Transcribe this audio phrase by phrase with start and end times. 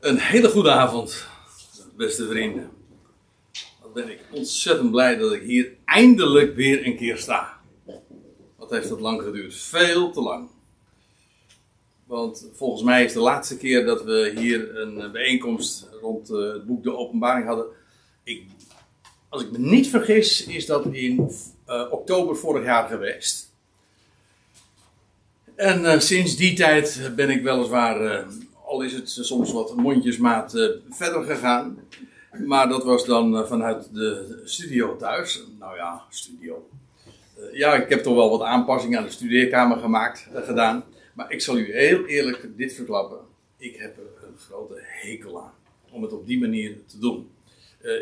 [0.00, 1.26] Een hele goede avond,
[1.96, 2.70] beste vrienden.
[3.82, 7.60] Wat ben ik ontzettend blij dat ik hier eindelijk weer een keer sta.
[8.56, 9.54] Wat heeft dat lang geduurd?
[9.54, 10.48] Veel te lang.
[12.06, 16.66] Want volgens mij is de laatste keer dat we hier een bijeenkomst rond eh, het
[16.66, 17.66] boek De Openbaring hadden.
[18.24, 18.42] Ik,
[19.28, 21.30] als ik me niet vergis, is dat in
[21.68, 23.52] uh, oktober vorig jaar geweest.
[25.54, 28.26] En uh, sinds die tijd ben ik weliswaar
[28.68, 31.78] al is het soms wat mondjesmaat uh, verder gegaan.
[32.46, 35.44] Maar dat was dan uh, vanuit de studio thuis.
[35.58, 36.68] Nou ja, studio.
[37.38, 40.84] Uh, ja, ik heb toch wel wat aanpassingen aan de studeerkamer gemaakt, gedaan.
[41.14, 43.18] Maar ik zal u heel eerlijk dit verklappen.
[43.56, 45.52] Ik heb er een grote hekel aan.
[45.90, 47.30] Om het op die manier te doen.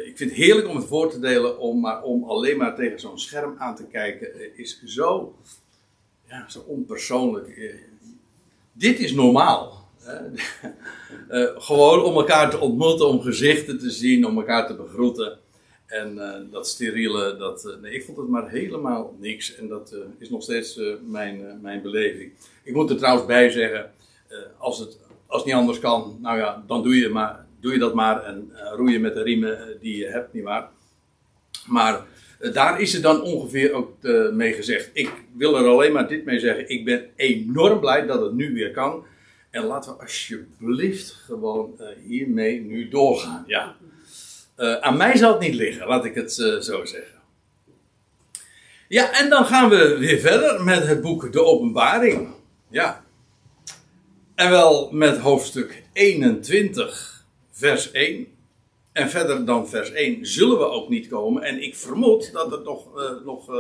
[0.07, 1.59] ik vind het heerlijk om het voor te delen.
[1.59, 4.59] Om, maar om alleen maar tegen zo'n scherm aan te kijken.
[4.59, 5.35] is zo,
[6.29, 7.79] ja, zo onpersoonlijk.
[8.73, 9.86] dit is normaal.
[11.31, 15.39] Uh, gewoon om elkaar te ontmoeten, om gezichten te zien, om elkaar te begroeten.
[15.87, 19.57] En uh, dat steriele, dat, uh, nee, ik vond het maar helemaal niks.
[19.57, 22.33] En dat is nog steeds mijn, mijn beleving.
[22.63, 23.91] Ik moet er trouwens bij zeggen,
[24.59, 27.95] als, het, als niet anders kan, nou ja, dan doe je, maar, doe je dat
[27.95, 28.25] maar.
[28.25, 30.69] En roeien met de riemen die je hebt, nietwaar.
[31.67, 32.05] Maar
[32.53, 33.93] daar is het dan ongeveer ook
[34.33, 34.91] mee gezegd.
[34.93, 36.69] Ik wil er alleen maar dit mee zeggen.
[36.69, 39.05] Ik ben enorm blij dat het nu weer kan.
[39.57, 43.45] En laten we alsjeblieft gewoon uh, hiermee nu doorgaan.
[43.47, 43.77] Ja.
[44.57, 47.21] Uh, aan mij zal het niet liggen, laat ik het uh, zo zeggen.
[48.89, 52.29] Ja, en dan gaan we weer verder met het boek De Openbaring.
[52.71, 53.05] Ja.
[54.35, 58.27] En wel met hoofdstuk 21, vers 1.
[58.93, 61.43] En verder dan vers 1 zullen we ook niet komen.
[61.43, 62.87] En ik vermoed dat er toch
[63.25, 63.51] nog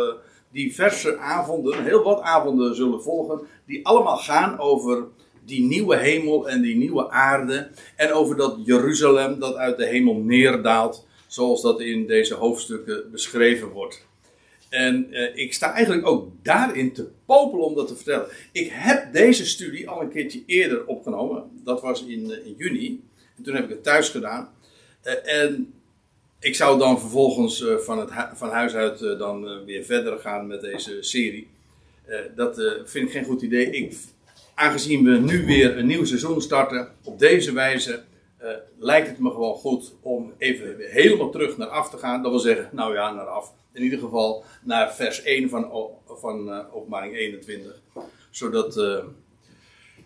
[0.50, 5.06] diverse avonden, heel wat avonden zullen volgen, die allemaal gaan over
[5.46, 7.68] die nieuwe hemel en die nieuwe aarde.
[7.96, 11.06] En over dat Jeruzalem dat uit de hemel neerdaalt.
[11.26, 14.06] Zoals dat in deze hoofdstukken beschreven wordt.
[14.68, 18.28] En eh, ik sta eigenlijk ook daarin te popelen om dat te vertellen.
[18.52, 21.44] Ik heb deze studie al een keertje eerder opgenomen.
[21.64, 23.02] Dat was in, uh, in juni.
[23.36, 24.48] En toen heb ik het thuis gedaan.
[25.04, 25.72] Uh, en
[26.40, 30.60] ik zou dan vervolgens uh, van, het van huis uit dan weer verder gaan met
[30.60, 31.48] deze serie.
[32.34, 33.70] dat vind ik geen goed idee.
[33.70, 33.96] Ik
[34.56, 38.02] aangezien we nu weer een nieuw seizoen starten, op deze wijze
[38.42, 42.22] uh, lijkt het me gewoon goed om even helemaal terug naar af te gaan.
[42.22, 43.52] Dat wil zeggen, nou ja, naar af.
[43.72, 45.70] In ieder geval naar vers 1 van,
[46.06, 47.80] van uh, openbaring 21.
[48.30, 49.04] Zodat, uh,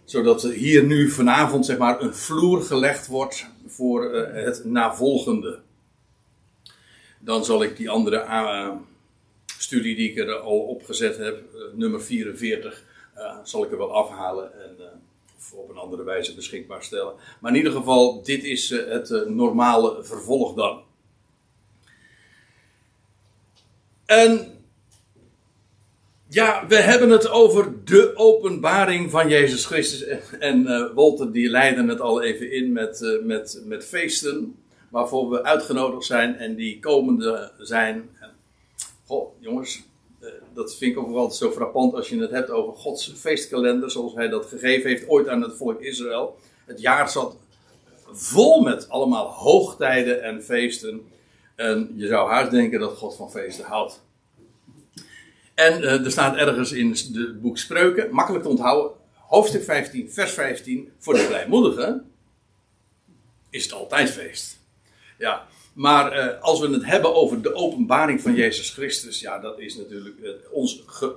[0.04, 5.60] zodat hier nu vanavond zeg maar een vloer gelegd wordt voor het navolgende.
[7.18, 8.78] Dan zal ik die andere
[9.58, 11.42] studie die ik er al opgezet heb,
[11.74, 12.84] nummer 44
[13.20, 14.76] uh, zal ik er wel afhalen en
[15.36, 17.14] of op een andere wijze beschikbaar stellen.
[17.40, 20.82] Maar in ieder geval, dit is uh, het normale vervolg dan.
[24.06, 24.58] En
[26.28, 30.02] ja, we hebben het over de openbaring van Jezus Christus.
[30.38, 34.54] En Walter die leidde het al even in met, met, met feesten.
[34.88, 38.10] Waarvoor we uitgenodigd zijn en die komende zijn.
[39.06, 39.82] Goh, jongens,
[40.52, 44.14] dat vind ik ook wel zo frappant als je het hebt over Gods feestkalender, zoals
[44.14, 46.38] hij dat gegeven heeft ooit aan het volk Israël.
[46.64, 47.36] Het jaar zat
[48.12, 51.00] vol met allemaal hoogtijden en feesten.
[51.54, 54.02] En je zou haast denken dat God van feesten houdt.
[55.54, 60.32] En uh, er staat ergens in het boek Spreuken, makkelijk te onthouden, hoofdstuk 15, vers
[60.32, 62.10] 15, voor de blijmoedigen
[63.50, 64.58] is het altijd feest.
[65.18, 69.58] Ja, maar uh, als we het hebben over de openbaring van Jezus Christus, ja, dat
[69.58, 71.14] is natuurlijk uh, ons ge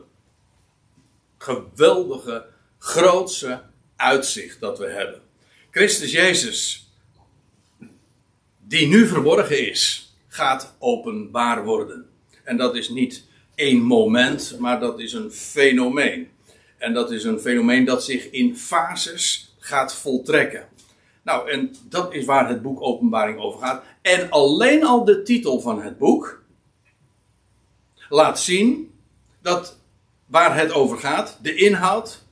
[1.38, 2.46] geweldige,
[2.78, 3.62] grootse
[3.96, 5.22] uitzicht dat we hebben.
[5.72, 6.90] Christus Jezus,
[8.60, 12.06] die nu verborgen is, gaat openbaar worden.
[12.44, 13.26] En dat is niet
[13.56, 16.32] één moment, maar dat is een fenomeen.
[16.78, 20.68] En dat is een fenomeen dat zich in fases gaat voltrekken.
[21.24, 23.84] Nou, en dat is waar het boek Openbaring over gaat.
[24.04, 26.44] En alleen al de titel van het boek
[28.10, 28.94] laat zien
[29.42, 29.80] dat
[30.26, 32.24] waar het over gaat, de inhoud,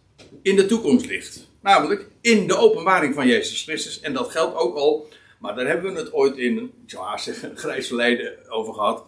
[0.42, 1.48] in de toekomst ligt.
[1.62, 4.00] Namelijk in de openbaring van Jezus Christus.
[4.00, 5.08] En dat geldt ook al,
[5.40, 9.06] maar daar hebben we het ooit in, ik zou haast zeggen, grijs verleden over gehad.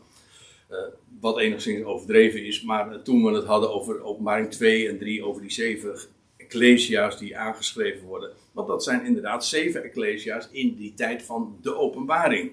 [0.72, 0.78] Uh,
[1.20, 5.42] wat enigszins overdreven is, maar toen we het hadden over openbaring 2 en 3, over
[5.42, 6.00] die zeven
[6.44, 8.32] ecclesia's die aangeschreven worden.
[8.52, 12.52] Want dat zijn inderdaad zeven ecclesia's in die tijd van de openbaring.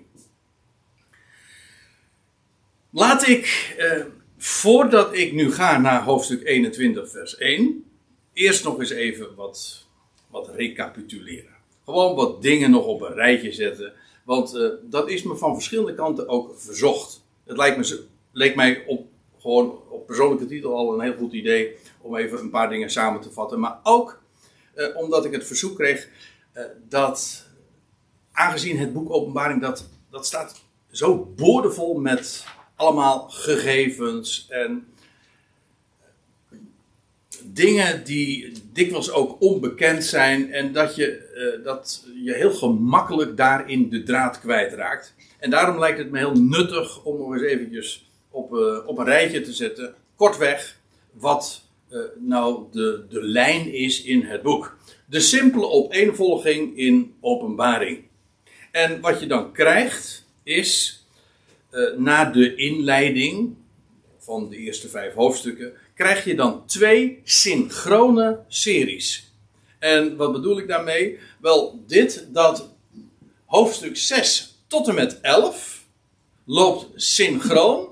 [2.91, 4.05] Laat ik, eh,
[4.39, 7.85] voordat ik nu ga naar hoofdstuk 21, vers 1,
[8.33, 9.87] eerst nog eens even wat,
[10.31, 11.59] wat recapituleren.
[11.85, 13.93] gewoon wat dingen nog op een rijtje zetten.
[14.25, 17.25] Want eh, dat is me van verschillende kanten ook verzocht.
[17.45, 19.07] Het lijkt me, leek mij op,
[19.41, 23.21] gewoon op persoonlijke titel al een heel goed idee om even een paar dingen samen
[23.21, 23.61] te vatten.
[23.61, 24.23] Maar ook
[24.75, 26.09] eh, omdat ik het verzoek kreeg
[26.53, 27.47] eh, dat,
[28.33, 32.45] aangezien het boek Openbaring, dat, dat staat zo boordevol met
[32.75, 34.87] allemaal gegevens en
[37.45, 43.89] dingen die dikwijls ook onbekend zijn en dat je, eh, dat je heel gemakkelijk daarin
[43.89, 45.15] de draad kwijtraakt.
[45.39, 49.05] En daarom lijkt het me heel nuttig om nog eens eventjes op, uh, op een
[49.05, 50.81] rijtje te zetten, kortweg,
[51.13, 54.79] wat uh, nou de, de lijn is in het boek.
[55.07, 58.05] De simpele opeenvolging in openbaring.
[58.71, 61.05] En wat je dan krijgt is,
[61.97, 63.57] na de inleiding
[64.19, 69.33] van de eerste vijf hoofdstukken, krijg je dan twee synchrone series.
[69.79, 71.19] En wat bedoel ik daarmee?
[71.41, 72.75] Wel, dit dat
[73.45, 75.85] hoofdstuk 6 tot en met 11
[76.45, 77.89] loopt synchroon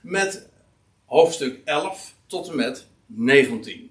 [0.00, 0.48] met
[1.04, 3.90] hoofdstuk 11 tot en met 19.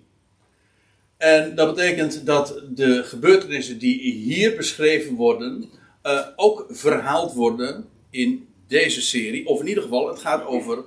[1.18, 5.70] En dat betekent dat de gebeurtenissen die hier beschreven worden,
[6.04, 9.48] uh, ook verhaald worden in deze serie.
[9.48, 10.84] Of in ieder geval, het gaat over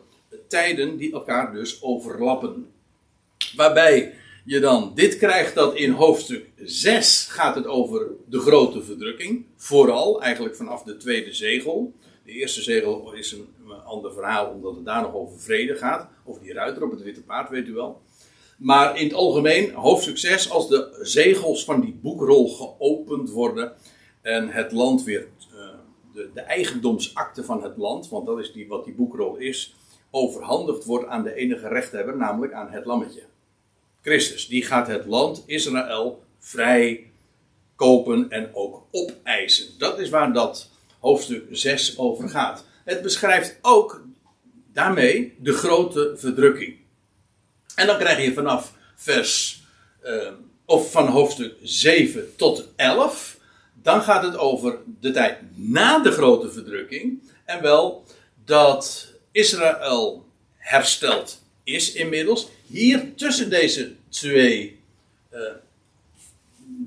[0.49, 2.67] tijden die elkaar dus overlappen.
[3.57, 4.15] Waarbij
[4.45, 9.45] je dan dit krijgt dat in hoofdstuk 6 gaat het over de grote verdrukking.
[9.57, 11.95] Vooral eigenlijk vanaf de tweede zegel.
[12.25, 13.49] De eerste zegel is een,
[13.85, 16.09] ander verhaal omdat het daar nog over vrede gaat.
[16.25, 18.03] Over die ruiter op het witte paard, weet u wel.
[18.57, 23.73] Maar in het algemeen, hoofdstuk 6, als de zegels van die boekrol geopend worden
[24.21, 25.69] en het land weer, uh,
[26.15, 29.75] de, de eigendomsakte van het land, want dat is die, wat die boekrol is,
[30.11, 33.23] overhandigd wordt aan de enige rechthebber, namelijk aan het lammetje.
[34.03, 37.11] Christus, die gaat het land Israël vrij
[37.77, 39.67] kopen en ook opeisen.
[39.79, 40.71] Dat is waar dat
[41.03, 42.65] hoofdstuk 6 over gaat.
[42.85, 44.05] Het beschrijft ook
[44.73, 46.77] daarmee de grote verdrukking.
[47.75, 49.63] En dan krijg je vanaf vers,
[50.05, 50.29] uh,
[50.65, 53.39] of van hoofdstuk 7 tot 11,
[53.83, 57.23] dan gaat het over de tijd na de grote verdrukking.
[57.45, 58.05] En wel
[58.45, 60.27] dat Israël
[60.57, 62.49] hersteld is inmiddels.
[62.67, 64.81] Hier tussen deze twee
[65.33, 65.41] uh,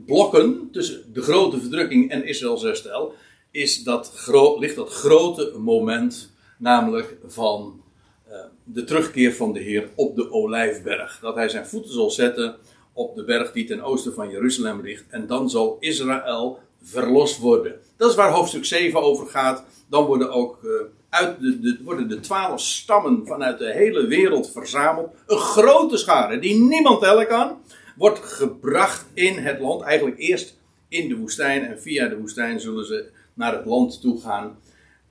[0.05, 3.15] blokken, tussen de grote verdrukking en Israëls herstel,
[3.55, 4.29] is dat
[4.59, 7.81] ligt dat grote moment, namelijk van
[8.29, 11.19] uh, de terugkeer van de Heer op de Olijfberg.
[11.21, 12.55] Dat hij zijn voeten zal zetten
[12.93, 15.03] op de berg die ten oosten van Jeruzalem ligt.
[15.09, 17.75] En dan zal Israël verlost worden.
[17.97, 19.63] Dat is waar hoofdstuk 7 over gaat.
[19.87, 20.71] Dan worden ook uh,
[21.09, 25.13] uit de, de, worden de twaalf stammen vanuit de hele wereld verzameld.
[25.27, 27.57] Een grote schare die niemand tellen kan.
[27.95, 29.81] Wordt gebracht in het land.
[29.81, 30.57] Eigenlijk eerst
[30.87, 31.65] in de woestijn.
[31.65, 34.59] En via de woestijn zullen ze naar het land toe gaan.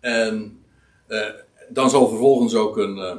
[0.01, 0.59] En
[1.09, 1.27] uh,
[1.69, 2.97] dan zal vervolgens ook een.
[2.97, 3.17] Uh, eh,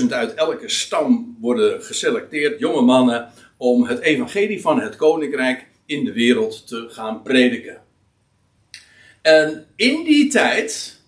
[0.00, 6.04] 12.000 uit elke stam worden geselecteerd, jonge mannen, om het evangelie van het koninkrijk in
[6.04, 7.82] de wereld te gaan prediken.
[9.22, 11.00] En in die tijd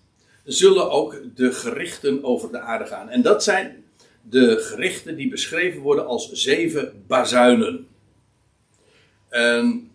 [0.43, 3.09] zullen ook de gerichten over de aarde gaan.
[3.09, 3.83] En dat zijn
[4.21, 7.87] de gerichten die beschreven worden als zeven bazuinen.
[9.29, 9.91] En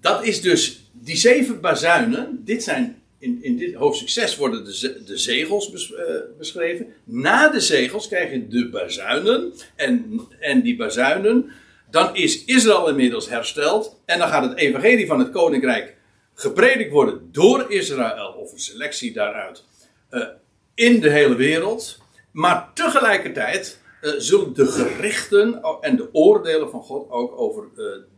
[0.00, 2.42] dat is dus die zeven bazuinen.
[2.44, 6.04] Dit zijn in, in dit hoofdstuk 6 worden de, de zegels eh,
[6.38, 6.86] beschreven.
[7.04, 9.52] Na de zegels krijg je de bazuinen.
[9.74, 11.50] En, en die bazuinen.
[11.90, 14.00] Dan is Israël inmiddels hersteld.
[14.04, 15.96] En dan gaat het evangelie van het koninkrijk
[16.34, 19.64] gepredikt worden door Israël, of een selectie daaruit,
[20.10, 20.26] uh,
[20.74, 21.98] in de hele wereld.
[22.30, 27.64] Maar tegelijkertijd uh, zullen de gerichten en de oordelen van God ook over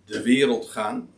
[0.04, 1.10] de wereld gaan.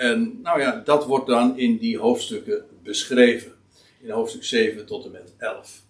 [0.00, 3.52] En nou ja, dat wordt dan in die hoofdstukken beschreven.
[4.00, 5.82] In hoofdstuk 7 tot en met 11.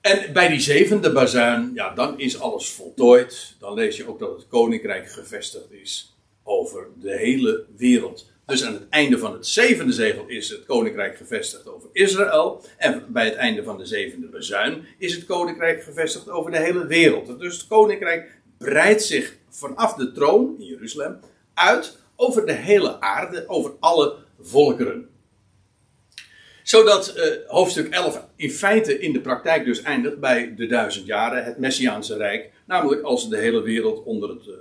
[0.00, 3.54] En bij die zevende bazuin, ja, dan is alles voltooid.
[3.58, 8.30] Dan lees je ook dat het koninkrijk gevestigd is over de hele wereld.
[8.46, 12.64] Dus aan het einde van het zevende zegel is het koninkrijk gevestigd over Israël.
[12.76, 16.86] En bij het einde van de zevende bezuin is het koninkrijk gevestigd over de hele
[16.86, 17.38] wereld.
[17.38, 21.20] Dus het koninkrijk breidt zich vanaf de troon in Jeruzalem
[21.58, 25.08] uit over de hele aarde, over alle volkeren.
[26.62, 31.44] Zodat uh, hoofdstuk 11 in feite in de praktijk dus eindigt bij de duizend jaren,
[31.44, 32.50] het Messiaanse Rijk.
[32.66, 34.54] Namelijk als de hele wereld onder het, uh,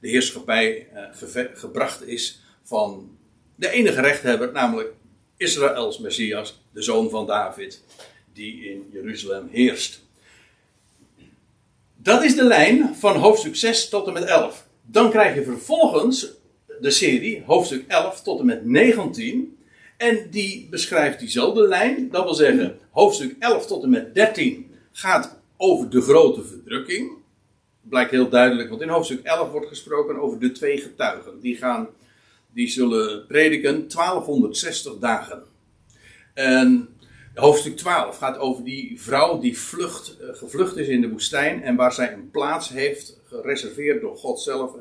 [0.00, 3.18] de heerschappij uh, gebracht is van
[3.54, 4.92] de enige rechthebber, namelijk
[5.36, 7.84] Israëls Messias, de zoon van David,
[8.32, 10.00] die in Jeruzalem heerst.
[11.96, 14.66] Dat is de lijn van hoofdstuk 6 tot en met 11.
[14.82, 16.39] Dan krijg je vervolgens
[16.80, 19.58] de serie, hoofdstuk 11 tot en met 19.
[19.96, 22.10] En die beschrijft diezelfde lijn.
[22.10, 27.10] Dat wil zeggen, hoofdstuk 11 tot en met 13 gaat over de grote verdrukking.
[27.80, 31.40] Blijkt heel duidelijk, want in hoofdstuk 11 wordt gesproken over de twee getuigen.
[31.40, 31.88] Die, gaan,
[32.52, 35.42] die zullen prediken 1260 dagen.
[36.34, 36.88] En
[37.34, 41.76] hoofdstuk 12 gaat over die vrouw die vlucht, eh, gevlucht is in de woestijn en
[41.76, 44.72] waar zij een plaats heeft gereserveerd door God zelf.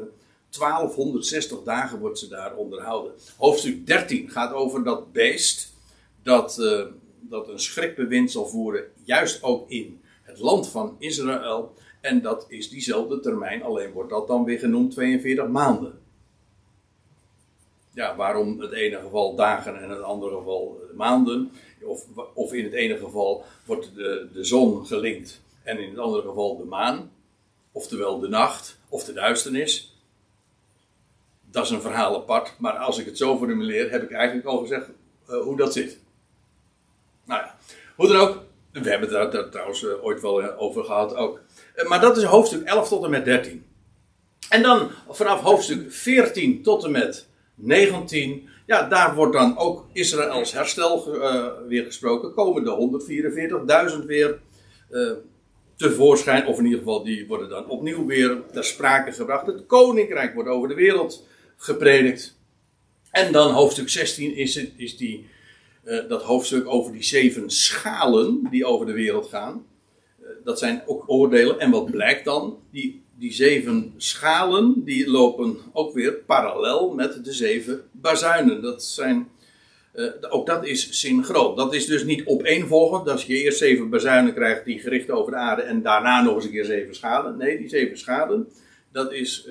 [0.50, 3.14] 1260 dagen wordt ze daar onderhouden.
[3.38, 5.74] Hoofdstuk 13 gaat over dat beest
[6.24, 6.86] dat, uh,
[7.20, 11.74] dat een schrikbewind zal voeren, juist ook in het land van Israël.
[12.02, 16.00] En dat is diezelfde termijn, alleen wordt dat dan weer genoemd 42 maanden.
[17.94, 21.52] Ja, waarom het ene geval dagen en het andere geval maanden?
[21.82, 26.28] Of, of in het ene geval wordt de, de zon gelinkt en in het andere
[26.28, 27.12] geval de maan.
[27.72, 29.99] Oftewel de nacht of de duisternis.
[31.52, 34.58] Dat is een verhaal apart, maar als ik het zo formuleer, heb ik eigenlijk al
[34.58, 34.90] gezegd
[35.30, 36.00] uh, hoe dat zit.
[37.26, 37.56] Nou ja,
[37.96, 38.38] hoe dan ook,
[38.72, 41.42] we hebben het daar, trouwens uh, ooit wel uh, over gehad ook.
[41.88, 43.66] maar dat is hoofdstuk 11 tot en met 13.
[44.50, 50.54] En dan vanaf hoofdstuk 14 tot en met 19, ja, daar wordt dan ook Israëls
[50.54, 51.20] herstel
[51.68, 52.34] weer gesproken.
[52.34, 54.40] Komen de 144.000 weer
[55.76, 59.46] tevoorschijn, of in ieder geval die worden dan opnieuw weer ter sprake gebracht.
[59.46, 61.28] Het koninkrijk wordt over de wereld
[61.60, 62.38] gepredikt.
[63.12, 65.28] En dan hoofdstuk 16 is, het, is die,
[65.86, 69.66] uh, dat hoofdstuk over die zeven schalen die over de wereld gaan.
[70.44, 71.60] dat zijn ook oordelen.
[71.60, 72.58] En wat blijkt dan?
[72.72, 78.62] Die die zeven schalen, die lopen ook weer parallel met de zeven bazuinen.
[78.62, 79.30] Dat zijn,
[79.96, 81.56] uh, ook dat is synchroon.
[81.56, 85.38] Dat is dus niet opeenvolgend, dat je eerst zeven bazuinen krijgt die gericht over de
[85.38, 87.38] aarde en daarna nog eens een keer zeven schalen.
[87.38, 88.48] Nee, die zeven schalen,
[88.92, 89.48] dat is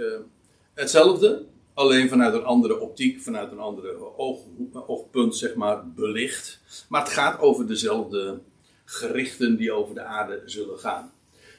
[0.74, 1.44] hetzelfde,
[1.78, 4.38] alleen vanuit een andere optiek, vanuit een andere oog,
[4.72, 6.60] oogpunt, zeg maar, belicht.
[6.88, 8.40] Maar het gaat over dezelfde
[8.84, 11.12] gerichten die over de aarde zullen gaan.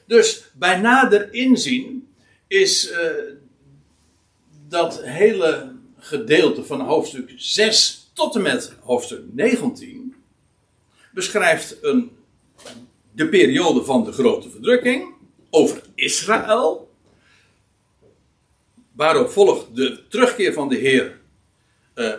[0.06, 2.08] Dus bij nader inzien
[2.46, 2.96] is uh,
[4.68, 10.14] dat hele gedeelte van hoofdstuk 6 tot en met hoofdstuk 19
[11.12, 12.10] beschrijft een,
[13.12, 15.14] de periode van de grote verdrukking
[15.50, 16.89] over Israël.
[19.00, 21.20] Waarop volgt de terugkeer van de Heer
[21.94, 22.14] uh,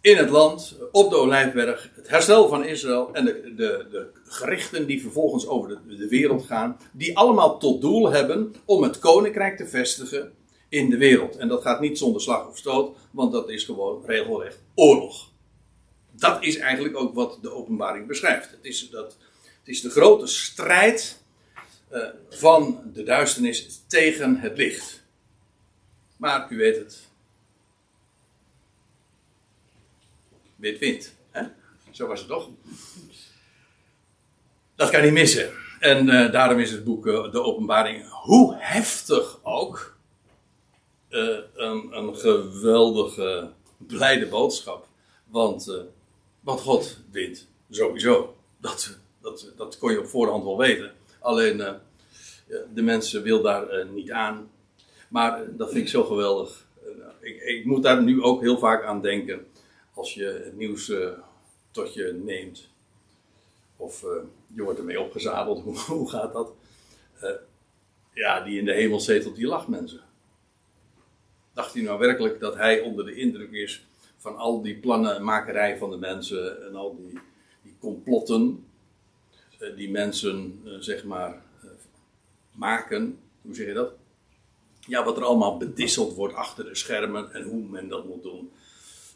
[0.00, 4.86] in het land, op de Olijfberg, het herstel van Israël en de, de, de gerichten
[4.86, 9.56] die vervolgens over de, de wereld gaan, die allemaal tot doel hebben om het koninkrijk
[9.56, 10.32] te vestigen
[10.68, 11.36] in de wereld.
[11.36, 15.30] En dat gaat niet zonder slag of stoot, want dat is gewoon regelrecht oorlog.
[16.10, 18.50] Dat is eigenlijk ook wat de openbaring beschrijft.
[18.50, 21.22] Het is, dat, het is de grote strijd
[21.92, 25.04] uh, van de duisternis tegen het licht.
[26.16, 27.08] Maar u weet het,
[30.56, 31.14] wit wint.
[31.30, 31.42] Hè?
[31.90, 32.48] Zo was het toch?
[34.74, 35.50] Dat kan niet missen.
[35.80, 39.96] En uh, daarom is het boek uh, De Openbaring, hoe heftig ook,
[41.10, 44.86] uh, een, een, geweldige, blijde boodschap.
[45.24, 45.84] Want,
[46.40, 48.36] want God wint sowieso.
[48.60, 50.92] Dat, dat, dat kon je op voorhand wel weten.
[51.20, 51.56] Alleen
[52.74, 54.50] de mensen wil daar niet aan.
[55.16, 56.66] Maar dat vind ik zo geweldig.
[57.20, 59.46] Ik, ik moet daar nu ook heel vaak aan denken
[59.94, 61.08] als je het nieuws uh,
[61.70, 62.68] tot je neemt.
[63.76, 64.04] Of
[64.54, 66.52] je wordt ermee opgezadeld, hoe, hoe gaat dat?
[68.12, 70.00] Ja, die in de hemel zetelt, die lacht mensen.
[71.52, 75.90] Dacht hij nou werkelijk dat hij onder de indruk is van al die plannenmakerij van
[75.90, 77.20] de mensen en al die,
[77.62, 78.66] die complotten
[79.76, 81.42] die mensen, zeg maar,
[82.52, 83.18] maken?
[83.42, 83.92] Hoe zeg je dat?
[84.86, 88.52] Ja, wat er allemaal bedisseld wordt achter de schermen en hoe men dat moet doen.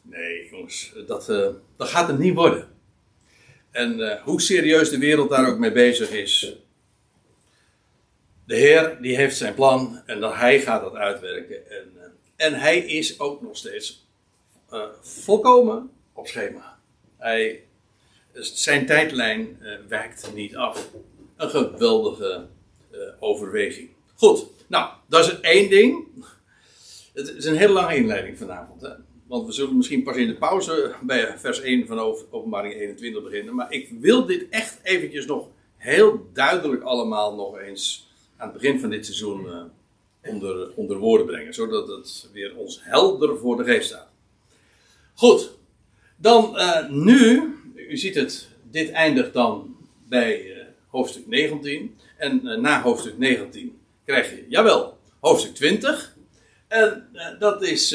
[0.03, 2.69] Nee, jongens, dat, uh, dat gaat het niet worden.
[3.71, 6.57] En uh, hoe serieus de wereld daar ook mee bezig is.
[8.45, 11.71] De Heer, die heeft zijn plan en dat hij gaat dat uitwerken.
[11.71, 12.03] En, uh,
[12.37, 14.09] en hij is ook nog steeds
[15.01, 16.79] volkomen op schema.
[17.17, 17.65] Hij,
[18.33, 19.59] zijn tijdlijn
[19.89, 20.91] wijkt niet af.
[21.37, 22.47] Een geweldige
[23.19, 23.91] overweging.
[24.15, 26.07] Goed, nou, dat is één ding.
[27.13, 28.81] Het is een hele lange inleiding vanavond.
[28.81, 28.93] Hè?
[29.27, 31.99] Want we zullen misschien pas in de pauze bij vers 1 van
[32.31, 33.55] openbaring 21 beginnen.
[33.55, 38.81] Maar ik wil dit echt eventjes nog heel duidelijk allemaal nog eens aan het begin
[38.81, 39.63] van dit seizoen uh,
[40.33, 41.55] onder, onder woorden brengen.
[41.55, 44.09] Zodat het weer ons helder voor de geest staat.
[45.15, 45.51] Goed,
[46.17, 49.77] dan uh, nu, u ziet het, dit eindigt dan
[50.09, 50.57] bij uh,
[50.89, 51.97] hoofdstuk 19.
[52.17, 56.17] En na hoofdstuk 19 krijg je, jawel, hoofdstuk 20.
[56.69, 57.93] En dat is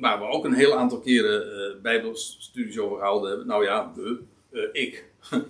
[0.00, 3.46] waar we ook een heel aantal keren uh, bijbelstudies over gehouden hebben.
[3.46, 5.04] Nou ja, we, ik.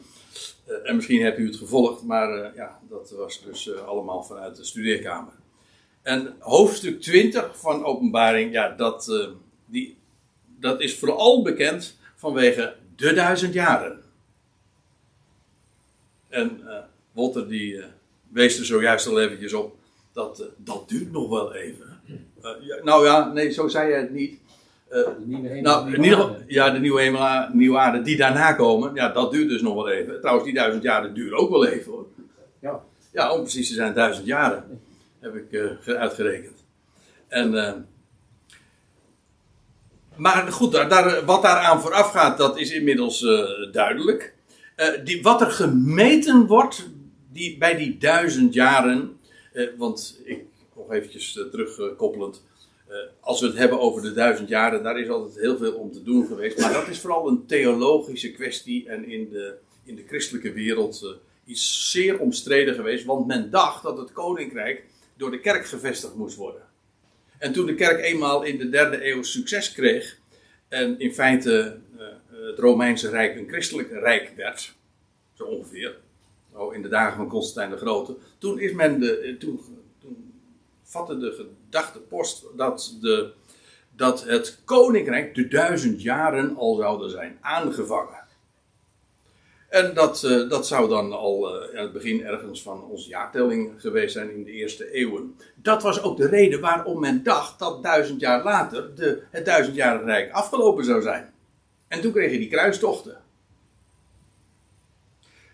[0.84, 5.32] en misschien hebt u het gevolgd, maar ja, dat was dus allemaal vanuit de studeerkamer.
[6.02, 9.28] En hoofdstuk 20 van Openbaring, ja, dat,
[9.66, 9.96] die,
[10.58, 14.02] dat is vooral bekend vanwege de duizend jaren.
[16.28, 16.60] En
[17.12, 17.82] Walter die
[18.28, 19.77] wees er zojuist al eventjes op
[20.18, 21.86] dat uh, dat duurt nog wel even.
[22.60, 24.38] Ja, nou ja, nee, zo zei hij het niet.
[24.88, 28.52] de nieuwe hemel, nou, in ieder geval, ja, de nieuwe hemel, nieuwe aarde die daarna
[28.52, 30.20] komen, ja, dat duurt dus nog wel even.
[30.20, 32.06] Trouwens, die duizend jaren duren ook wel even hoor.
[32.60, 32.80] Ja,
[33.12, 34.80] ja om precies te zijn, duizend jaren
[35.20, 36.64] heb ik uitgerekend.
[37.28, 37.86] En
[40.18, 43.40] maar goed, daar, daar, wat daaraan vooraf gaat, dat is inmiddels uh,
[43.72, 44.34] duidelijk.
[44.76, 46.88] Uh, die, wat er gemeten wordt
[47.32, 49.17] die, bij die duizend jaren.
[49.58, 50.44] Uh, want ik,
[50.76, 52.42] nog eventjes terugkoppelend.
[53.20, 56.02] als we het hebben over de duizend jaren, daar is altijd heel veel om te
[56.02, 56.60] doen geweest.
[56.60, 58.88] Maar dat is vooral een theologische kwestie.
[58.88, 63.04] En in de, in de christelijke wereld iets zeer omstreden geweest.
[63.04, 64.84] Want men dacht dat het koninkrijk
[65.16, 66.62] door de kerk gevestigd moest worden.
[67.38, 70.18] En toen de kerk eenmaal in de derde eeuw succes kreeg,
[70.68, 74.74] en in feite uh, het Romeinse Rijk een christelijk rijk werd,
[75.34, 75.96] zo ongeveer,
[76.58, 79.60] oh, in de dagen van Constantijn de Grote, toen, is men de, eh, toen,
[79.98, 80.32] toen
[80.82, 83.32] vatte de gedachte post dat, de,
[83.96, 88.26] dat het koninkrijk de duizend jaren al zouden zijn aangevangen.
[89.68, 94.12] En dat, uh, dat zou dan al uh, het begin ergens van onze jaartelling geweest
[94.12, 95.36] zijn in de eerste eeuwen.
[95.54, 100.04] Dat was ook de reden waarom men dacht dat duizend jaar later de, het duizendjarige
[100.04, 101.32] rijk afgelopen zou zijn.
[101.88, 103.20] En toen kreeg je die kruistochten.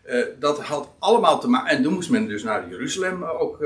[0.07, 1.77] Uh, dat had allemaal te maken.
[1.77, 3.59] En toen moest men dus naar Jeruzalem ook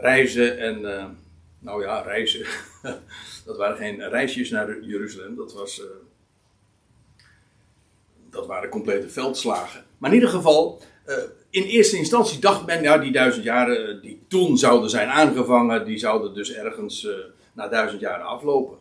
[0.00, 0.58] reizen.
[0.58, 0.80] En
[1.58, 2.46] nou ja, reizen.
[3.46, 5.36] dat waren geen reisjes naar Jeruzalem.
[5.36, 5.82] Dat was
[8.30, 9.84] dat waren complete veldslagen.
[9.98, 10.82] Maar in ieder geval,
[11.50, 15.84] in eerste instantie dacht men, ja, die duizend jaren eh, die toen zouden zijn aangevangen,
[15.84, 17.08] die zouden dus ergens
[17.52, 18.78] na duizend jaren aflopen.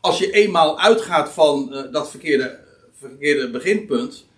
[0.00, 2.58] Als je eenmaal uitgaat van dat verkeerde,
[3.08, 4.28] verkeerde beginpunt,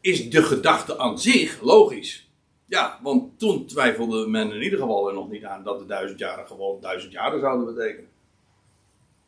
[0.00, 2.30] is de gedachte aan zich logisch.
[2.66, 6.18] Ja, want toen twijfelde men in ieder geval er nog niet aan dat de duizend
[6.18, 8.10] jaren gewoon duizend jaren zouden betekenen.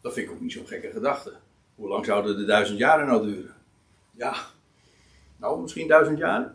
[0.00, 1.33] Dat vind ik ook niet zo'n gekke gedachte.
[1.74, 3.55] Hoe lang zouden de duizend jaren nou duren?
[4.16, 4.35] Ja,
[5.37, 6.55] nou, misschien duizend jaar.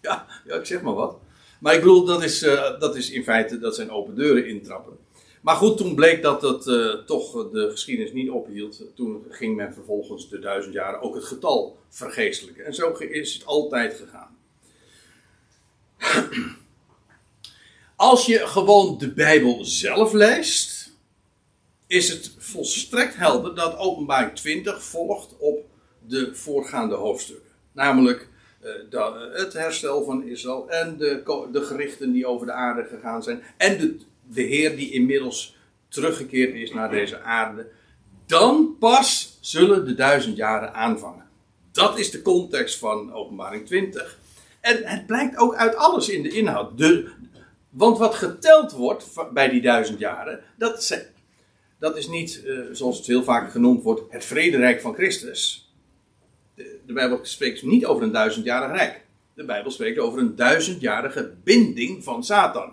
[0.00, 1.16] Ja, ja, ik zeg maar wat.
[1.60, 4.98] Maar ik bedoel, dat is, uh, dat is in feite, dat zijn open deuren intrappen.
[5.44, 8.82] Maar goed, toen bleek dat dat uh, toch de geschiedenis niet ophield.
[8.94, 12.64] Toen ging men vervolgens de duizend jaren ook het getal vergeestelijken.
[12.64, 14.36] En zo is het altijd gegaan.
[17.96, 20.92] Als je gewoon de Bijbel zelf leest,
[21.86, 25.64] is het volstrekt helder dat openbaring 20 volgt op
[26.06, 27.50] de voorgaande hoofdstukken.
[27.72, 28.28] Namelijk
[28.90, 33.42] uh, het herstel van Israël en de, de gerichten die over de aarde gegaan zijn.
[33.56, 33.96] En de,
[34.30, 35.56] de Heer die inmiddels
[35.88, 37.70] teruggekeerd is naar deze aarde.
[38.26, 41.24] Dan pas zullen de duizend jaren aanvangen.
[41.72, 44.18] Dat is de context van Openbaring 20.
[44.60, 46.78] En het blijkt ook uit alles in de inhoud.
[46.78, 47.10] De,
[47.70, 51.06] want wat geteld wordt bij die duizend jaren, dat,
[51.78, 55.64] dat is niet, uh, zoals het heel vaak genoemd wordt, het vrederijk van Christus
[56.86, 59.04] de Bijbel spreekt niet over een duizendjarig rijk.
[59.34, 62.72] De Bijbel spreekt over een duizendjarige binding van Satan.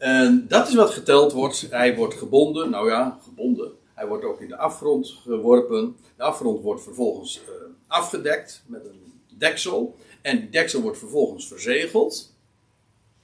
[0.00, 1.66] En dat is wat geteld wordt.
[1.70, 3.72] Hij wordt gebonden, nou ja, gebonden.
[3.94, 5.96] Hij wordt ook in de afgrond geworpen.
[6.16, 7.50] De afgrond wordt vervolgens uh,
[7.86, 9.96] afgedekt met een deksel.
[10.22, 12.34] En die deksel wordt vervolgens verzegeld.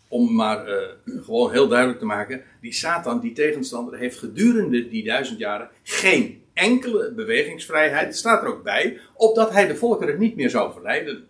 [0.08, 0.76] Om maar uh,
[1.24, 6.42] gewoon heel duidelijk te maken: die Satan, die tegenstander, heeft gedurende die duizend jaren geen
[6.52, 11.26] enkele bewegingsvrijheid, staat er ook bij, opdat hij de volkeren niet meer zou verleiden.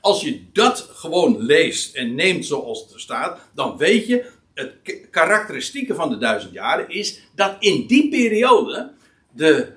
[0.00, 5.08] Als je dat gewoon leest en neemt zoals het er staat, dan weet je, het
[5.10, 8.92] karakteristieke van de duizend jaren is dat in die periode
[9.30, 9.72] de,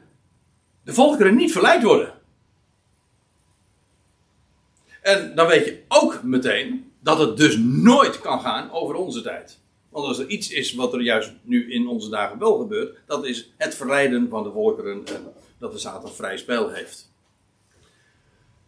[0.84, 2.14] de volkeren niet verleid worden.
[5.02, 9.60] En dan weet je ook meteen dat het dus nooit kan gaan over onze tijd.
[9.90, 13.26] Want als er iets is wat er juist nu in onze dagen wel gebeurt, dat
[13.26, 17.12] is het verleiden van de volkeren en dat de Satan vrij spel heeft.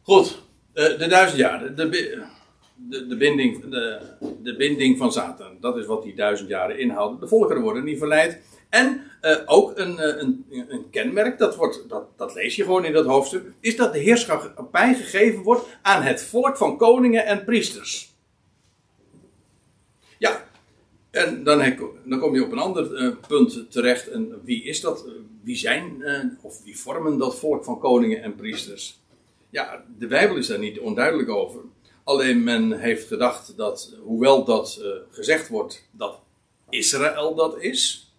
[0.01, 0.37] Goed,
[0.73, 2.25] eh, de duizend jaar, de,
[2.75, 3.99] de, de, binding, de,
[4.41, 7.19] de binding van Satan, dat is wat die duizend jaren inhouden.
[7.19, 8.41] De volkeren worden niet verleid.
[8.69, 12.85] En uh, ook een, eh, een, een, kenmerk, dat, wordt, dat, dat lees je gewoon
[12.85, 17.43] in dat hoofdstuk, is dat de heerschappij gegeven wordt aan het volk van koningen en
[17.43, 18.13] priesters.
[20.17, 20.47] Ja,
[21.11, 24.07] En dan, dan, kom je op een ander uh, punt terecht.
[24.07, 25.05] En wie is dat?
[25.41, 26.03] Wie zijn
[26.41, 29.01] of wie vormen dat volk van koningen en priesters?
[29.49, 31.61] Ja, de Bijbel is daar niet onduidelijk over.
[32.03, 36.19] Alleen men heeft gedacht dat, hoewel dat uh, gezegd wordt dat
[36.69, 38.11] Israël dat is.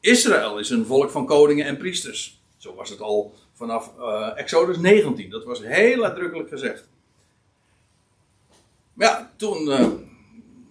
[0.00, 2.40] Israël is een volk van koningen en priesters.
[2.56, 3.92] Zo was het al vanaf
[4.36, 5.30] Exodus 19.
[5.30, 6.88] Dat was heel uitdrukkelijk gezegd.
[8.92, 9.68] Maar ja, toen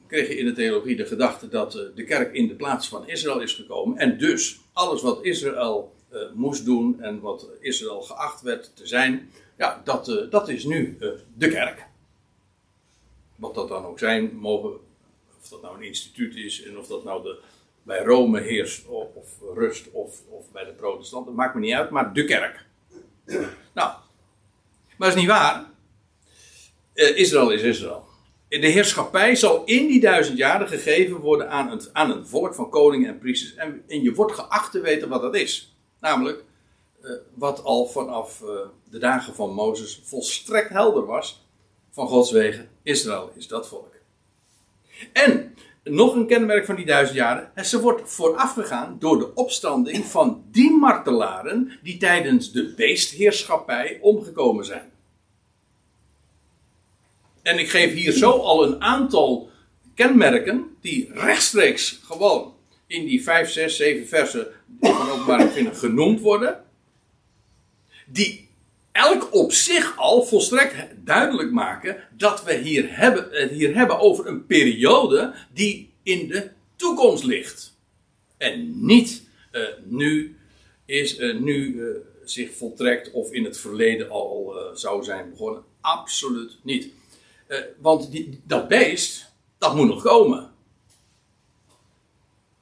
[0.07, 3.07] kreeg je in de theologie de gedachte dat eh, de kerk in de plaats van
[3.07, 3.97] Israël is gekomen.
[3.97, 5.93] En dus alles wat Israël
[6.33, 10.97] moest doen en wat Israël geacht werd te zijn, ja, dat, dat is nu
[11.37, 11.88] de kerk.
[13.39, 14.71] Wat dat dan ook zijn mogen,
[15.41, 17.39] of dat nou een instituut is en of dat nou de,
[17.83, 22.13] bij Rome heerst of, rust of, of bij de protestanten, maakt me niet uit, maar
[22.13, 22.65] de kerk.
[23.73, 23.91] Nou,
[24.97, 25.69] maar dat is niet waar.
[26.93, 28.09] Israël is Israël
[28.49, 32.69] de heerschappij zal in die duizend jaren gegeven worden aan een, aan een volk van
[32.69, 33.55] koningen en priesters.
[33.55, 35.75] En, en je wordt geacht te weten wat dat is.
[35.99, 36.43] Namelijk,
[37.03, 38.49] uh, wat al vanaf uh,
[38.83, 41.47] de dagen van Mozes volstrekt helder was.
[41.99, 43.95] Van Gods wegen, Israël is dat volk.
[45.13, 47.65] En nog een kenmerk van die duizend jaren.
[47.65, 54.91] Ze wordt voorafgegaan door de opstanding van die martelaren die tijdens de beestheerschappij omgekomen zijn.
[57.41, 59.49] En ik geef hier zo al een aantal
[59.95, 62.53] kenmerken die rechtstreeks gewoon
[62.87, 64.47] in die 5, 6, 7 versen
[64.79, 66.63] van openbaring 20 genoemd worden.
[68.05, 68.48] Die
[68.99, 74.27] elk op zich al volstrekt duidelijk maken dat we hier hebben, het hier hebben over
[74.27, 77.77] een periode die in de toekomst ligt.
[78.37, 80.37] En niet uh, nu
[80.85, 81.83] is uh, nu
[82.23, 85.63] zich voltrekt of in het verleden al zou zijn begonnen.
[85.81, 86.89] Absoluut niet.
[87.77, 90.51] Want die, dat beest, dat moet nog komen.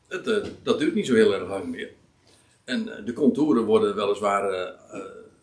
[0.08, 1.89] Het, dat duurt niet zo heel erg lang meer.
[2.63, 4.76] En de contouren worden weliswaar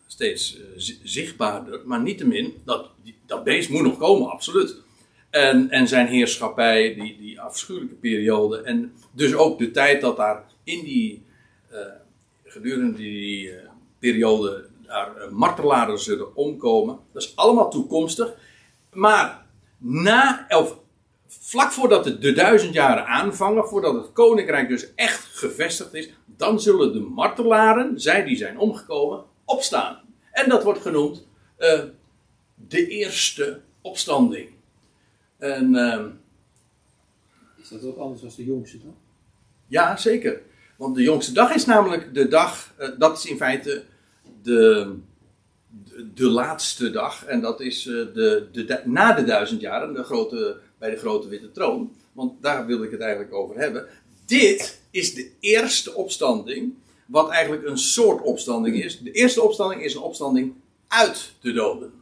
[0.07, 0.59] steeds
[1.03, 2.89] zichtbaarder, maar niettemin, dat,
[3.25, 4.75] dat beest moet nog komen, absoluut.
[5.29, 10.43] En, en zijn heerschappij, die, die afschuwelijke periode, en dus ook de tijd dat daar
[10.63, 11.23] in die,
[12.43, 13.53] gedurende die
[13.99, 18.33] periode, daar martelaren zullen omkomen, dat is allemaal toekomstig.
[18.93, 19.45] Maar
[19.77, 20.77] na, of
[21.27, 26.93] vlak voordat de duizend jaren aanvangen, voordat het koninkrijk dus echt gevestigd is, dan zullen
[26.93, 29.99] de martelaren, zij die zijn omgekomen, opstaan.
[30.31, 31.27] En dat wordt genoemd
[31.59, 31.83] uh,
[32.55, 34.49] de eerste opstanding.
[35.37, 36.05] En, uh,
[37.57, 38.93] is dat ook anders dan de jongste dag?
[39.67, 40.41] Ja, zeker.
[40.77, 43.83] Want de jongste dag is namelijk de dag, uh, dat is in feite
[44.41, 44.95] de,
[46.13, 47.25] de laatste dag.
[47.25, 51.27] En dat is eh, de, de, na de duizend jaren, de grote, bij de grote
[51.27, 51.95] witte troon.
[52.11, 53.87] Want daar wil ik het eigenlijk over hebben.
[54.25, 56.73] Dit is de eerste opstanding,
[57.05, 58.99] wat eigenlijk een soort opstanding is.
[58.99, 60.53] De eerste opstanding is een opstanding
[60.87, 61.93] uit de doden.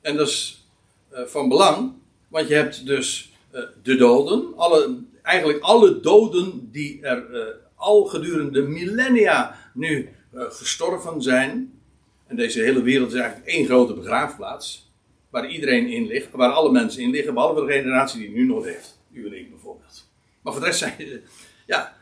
[0.00, 0.66] En dat is
[1.12, 1.92] uh, van belang,
[2.28, 8.04] want je hebt dus uh, de doden, alle, eigenlijk alle doden die er uh, al
[8.04, 11.80] gedurende millennia nu gestorven zijn.
[12.26, 14.90] En deze hele wereld is eigenlijk één grote begraafplaats.
[15.30, 18.64] Waar iedereen in ligt, waar alle mensen in liggen, behalve de generatie die nu nog
[18.64, 18.98] heeft.
[19.12, 20.08] U en bijvoorbeeld.
[20.42, 20.94] Maar voor de rest zijn
[21.66, 21.97] ja,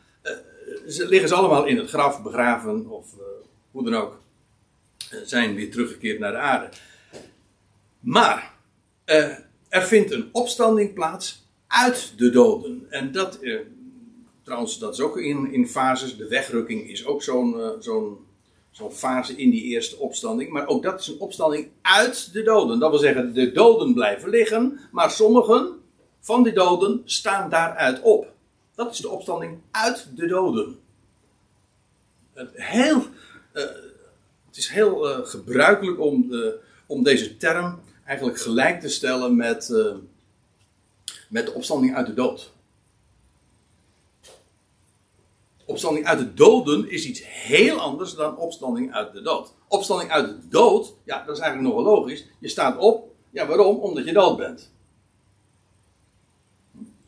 [0.88, 3.22] ze liggen ze allemaal in het graf begraven of uh,
[3.70, 4.20] hoe dan ook.
[5.12, 6.68] Uh, zijn weer teruggekeerd naar de aarde.
[8.00, 8.54] Maar
[9.68, 12.86] er vindt een opstanding plaats uit de doden.
[12.90, 13.38] En dat,
[14.42, 16.16] trouwens, dat is ook in, in fases.
[16.16, 18.26] De wegrukking is ook zo'n zo'n
[18.76, 20.50] zo'n fase in die eerste opstanding.
[20.50, 22.78] Maar ook dat is een opstanding uit de doden.
[22.78, 25.80] Dat wil zeggen, de doden blijven liggen, maar sommigen
[26.20, 28.34] van die doden staan daaruit op.
[28.76, 30.78] Dat is de opstanding uit de doden.
[32.52, 33.62] Heel, uh,
[34.46, 36.52] het is heel uh, gebruikelijk om, uh,
[36.86, 39.72] om deze term eigenlijk gelijk te stellen met,
[41.28, 42.52] met de opstanding uit de dood.
[45.64, 49.52] Opstanding uit de doden is iets heel anders dan opstanding uit de dood.
[49.68, 52.26] Opstanding uit de dood, ja, dat is eigenlijk nog wel logisch.
[52.38, 53.76] Je staat op, ja, waarom?
[53.76, 54.70] Omdat je dood bent.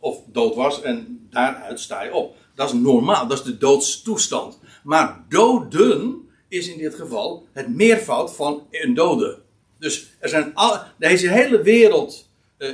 [0.08, 2.36] Of dood was en daaruit sta je op.
[2.54, 4.58] Dat is normaal, dat is de doodstoestand.
[4.84, 9.38] Maar doden is in dit geval het meervoud van een dode.
[9.78, 12.68] Dus er zijn al, deze hele wereld uh,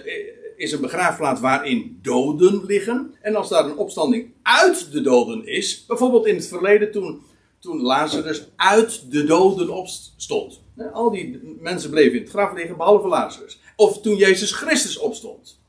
[0.56, 3.14] is een begraafplaats waarin doden liggen.
[3.20, 7.22] En als daar een opstanding uit de doden is, bijvoorbeeld in het verleden toen,
[7.58, 10.60] toen Lazarus uit de doden opstond.
[10.92, 13.58] Al die mensen bleven in het graf liggen, behalve Lazarus.
[13.76, 15.62] Of toen Jezus Christus opstond.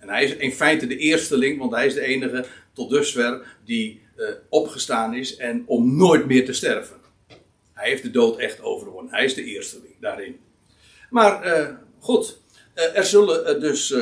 [0.00, 4.02] En hij is in feite de eersteling, want hij is de enige tot dusver die
[4.16, 6.96] uh, opgestaan is en om nooit meer te sterven.
[7.72, 9.12] Hij heeft de dood echt overwonnen.
[9.12, 10.40] Hij is de eersteling daarin.
[11.10, 12.38] Maar uh, goed,
[12.74, 13.94] uh, er zullen dus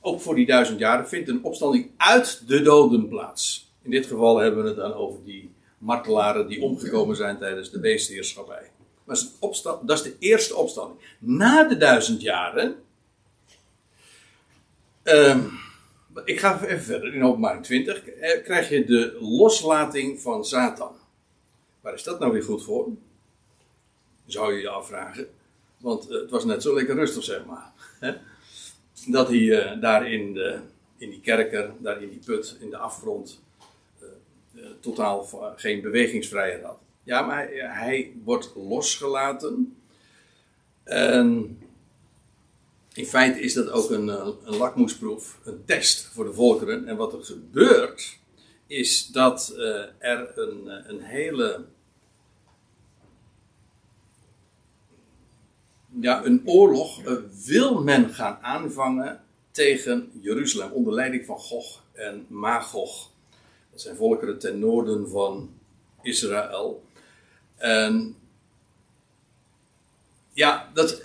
[0.00, 3.72] ook voor die duizend jaren vindt een opstanding uit de doden plaats.
[3.82, 7.80] In dit geval hebben we het dan over die martelaren die omgekomen zijn tijdens de
[7.80, 8.70] beestheerschappij.
[9.04, 9.18] Maar
[9.62, 11.00] dat is de eerste opstanding.
[11.18, 12.74] Na de duizend jaren.
[15.04, 15.44] Uh,
[16.24, 17.14] ik ga even verder.
[17.14, 18.02] In openbaring 20
[18.42, 20.96] krijg je de loslating van Satan.
[21.80, 22.88] Waar is dat nou weer goed voor?
[24.26, 25.28] Zou je je afvragen.
[25.78, 27.72] Want het was net zo lekker rustig, zeg maar.
[29.06, 30.58] Dat hij uh, daar in, de,
[30.96, 33.42] in die kerker, daar in die put, in de afgrond,
[34.80, 36.78] totaal geen bewegingsvrijheid had.
[37.02, 39.76] Ja, maar hij, hij wordt losgelaten.
[40.84, 41.58] En
[42.94, 46.86] in feite is dat ook een, een lakmoesproef, een test voor de volkeren.
[46.86, 48.18] En wat er gebeurt,
[48.66, 49.54] is dat
[49.98, 51.64] er een, een hele
[56.00, 57.00] ja, een oorlog
[57.44, 63.10] wil men gaan aanvangen tegen Jeruzalem onder leiding van Gog en Magog.
[63.70, 65.54] Dat zijn volkeren ten noorden van
[66.02, 66.84] Israël.
[67.56, 68.16] En
[70.32, 71.02] ja, dat,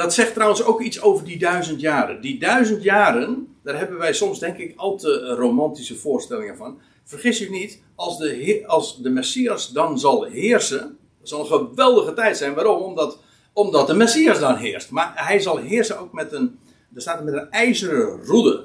[0.00, 2.20] dat zegt trouwens ook iets over die duizend jaren.
[2.20, 6.80] Die duizend jaren, daar hebben wij soms denk ik al te romantische voorstellingen van.
[7.04, 12.12] Vergis u niet, als de, als de Messias dan zal heersen, dat zal een geweldige
[12.12, 12.54] tijd zijn.
[12.54, 12.82] Waarom?
[12.82, 13.18] Omdat
[13.52, 14.90] omdat de Messias dan heerst.
[14.90, 16.58] Maar hij zal heersen ook met een,
[16.94, 18.64] er staat met een ijzeren roede.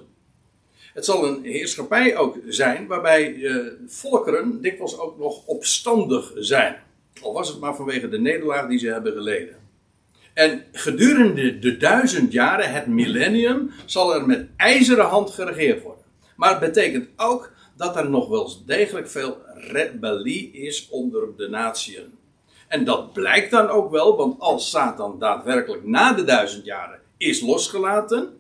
[0.94, 6.76] Het zal een heerschappij ook zijn waarbij uh, volkeren dikwijls ook nog opstandig zijn.
[7.22, 9.65] Al was het maar vanwege de nederlaag die ze hebben geleden.
[10.36, 16.04] En gedurende de duizend jaren, het millennium, zal er met ijzeren hand geregeerd worden.
[16.36, 22.14] Maar het betekent ook dat er nog wel degelijk veel rebellie is onder de natieën.
[22.68, 27.42] En dat blijkt dan ook wel, want als Satan daadwerkelijk na de duizend jaren is
[27.42, 28.40] losgelaten,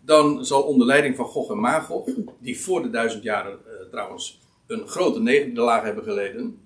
[0.00, 4.40] dan zal onder leiding van Gog en Magog, die voor de duizend jaren uh, trouwens
[4.66, 6.58] een grote nederlaag hebben geleden.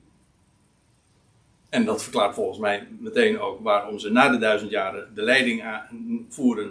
[1.75, 5.65] En dat verklaart volgens mij meteen ook waarom ze na de duizend jaren de leiding
[6.29, 6.71] voeren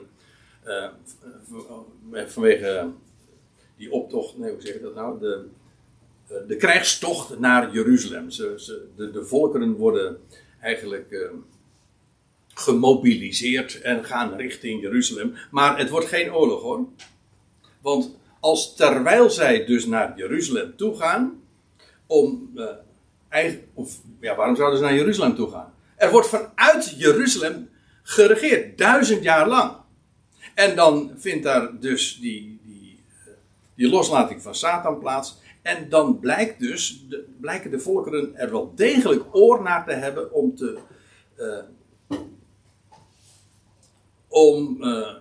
[0.65, 0.87] uh,
[2.27, 2.91] vanwege
[3.77, 5.45] die optocht, nee hoe zeg je dat nou, de,
[6.27, 8.29] eh, de krijgstocht naar Jeruzalem.
[8.31, 10.19] Ze, ze, de, volkeren worden
[10.61, 11.29] eigenlijk uh,
[12.47, 15.33] gemobiliseerd en gaan richting Jeruzalem.
[15.51, 16.87] Maar het wordt geen oorlog hoor.
[17.81, 21.41] Want als terwijl zij dus naar Jeruzalem toe gaan,
[22.07, 22.65] om, uh,
[23.29, 25.73] eigen, of ja, waarom zouden ze naar Jeruzalem toe gaan?
[25.95, 27.69] Er wordt vanuit Jeruzalem
[28.03, 29.75] geregeerd, duizend jaar lang.
[30.53, 33.03] En dan vindt daar dus die, die,
[33.75, 35.41] die loslating van Satan plaats.
[35.61, 40.33] En dan blijkt dus, de, blijken de volkeren er wel degelijk oor naar te hebben
[40.33, 40.77] om te.
[41.37, 41.57] Uh,
[44.27, 45.13] om uh,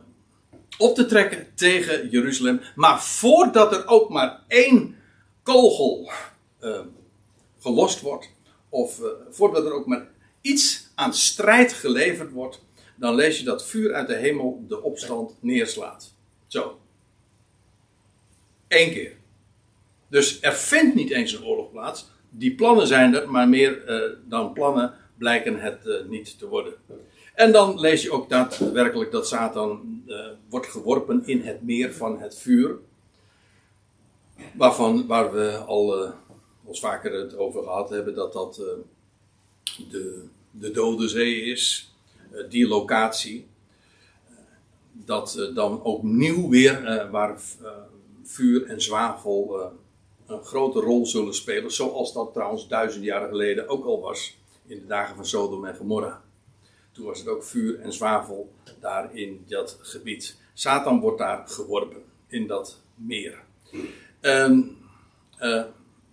[0.78, 2.60] op te trekken tegen Jeruzalem.
[2.74, 4.96] Maar voordat er ook maar één
[5.42, 6.10] kogel
[7.58, 8.30] gelost wordt,
[8.72, 10.08] of voordat er ook maar
[10.40, 12.60] iets aan strijd geleverd wordt,
[12.96, 16.14] dan lees je dat vuur uit de hemel de opstand neerslaat.
[16.46, 16.78] Zo.
[18.68, 19.16] Eén keer.
[20.08, 22.10] Dus er vindt niet eens een oorlog plaats.
[22.30, 26.74] Die plannen zijn er, maar meer uh, dan plannen blijken het uh, niet te worden.
[27.34, 32.20] En dan lees je ook daadwerkelijk dat Satan uh, wordt geworpen in het meer van
[32.20, 32.78] het vuur.
[34.52, 36.12] Waarvan, waar we al
[36.64, 38.54] ons vaker het over gehad hebben, dat dat
[39.90, 41.94] de, de Dode Zee is.
[42.48, 43.46] die locatie.
[44.92, 47.40] dat dan opnieuw weer waar
[48.22, 49.72] vuur en zwavel
[50.26, 51.72] een grote rol zullen spelen.
[51.72, 54.38] Zoals dat trouwens duizend jaren geleden ook al was.
[54.66, 56.22] In de dagen van Sodom en Gomorra.
[56.92, 60.36] Toen was het ook vuur en zwavel daar in dat gebied.
[60.54, 62.02] Satan wordt daar geworpen.
[62.26, 63.42] In dat meer.
[64.20, 64.76] Um,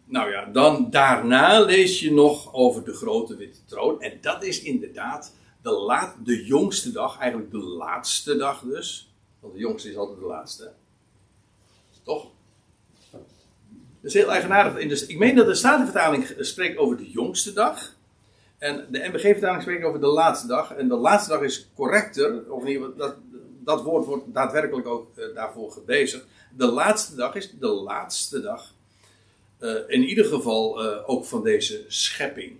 [0.10, 4.02] nou ja, dan daarna lees je nog over de grote witte troon.
[4.02, 7.20] En dat is inderdaad de, laat, de jongste dag.
[7.20, 9.14] Eigenlijk de laatste dag dus.
[9.40, 10.72] Want de jongste is altijd de laatste.
[12.04, 12.28] Toch?
[13.12, 13.22] Dat
[14.02, 14.78] is heel eigenaardig.
[14.78, 17.96] In ik meen dat de Statenvertaling spreekt over de jongste dag.
[18.58, 20.74] En de MBG-vertaling spreekt over de laatste dag.
[20.74, 22.52] En de laatste dag is correcter.
[22.52, 23.16] Of geval, dat,
[23.64, 26.26] dat woord wordt daadwerkelijk ook uh, daarvoor gebezigd.
[26.56, 28.74] De laatste dag is de laatste dag.
[29.60, 32.58] Uh, in ieder geval uh, ook van deze schepping.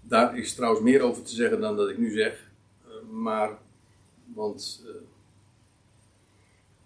[0.00, 2.50] Daar is trouwens meer over te zeggen dan dat ik nu zeg.
[3.10, 3.58] maar,
[4.34, 4.84] want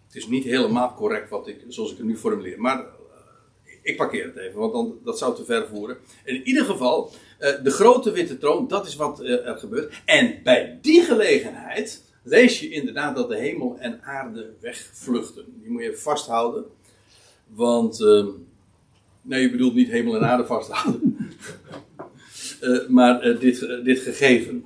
[0.09, 2.61] Het is niet helemaal correct wat ik, zoals ik het nu formuleer.
[2.61, 5.97] Maar eh, ik parkeer het even, want dan, dat zou te ver voeren.
[6.25, 10.03] In ieder geval, eh, de grote witte troon, dat is wat eh, er gebeurt.
[10.05, 15.45] En bij die gelegenheid lees je inderdaad dat de hemel en aarde wegvluchten.
[15.63, 16.65] Die moet je vasthouden.
[17.47, 18.27] Want, uh,
[19.23, 21.17] nee, je bedoelt niet hemel en aarde vasthouden.
[22.63, 24.65] uh, maar uh, dit, dit gegeven.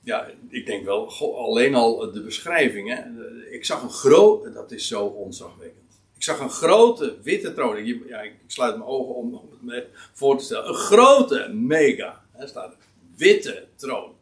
[0.00, 2.88] Ja, ik denk wel, alleen al de beschrijving.
[2.88, 3.02] Hè?
[3.50, 6.00] Ik zag een groot, dat is zo onzagwekkend.
[6.16, 7.86] Ik zag een grote witte troon.
[7.86, 10.68] Ja, ik sluit mijn ogen om, om het me voor te stellen.
[10.68, 12.76] Een grote, mega, hè, staat
[13.16, 14.17] witte troon.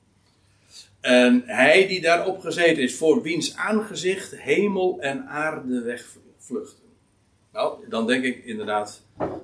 [1.07, 6.85] En hij die daarop gezeten is, voor wiens aangezicht hemel en aarde wegvluchten.
[7.53, 9.03] Nou, dan denk ik inderdaad,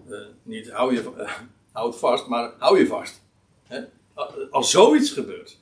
[0.08, 1.30] uh, niet hou je, uh,
[1.72, 3.22] houd vast, maar hou je vast.
[3.66, 3.80] Hè?
[4.50, 5.58] Als zoiets gebeurt,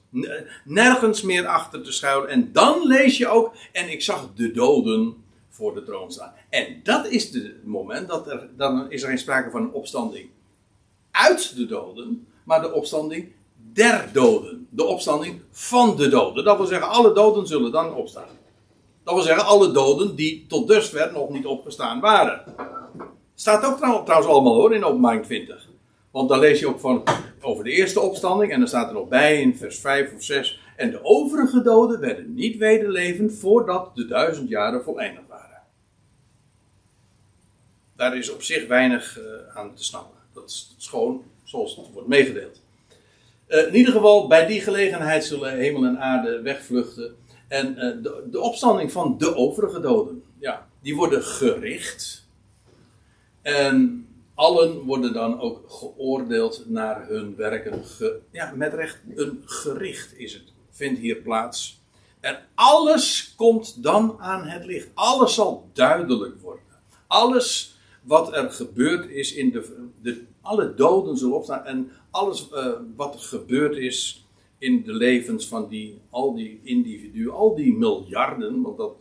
[0.64, 2.28] nergens meer achter te schuilen.
[2.28, 6.32] En dan lees je ook, en ik zag de doden voor de troon staan.
[6.48, 10.28] En dat is het moment dat er, dan is er geen sprake van een opstanding
[11.10, 13.32] uit de doden, maar de opstanding
[13.72, 14.66] der doden.
[14.70, 16.44] De opstanding van de doden.
[16.44, 18.28] Dat wil zeggen, alle doden zullen dan opstaan.
[19.04, 22.42] Dat wil zeggen, alle doden die tot dusver nog niet opgestaan waren.
[23.34, 25.68] Staat ook trouwens allemaal hoor in openbaring 20.
[26.10, 27.02] Want dan lees je ook van,
[27.40, 30.60] over de eerste opstanding en dan staat er nog bij in vers 5 of 6.
[30.76, 35.62] En de overige doden werden niet wederlevend voordat de duizend jaren voleindigd waren.
[37.96, 40.18] Daar is op zich weinig uh, aan te snappen.
[40.34, 40.44] Dat
[40.78, 42.60] is gewoon zoals het wordt meegedeeld.
[43.50, 47.14] Uh, in ieder geval, bij die gelegenheid zullen hemel en aarde wegvluchten.
[47.48, 52.28] En uh, de, opstanding van de overige doden, ja, die worden gericht.
[53.42, 57.82] En allen worden dan ook geoordeeld naar hun werken.
[58.30, 60.52] Ja, met recht, een gericht is het.
[60.70, 61.80] Vindt hier plaats.
[62.20, 64.88] En alles komt dan aan het licht.
[64.94, 66.62] Alles zal duidelijk worden.
[67.06, 72.72] Alles wat er gebeurd is in de, de alle doden zullen opstaan en alles uh,
[72.96, 74.26] wat er gebeurd is
[74.58, 78.92] in de levens van die, al die individuen, al die miljarden, want dat,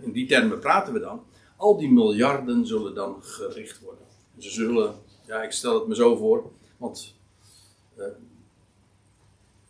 [0.00, 1.22] in die termen praten we dan,
[1.56, 4.04] al die miljarden zullen dan gericht worden.
[4.38, 4.94] Ze zullen,
[5.26, 7.14] ja, ik stel het me zo voor, want
[7.98, 8.04] uh,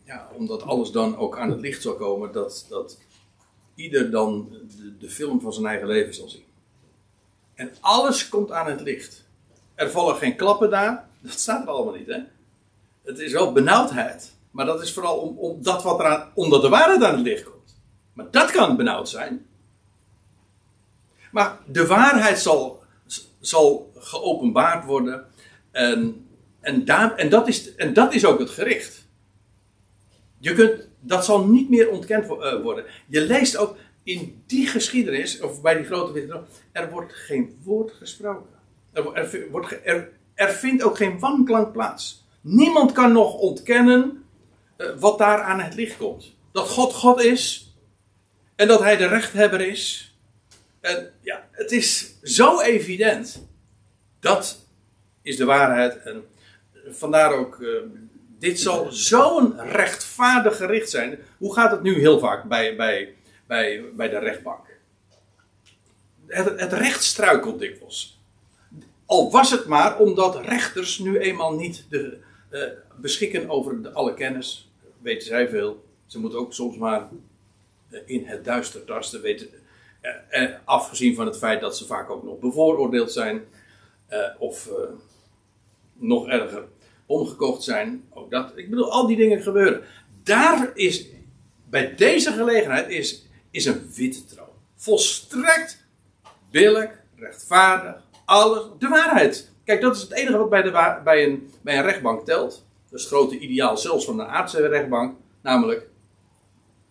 [0.03, 2.97] ja, omdat alles dan ook aan het licht zal komen, dat, dat
[3.75, 6.43] ieder dan de, de film van zijn eigen leven zal zien.
[7.53, 9.25] En alles komt aan het licht.
[9.75, 11.09] Er vallen geen klappen daar.
[11.21, 12.19] Dat staat er allemaal niet, hè?
[13.09, 14.33] Het is wel benauwdheid.
[14.51, 17.43] Maar dat is vooral om, om dat wat eraan, omdat de waarheid aan het licht
[17.43, 17.75] komt.
[18.13, 19.45] Maar dat kan benauwd zijn.
[21.31, 22.83] Maar de waarheid zal,
[23.39, 25.25] zal geopenbaard worden.
[25.71, 26.27] En,
[26.59, 29.07] en, en, dat is, en dat is ook het gericht.
[30.37, 32.85] Je kunt, dat zal niet meer ontkend eh, worden.
[33.07, 36.41] Je leest ook, in die geschiedenis, of bij die grote witte
[36.71, 38.49] er wordt geen woord gesproken.
[38.91, 39.13] Er,
[39.83, 42.27] er, er, vindt ook geen wanklank plaats.
[42.41, 44.25] Niemand kan nog ontkennen
[44.77, 46.35] uh, wat daar aan het licht komt.
[46.51, 47.73] Dat God God is
[48.55, 50.13] en dat Hij de rechthebber is.
[50.81, 53.47] En ja, het is zo evident.
[54.19, 54.65] Dat
[55.21, 56.01] is de waarheid.
[56.01, 56.23] En
[56.87, 57.81] vandaar ook, uh,
[58.39, 61.19] dit zal zo'n rechtvaardig gericht zijn.
[61.37, 63.13] Hoe gaat het nu heel vaak bij, bij
[63.49, 64.65] bij, bij de rechtbank.
[66.27, 68.19] Het, het recht struikelt dikwijls.
[69.05, 72.19] Al was het maar omdat rechters nu eenmaal niet de,
[72.49, 72.63] uh,
[72.95, 75.83] beschikken over de, alle kennis, weten zij veel.
[76.05, 77.09] Ze moeten ook soms maar
[77.89, 82.39] uh, in het duister tasten, uh, afgezien van het feit dat ze vaak ook nog
[82.39, 83.43] bevooroordeeld zijn,
[84.37, 84.69] of
[85.93, 86.63] nog erger,
[87.05, 88.03] omgekocht zijn.
[88.09, 89.83] Ook dat, ik bedoel, al die dingen gebeuren.
[90.23, 91.05] Daar is,
[91.69, 94.47] bij deze gelegenheid is is een witte troon.
[94.75, 95.85] Volstrekt
[96.51, 99.48] billig, rechtvaardig, alles, de waarheid.
[99.69, 102.65] Kijk, dat is het enige wat bij, de, bij, een, bij een rechtbank telt.
[102.89, 105.17] Dat is het grote ideaal zelfs van een aardse rechtbank.
[105.41, 105.89] Namelijk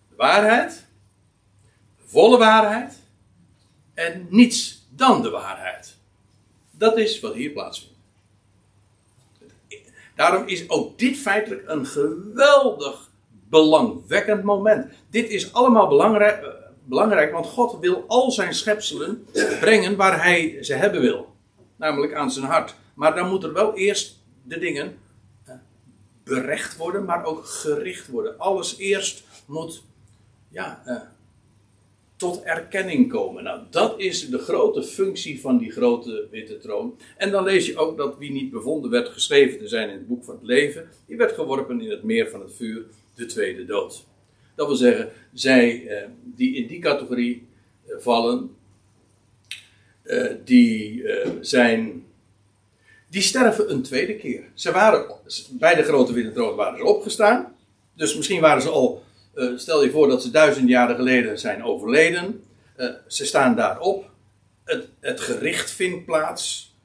[0.09, 0.87] de waarheid,
[1.97, 3.03] de volle waarheid
[3.95, 5.97] en niets dan de waarheid.
[6.71, 7.95] Dat is wat hier plaatsvindt.
[10.15, 13.11] Daarom is ook dit feitelijk een geweldig
[13.49, 14.93] belangwekkend moment.
[15.11, 16.49] Dit is allemaal belangrijk, eh,
[16.85, 19.27] belangrijk, want God wil al zijn schepselen
[19.61, 21.37] brengen waar hij ze hebben wil.
[21.79, 22.75] Namelijk aan zijn hart.
[22.95, 24.99] Maar dan moet er wel eerst de dingen
[25.45, 25.55] eh,
[26.25, 28.39] berecht worden, maar ook gericht worden.
[28.39, 29.83] Alles eerst moet
[30.49, 30.97] ja, uh,
[32.17, 33.45] tot erkenning komen.
[33.45, 36.99] Nou, dat is de grote functie van die grote witte troon.
[37.17, 40.09] En dan lees je ook dat wie niet bevonden werd geschreven te zijn in het
[40.09, 43.65] boek van het leven, die werd geworpen in het meer van het vuur de tweede
[43.65, 44.05] dood.
[44.55, 47.47] Dat wil zeggen, zij eh, die in die categorie
[47.99, 48.57] vallen,
[50.09, 52.07] eh, die eh, zijn.
[53.11, 54.43] Die sterven een tweede keer.
[54.55, 55.07] Ze waren
[55.51, 57.57] bij de grote wintertroon waren ze opgestaan.
[57.95, 59.03] Dus misschien waren ze al.
[59.35, 62.43] eh, stel je voor dat ze duizend jaren geleden zijn overleden.
[63.07, 64.11] Ze staan daarop.
[64.65, 66.77] Het, het gericht vindt plaats.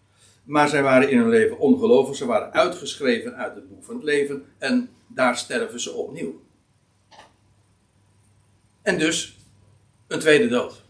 [0.43, 2.15] Maar zij waren in hun leven ongelovig.
[2.15, 4.45] Ze waren uitgeschreven uit het boek van het leven.
[4.57, 6.41] En daar sterven ze opnieuw.
[8.81, 9.37] En dus
[10.07, 10.82] een tweede dood.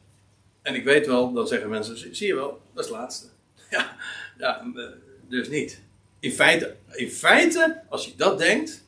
[0.63, 3.27] En ik weet wel, dan zeggen mensen, zie je wel, dat is het laatste.
[3.69, 3.97] Ja,
[4.37, 4.89] ja eh,
[5.27, 5.81] dus niet.
[6.19, 8.83] In feite, in feite, als je dat denkt,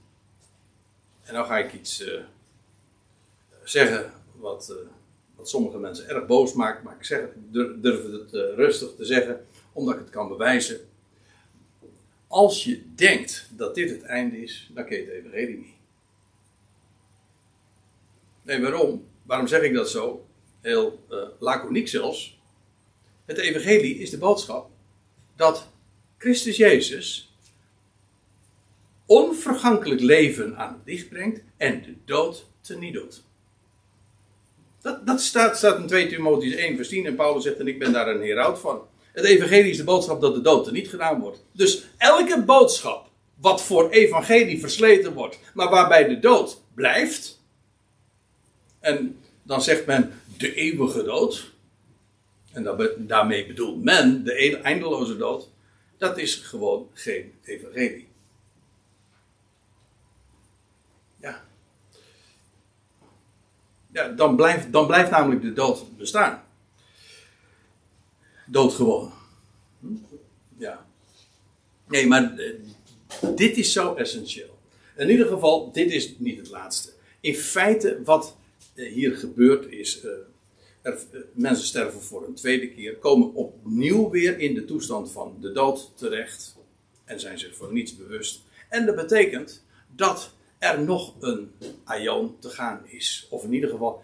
[1.23, 2.21] en dan ga ik iets eh,
[3.63, 4.87] zeggen wat, eh,
[5.35, 7.19] wat sommige mensen erg boos maakt, maar ik zeg,
[7.51, 10.79] durf het rustig te zeggen, omdat ik het kan bewijzen.
[12.27, 15.73] Als je denkt dat dit het einde is, dan ken je het niet.
[18.41, 19.07] Nee, waarom?
[19.23, 20.25] Waarom zeg ik dat zo?
[20.65, 22.39] Heel eh laconiek zelfs.
[23.25, 24.69] Het evangelie is de boodschap
[25.35, 25.67] dat
[26.17, 27.33] Christus Jezus
[29.05, 33.23] onvergankelijk leven aan het licht brengt en de dood teniet doet.
[34.81, 37.79] Dat, dat staat, staat in 2 Timotheüs 1 vers 10 en Paulus zegt en ik
[37.79, 38.87] ben daar een heraut van.
[39.11, 41.43] Het evangelie is de boodschap dat de dood teniet gedaan wordt.
[41.51, 47.41] Dus elke boodschap wat voor evangelie versleten wordt, maar waarbij de dood blijft,
[48.79, 51.53] en dan zegt men de eeuwige dood.
[52.51, 55.49] En daarmee bedoelt men de e- eindeloze dood.
[55.97, 58.07] Dat is gewoon geen evangelie.
[61.17, 61.45] Ja.
[63.91, 66.43] Ja, dan blijft, dan blijft namelijk de dood bestaan.
[68.45, 69.13] Doodgewoon.
[69.79, 69.87] Hm?
[70.57, 70.85] Ja.
[71.87, 72.53] Nee, maar eh,
[73.35, 74.59] dit is zo essentieel.
[74.95, 76.93] In ieder geval, dit is niet het laatste.
[77.19, 78.35] In feite, wat
[78.75, 80.01] hier gebeurt is.
[80.01, 80.11] eh,
[80.81, 85.37] er, eh, mensen sterven voor een tweede keer, komen opnieuw weer in de toestand van
[85.41, 86.55] de dood terecht.
[87.03, 88.41] En zijn zich van niets bewust.
[88.69, 89.63] En dat betekent
[89.95, 91.51] dat er nog een
[91.83, 93.27] aion te gaan is.
[93.29, 94.03] Of in ieder geval,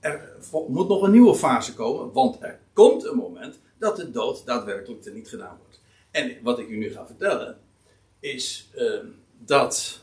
[0.00, 0.36] er
[0.68, 2.12] moet nog een nieuwe fase komen.
[2.12, 5.80] Want er komt een moment dat de dood daadwerkelijk teniet gedaan wordt.
[6.10, 7.58] En wat ik u nu ga vertellen,
[8.20, 8.98] is eh,
[9.38, 10.00] dat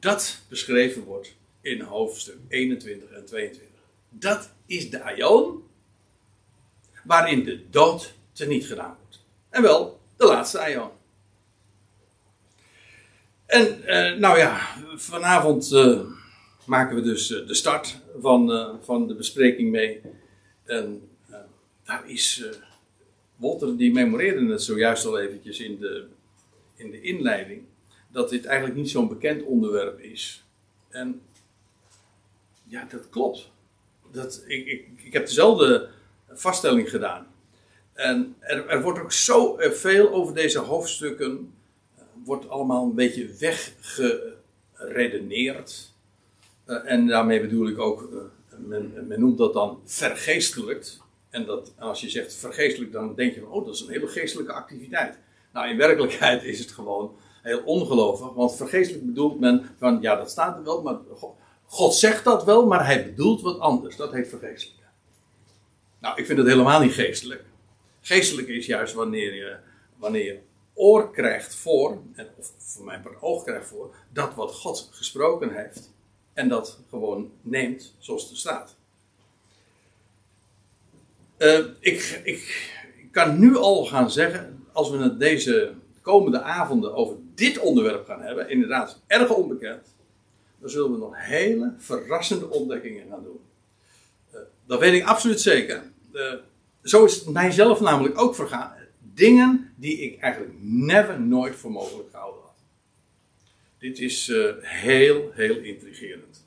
[0.00, 1.35] dat beschreven wordt
[1.66, 3.68] in hoofdstuk 21 en 22.
[4.08, 5.64] Dat is de aion
[7.04, 9.24] waarin de dood teniet gedaan wordt.
[9.50, 10.90] En wel de laatste aion.
[13.46, 14.60] En eh, nou ja,
[14.94, 16.00] vanavond eh,
[16.64, 20.00] maken we dus eh, de start van, van de bespreking mee.
[20.64, 21.08] En
[21.84, 22.44] daar is
[23.36, 26.06] Walter, die memoreerde het zojuist al eventjes in de,
[26.74, 27.62] in de inleiding,
[28.08, 30.44] dat dit eigenlijk niet zo'n bekend onderwerp is.
[30.88, 31.20] En
[32.68, 33.50] ja, dat klopt.
[34.12, 35.88] Dat, ik, ik, ik heb dezelfde
[36.28, 37.26] vaststelling gedaan.
[37.92, 41.52] En er, er wordt ook zo eh, veel over deze hoofdstukken,
[41.94, 45.92] eh, wordt allemaal een beetje weggeredeneerd.
[46.64, 48.08] Eh, en daarmee bedoel ik ook,
[48.56, 51.04] men, men noemt dat dan vergeestelijkt.
[51.30, 54.06] En dat, als je zegt vergeestelijk, dan denk je van, oh, dat is een hele
[54.06, 55.18] geestelijke activiteit.
[55.52, 58.32] Nou, in werkelijkheid is het gewoon heel ongelovig.
[58.32, 60.98] Want vergeestelijk bedoelt men van, ja, dat staat er wel, maar
[61.66, 63.96] God, zegt dat wel, maar hij bedoelt wat anders.
[63.96, 64.88] Dat heet vergeestelijk.
[65.98, 67.44] Nou, ik vind het helemaal niet geestelijk.
[68.00, 69.56] Geestelijk is juist wanneer je,
[69.96, 70.40] wanneer
[70.74, 75.54] oor krijgt voor, en, of voor mijn part oog krijgt voor, dat wat God gesproken
[75.54, 75.92] heeft.
[76.32, 78.76] En dat gewoon neemt zoals het staat.
[81.36, 86.94] Eh, ik, ik, ik kan nu al gaan zeggen, als we het deze komende avonden
[86.94, 89.94] over dit onderwerp gaan hebben, inderdaad erg onbekend,
[90.70, 93.40] zullen we nog hele verrassende ontdekkingen gaan doen.
[94.30, 95.82] Eh, dat weet ik absoluut zeker.
[96.12, 96.32] Eh,
[96.82, 98.72] zo is het mijzelf namelijk ook vergaan.
[98.98, 102.54] Dingen die ik eigenlijk never, nooit voor mogelijk gehouden had.
[103.78, 106.44] Dit is eh, heel, heel intrigerend.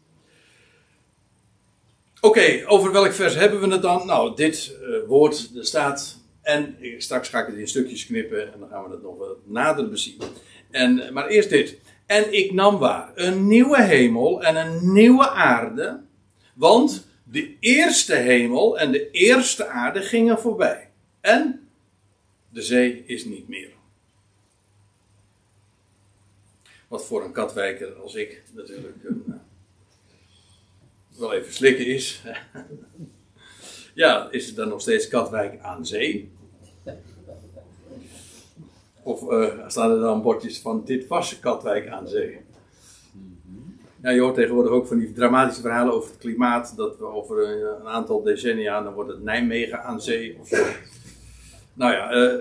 [2.21, 4.05] Oké, over welk vers hebben we het dan?
[4.05, 6.17] Nou, dit woord, er staat.
[6.41, 9.37] En straks ga ik het in stukjes knippen en dan gaan we het nog wat
[9.45, 10.21] nader bezien.
[10.71, 11.77] En, maar eerst dit.
[12.09, 16.01] En ik nam waar een nieuwe hemel en een nieuwe aarde.
[16.53, 20.89] Want de eerste hemel en de eerste aarde gingen voorbij.
[21.21, 21.69] En
[22.49, 23.71] de zee is niet meer.
[26.87, 29.35] Wat voor een katwijker als ik natuurlijk een, eh,
[31.19, 32.21] wel even slikken is.
[33.93, 36.31] ja, is het dan nog steeds Katwijk aan zee?
[39.03, 42.37] Of eh, staan er dan bordjes van dit was Katwijk aan zee?
[44.01, 46.73] Ja, je hoort tegenwoordig ook van die dramatische verhalen over het klimaat.
[46.75, 50.65] Dat we over een, aantal decennia, dan wordt het Nijmegen aan zee of zo.
[51.73, 52.39] Nou ja, eh,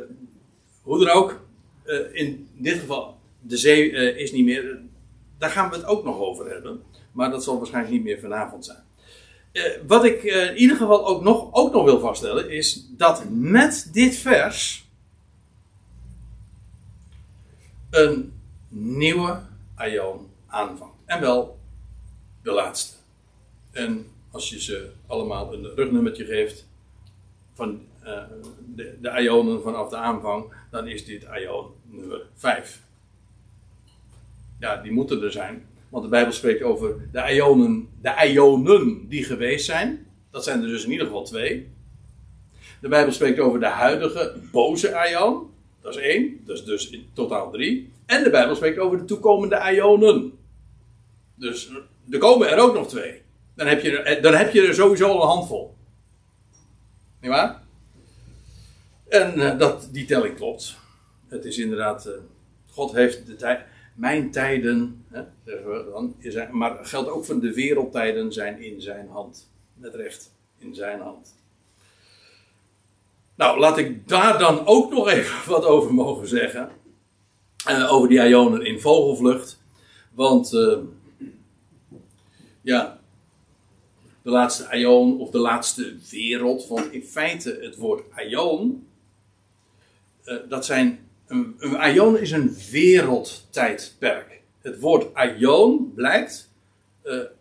[0.83, 1.41] hoe dan ook.
[1.85, 4.81] eh, in dit geval, de zee is niet meer.
[5.39, 6.83] Daar gaan we het ook nog over hebben.
[7.13, 8.87] Maar dat zal waarschijnlijk niet meer vanavond zijn.
[9.87, 14.17] Wat ik in ieder geval ook nog, ook nog wil vaststellen, is dat met dit
[14.17, 14.88] vers
[17.91, 18.32] een
[18.68, 19.41] nieuwe
[19.74, 20.95] aion aanvangt.
[21.05, 21.59] En wel
[22.43, 22.97] de laatste.
[23.70, 26.66] En als je ze allemaal een rugnummertje geeft
[27.55, 28.22] van eh,
[28.74, 32.82] de, de vanaf de aanvang, dan is dit ion nummer 5.
[34.61, 35.66] Ja, die moeten er zijn.
[35.89, 40.07] Want de Bijbel spreekt over de ionen, de ionen die geweest zijn.
[40.30, 41.70] Dat zijn er dus in ieder geval twee.
[42.80, 45.51] De Bijbel spreekt over de huidige boze ion.
[45.81, 46.41] Dat is één.
[46.45, 47.93] Dat is dus in totaal drie.
[48.07, 50.33] En de Bijbel spreekt over de toekomende ionen.
[51.35, 51.70] Dus
[52.11, 53.22] er komen er ook nog twee.
[53.55, 55.74] Dan heb je er, dan heb je er sowieso al een handvol.
[57.20, 57.62] Niet waar?
[59.09, 60.76] En eh, dat, die telling klopt.
[61.29, 62.12] Het is inderdaad, eh,
[62.70, 63.61] God heeft de tijd,
[63.95, 68.81] mijn tijden, hè, zeggen we dan, zijn, maar geldt ook van de wereldtijden zijn in
[68.81, 69.51] zijn hand.
[69.74, 71.37] Met recht, in zijn hand.
[73.39, 76.70] Nou, laat ik daar dan ook nog even wat over mogen zeggen.
[77.64, 79.62] Eh, over die ionen in vogelvlucht.
[80.14, 80.78] Want, eh,
[82.61, 83.01] ja,
[84.22, 86.66] de laatste ion of de laatste wereld.
[86.66, 88.86] Want in feite het woord ion,
[90.24, 94.43] eh, dat zijn, een, een ion is een wereldtijdperk.
[94.61, 95.07] Het woord
[95.39, 96.51] ion blijkt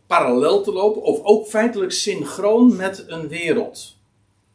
[0.07, 3.97] parallel te lopen of ook feitelijk synchroon met een wereld.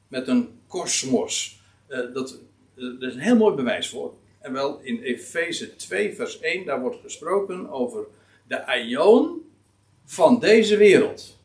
[0.09, 1.61] Met een kosmos.
[1.87, 2.39] Eh, dat,
[2.75, 4.15] eh, is een heel mooi bewijs voor.
[4.41, 8.05] En wel in Efeze 2 vers 1, daar wordt gesproken over
[8.47, 9.43] de ion
[10.05, 11.39] van deze wereld.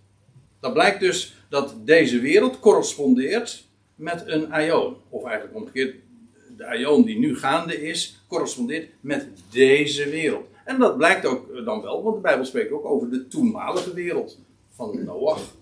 [0.59, 4.95] Dat blijkt dus dat deze wereld correspondeert met een ion.
[5.09, 5.95] Of eigenlijk omgekeerd,
[6.57, 10.47] de ion die nu gaande is, correspondeert met deze wereld.
[10.65, 14.39] En dat blijkt ook dan wel, want de Bijbel spreekt ook over de toenmalige wereld
[14.69, 15.55] van Noach.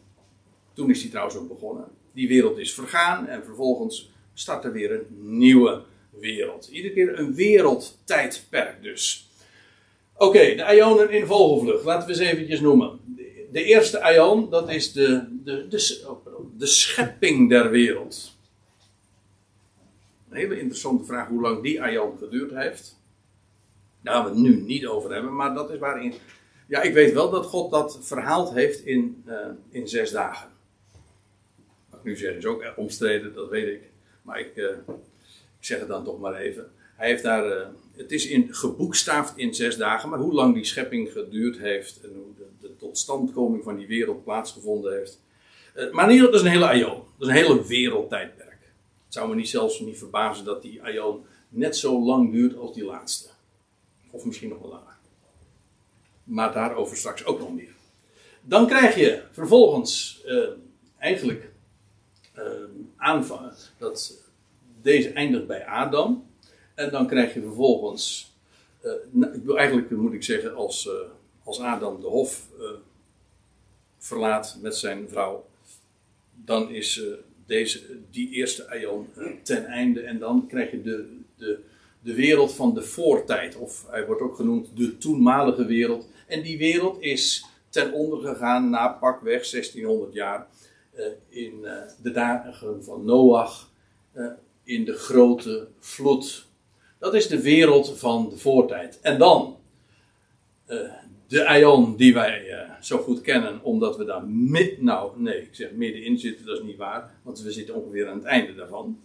[0.74, 1.88] Toen is die trouwens ook begonnen.
[2.16, 5.05] Die wereld is vergaan en vervolgens start er weer een
[5.38, 6.68] nieuwe wereld.
[6.68, 9.30] Iedere keer een wereldtijdperk dus.
[10.18, 11.84] Oké, de ionen in vogelvlucht.
[11.84, 12.99] Laten we eens eventjes noemen.
[13.51, 16.07] De eerste ion, dat is de, de, de,
[16.57, 18.34] de schepping der wereld.
[20.30, 22.99] Een hele interessante vraag hoe lang die ion geduurd heeft.
[24.01, 26.13] Daar gaan we het nu niet over hebben, maar dat is waarin.
[26.68, 29.36] Ja, ik weet wel dat God dat verhaald heeft in, uh,
[29.70, 30.55] in zes dagen.
[32.06, 33.82] Nu zeg is ook omstreden, dat weet ik.
[34.22, 34.70] Maar ik, uh,
[35.60, 36.72] ik zeg het dan toch maar even.
[36.95, 40.64] Hij heeft daar, uh, het is in, geboekstaafd in zes dagen, maar hoe lang die
[40.64, 45.22] schepping geduurd heeft en hoe de, de totstandkoming van die wereld plaatsgevonden heeft.
[45.76, 47.03] Uh, maar dat is een hele aion.
[47.18, 48.60] Dat is een hele wereldtijdperk.
[49.06, 52.74] Het zou me niet zelfs niet verbazen dat die aion net zo lang duurt als
[52.74, 53.30] die laatste.
[54.12, 54.97] Of misschien nog wel langer.
[56.24, 57.76] Maar daarover straks ook nog meer.
[58.41, 60.24] Dan krijg je vervolgens
[60.97, 61.53] eigenlijk
[62.97, 64.23] aanvangen dat
[64.81, 66.27] deze eindigt bij Adam.
[66.75, 68.33] En dan krijg je vervolgens,
[69.15, 70.89] uh, eigenlijk moet ik zeggen, als,
[71.43, 72.47] als Adam de hof
[73.97, 75.45] verlaat met zijn vrouw,
[76.33, 77.01] dan is
[77.45, 77.81] deze,
[78.11, 79.07] die eerste aion
[79.43, 80.01] ten einde.
[80.01, 81.59] En dan krijg je de, de,
[82.01, 86.07] de wereld van de voortijd, of hij wordt ook genoemd de toenmalige wereld.
[86.27, 90.47] En die wereld is ten onder gegaan na pakweg 1600 jaar
[91.30, 91.72] in uh,
[92.02, 93.70] de dagen van Noach,
[94.14, 94.32] uh,
[94.64, 96.46] in de grote vloed.
[97.00, 99.00] Dat is de wereld van de voortijd.
[99.02, 99.58] En dan
[101.28, 105.72] de aion die wij zo goed kennen, omdat we daar mid, nou nee, ik zeg
[105.72, 109.00] middenin zitten, dat is niet waar, want we zitten ongeveer aan het einde daarvan.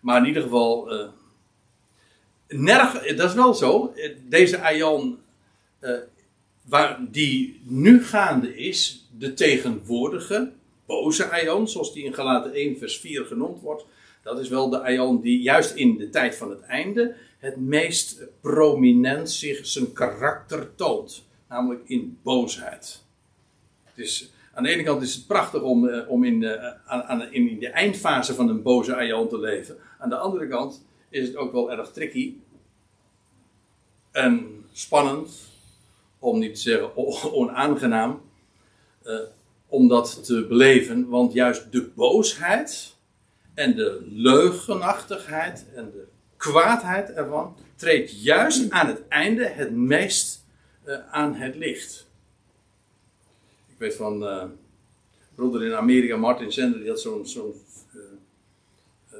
[0.00, 0.88] Maar in ieder geval
[2.48, 3.94] nerg, dat is wel zo.
[4.28, 5.18] Deze aion,
[5.80, 5.98] uh,
[6.62, 10.52] waar die nu gaande is, de tegenwoordige
[10.86, 13.84] boze aion, zoals die in Galaten 1 vers 4 genoemd wordt,
[14.22, 18.22] dat is wel de aion die juist in de tijd van het einde het meest
[18.40, 21.24] prominent zich zijn karakter toont.
[21.48, 23.02] Namelijk in boosheid.
[23.84, 27.02] Het is, aan de ene kant is het prachtig om, uh, om in, de, aan,
[27.02, 29.76] aan, in de eindfase van een boze aion te leven.
[29.98, 32.34] Aan de andere kant is het ook wel erg tricky
[34.14, 35.30] en spannend,
[36.18, 36.96] om niet te zeggen
[37.32, 38.20] onaangenaam,
[39.04, 39.20] uh,
[39.68, 41.08] om dat te beleven.
[41.08, 42.94] Want juist de boosheid
[43.54, 46.06] en de leugenachtigheid en de
[46.36, 50.44] kwaadheid ervan treedt juist aan het einde het meest
[50.86, 52.06] uh, aan het licht.
[53.76, 57.54] weet van uh, in Amerika, Martin Sender, die had zo'n zo'n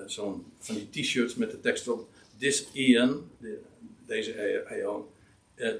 [0.06, 3.60] zo'n van die t-shirts met de tekst op This Ian, de,
[4.06, 5.04] deze Ion,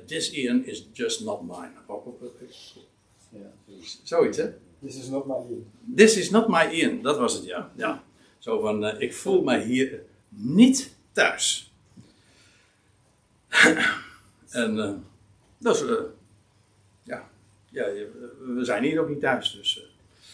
[0.07, 1.73] This Ian is just not mine.
[3.35, 4.53] Ja, zoiets hè?
[4.83, 5.67] This is not my Ian.
[5.97, 7.71] This is not my Ian, dat was het ja.
[7.77, 8.03] ja.
[8.39, 11.73] Zo van, ik voel mij hier niet thuis.
[14.51, 15.05] en
[15.59, 15.85] dat is,
[17.03, 17.29] ja,
[17.71, 17.85] ja,
[18.41, 19.53] we zijn hier ook niet thuis.
[19.53, 19.87] Dus.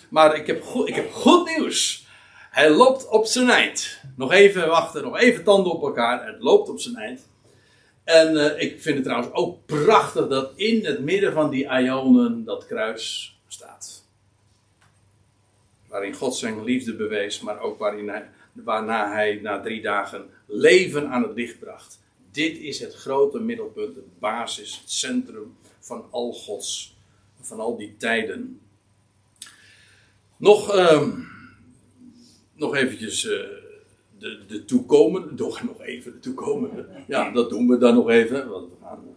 [0.09, 2.07] Maar ik heb, goed, ik heb goed nieuws.
[2.51, 4.01] Hij loopt op zijn eind.
[4.16, 6.26] Nog even wachten, nog even tanden op elkaar.
[6.26, 7.28] Het loopt op zijn eind.
[8.11, 12.44] En uh, ik vind het trouwens ook prachtig dat in het midden van die Ionen
[12.44, 14.04] dat kruis staat.
[15.86, 21.08] Waarin God zijn liefde bewees, maar ook waarin hij, waarna hij na drie dagen leven
[21.08, 22.00] aan het licht bracht.
[22.30, 26.96] Dit is het grote middelpunt, de basis, het centrum van al Gods
[27.40, 28.61] van al die tijden.
[30.36, 31.08] Nog, uh,
[32.54, 33.59] nog eventjes uh,
[34.20, 36.86] de, de toekomende, toch nog even de toekomende.
[37.06, 39.12] Ja, dat doen we dan nog even, want we gaan uh,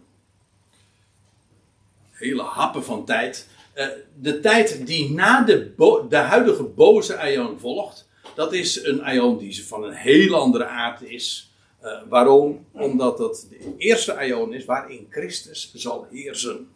[2.10, 3.48] hele happen van tijd.
[3.76, 3.86] Uh,
[4.20, 5.72] de tijd die na de,
[6.08, 11.02] de huidige boze Aion volgt, dat is een Aion die van een heel andere aard
[11.02, 11.52] is.
[11.82, 12.66] Uh, waarom?
[12.72, 16.68] Omdat dat de eerste Aion is waarin Christus zal heersen.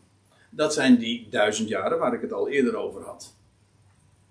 [0.50, 3.34] Dat zijn die duizend jaren waar ik het al eerder over had.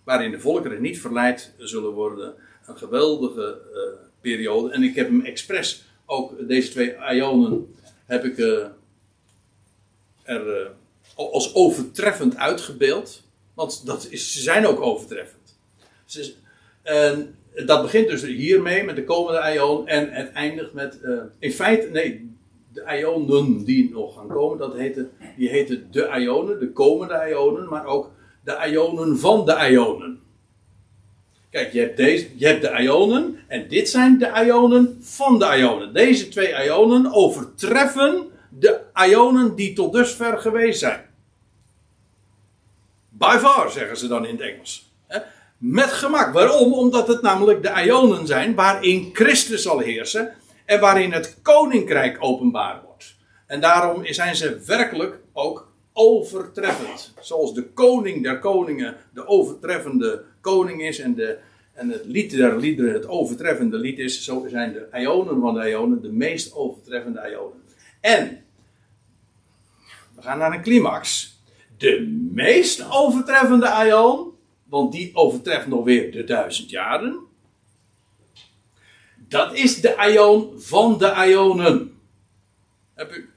[0.03, 2.35] Waarin de volkeren niet verleid zullen worden.
[2.67, 3.79] Een geweldige uh,
[4.21, 4.73] periode.
[4.73, 8.65] En ik heb hem expres, ook deze twee ionen, heb ik uh,
[10.23, 10.69] er uh,
[11.15, 13.23] als overtreffend uitgebeeld.
[13.53, 15.59] Want dat is, ze zijn ook overtreffend.
[16.05, 16.33] Ze,
[16.83, 19.87] en dat begint dus hiermee, met de komende ion.
[19.87, 20.99] En het eindigt met,
[21.39, 22.35] in feite, nee,
[22.73, 27.69] de ionen die nog gaan komen, dat heten, die heten de ionen, de komende ionen,
[27.69, 28.11] maar ook
[28.43, 30.21] de ionen van de ionen.
[31.57, 35.93] Je hebt, deze, je hebt de ionen en dit zijn de ionen van de ionen.
[35.93, 41.05] Deze twee ionen overtreffen de ionen die tot dusver geweest zijn.
[43.09, 44.91] By far, zeggen ze dan in het Engels.
[45.57, 46.33] Met gemak.
[46.33, 46.73] Waarom?
[46.73, 50.33] Omdat het namelijk de ionen zijn waarin Christus zal heersen
[50.65, 53.15] en waarin het koninkrijk openbaar wordt.
[53.47, 55.66] En daarom zijn ze werkelijk ook
[55.97, 57.13] overtreffend.
[57.19, 61.37] Zoals de koning der koningen de overtreffende koning is en, de,
[61.73, 65.69] en het lied der liederen het overtreffende lied is, zo zijn de ionen van de
[65.69, 67.61] ionen de meest overtreffende ionen.
[67.99, 68.43] En,
[70.15, 71.35] we gaan naar een climax.
[71.77, 74.31] De meest overtreffende ion,
[74.63, 77.27] want die overtreft nog weer de duizend jaren
[79.27, 81.99] dat is de ion van de ionen.
[82.93, 83.29] Heb u,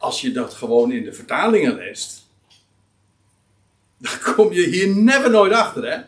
[0.00, 2.26] als je dat gewoon in de vertalingen leest,
[3.98, 6.02] dan kom je hier never nooit achter, hè?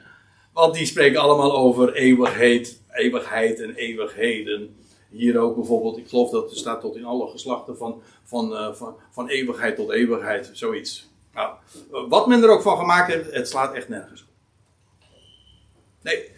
[0.53, 4.77] Want die spreken allemaal over eeuwigheid, eeuwigheid en eeuwigheden.
[5.11, 8.75] Hier ook bijvoorbeeld, ik geloof dat er staat tot in alle geslachten van, van, uh,
[8.75, 11.09] van, van eeuwigheid tot eeuwigheid, zoiets.
[11.35, 11.55] Nou,
[12.09, 14.29] wat men er ook van gemaakt heeft, het slaat echt nergens op.
[16.03, 16.31] Nee,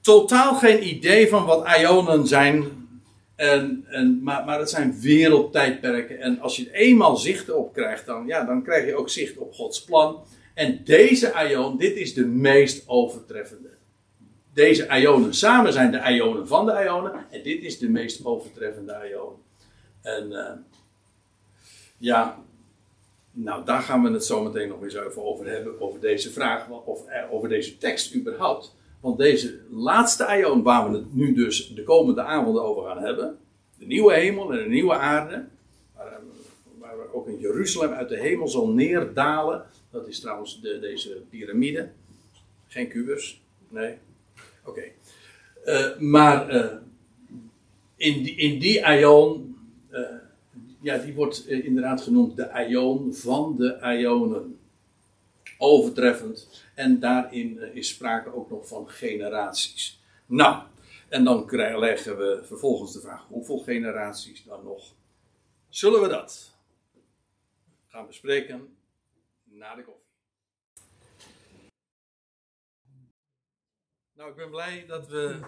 [0.00, 2.83] totaal geen idee van wat ionen zijn.
[3.36, 6.20] En, en, maar, maar het zijn wereldtijdperken.
[6.20, 9.54] En als je eenmaal zicht op krijgt, dan, ja, dan krijg je ook zicht op
[9.54, 10.24] Gods plan.
[10.54, 13.68] En deze ion, dit is de meest overtreffende.
[14.52, 17.26] Deze ionen samen zijn de ionen van de ionen.
[17.30, 19.32] En dit is de meest overtreffende ion.
[20.02, 20.50] En uh,
[21.98, 22.38] ja,
[23.30, 25.80] nou daar gaan we het zo meteen nog eens even over hebben.
[25.80, 28.74] Over deze vraag, of eh, over deze tekst überhaupt.
[29.04, 33.38] Want deze laatste ion, waar we het nu dus de komende avonden over gaan hebben,
[33.78, 35.44] de nieuwe hemel en de nieuwe aarde,
[35.96, 36.20] waar,
[36.78, 39.66] waar we ook in Jeruzalem uit de hemel zal neerdalen.
[39.90, 41.90] Dat is trouwens de, deze piramide.
[42.66, 43.94] Geen kubus, nee.
[44.64, 44.82] Oké.
[45.64, 46.72] Uh, maar uh,
[47.96, 49.56] in, die, in die ion,
[49.90, 50.00] uh,
[50.80, 54.58] ja, die wordt inderdaad genoemd de ion van de ionen.
[55.64, 60.02] Overtreffend en daarin eh, is sprake ook nog van generaties.
[60.26, 60.62] Nou,
[61.08, 61.46] en dan
[61.78, 64.94] leggen we vervolgens de vraag: hoeveel generaties dan nog?
[65.68, 66.56] Zullen we dat
[67.86, 68.76] gaan bespreken
[69.44, 70.02] na de koffie?
[74.16, 75.38] Nou, ik ben blij dat we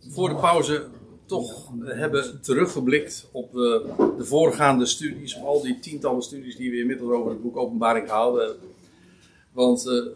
[0.00, 0.88] voor de pauze
[1.26, 6.78] toch hebben teruggeblikt op de, eh, de voorgaande studies, al die tientallen studies die we
[6.78, 8.56] inmiddels over het boek Openbaring gehouden.
[9.58, 10.06] Want uh,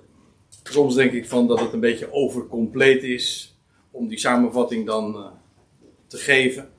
[0.62, 3.56] soms denk ik van dat het een beetje overcompleet is
[3.90, 5.26] om die samenvatting dan uh,
[6.06, 6.70] te geven.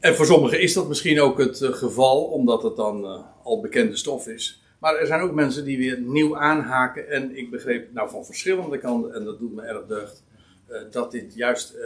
[0.00, 3.60] En voor sommigen is dat misschien ook het eh, geval, omdat het dan eh, al
[3.60, 4.62] bekende stof is.
[4.78, 7.08] Maar er zijn ook mensen die weer nieuw aanhaken.
[7.08, 10.24] En ik begreep nou van verschillende kanten, en dat doet me erg deugd,
[10.66, 11.84] eh, dat dit juist, eh,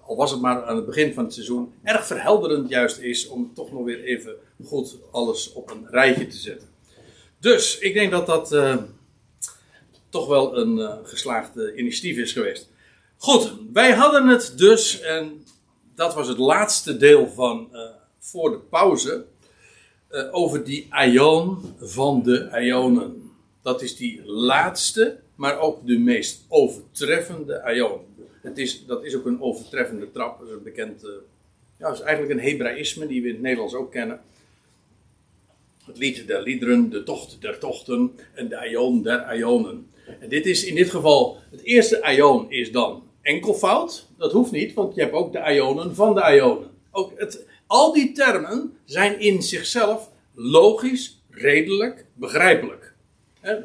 [0.00, 3.50] al was het maar aan het begin van het seizoen, erg verhelderend juist is om
[3.54, 4.34] toch nog weer even
[4.64, 6.68] goed alles op een rijtje te zetten.
[7.40, 8.76] Dus ik denk dat dat eh,
[10.08, 12.68] toch wel een eh, geslaagde initiatief is geweest.
[13.16, 15.44] Goed, wij hadden het dus, en
[15.94, 17.80] dat was het laatste deel van eh,
[18.18, 19.24] voor de pauze,
[20.08, 23.30] eh, over die aion van de ionen.
[23.62, 28.00] Dat is die laatste, maar ook de meest overtreffende aion.
[28.42, 31.10] Het is, dat is ook een overtreffende trap, een bekend, eh,
[31.78, 34.20] ja, dat is eigenlijk een Hebraïsme die we in het Nederlands ook kennen.
[35.88, 39.90] Het lied der liederen, de tocht der tochten en de aion der aionen.
[40.20, 44.06] En dit is in dit geval, het eerste aion is dan enkelvoud.
[44.18, 46.70] Dat hoeft niet, want je hebt ook de aionen van de aionen.
[46.90, 52.92] Ook het, al die termen zijn in zichzelf logisch, redelijk, begrijpelijk.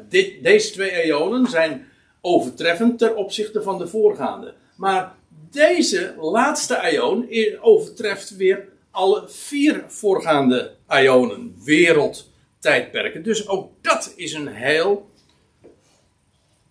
[0.08, 1.86] Dit, deze twee aionen zijn
[2.20, 4.54] overtreffend ten opzichte van de voorgaande.
[4.76, 5.14] Maar
[5.50, 13.22] deze laatste aion i- overtreft weer alle vier voorgaande aionen, wereldtijdperken.
[13.22, 15.10] Dus ook dat is een heel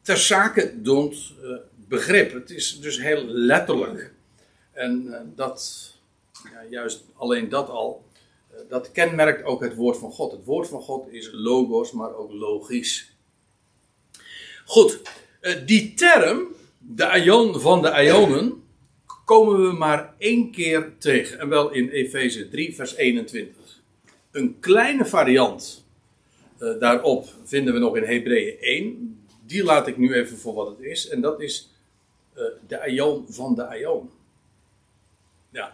[0.01, 1.49] ter zake doend eh,
[1.87, 2.33] begrip.
[2.33, 4.13] Het is dus heel letterlijk.
[4.71, 5.91] En eh, dat,
[6.51, 8.03] ja, juist alleen dat al,
[8.49, 10.31] eh, dat kenmerkt ook het woord van God.
[10.31, 13.11] Het woord van God is logos, maar ook logisch.
[14.65, 15.01] Goed,
[15.65, 16.47] die term,
[16.77, 18.63] de aion van de aionen,
[19.25, 21.39] komen we maar één keer tegen.
[21.39, 23.62] En wel in Efeze 3, vers 21.
[24.33, 25.85] Een kleine variant
[26.57, 29.25] eh, daarop vinden we nog in Hebreeën 1.
[29.45, 31.07] Die laat ik nu even voor wat het is.
[31.09, 31.69] En dat is
[32.33, 34.09] eh, de aion van de aion.
[35.49, 35.73] Ja.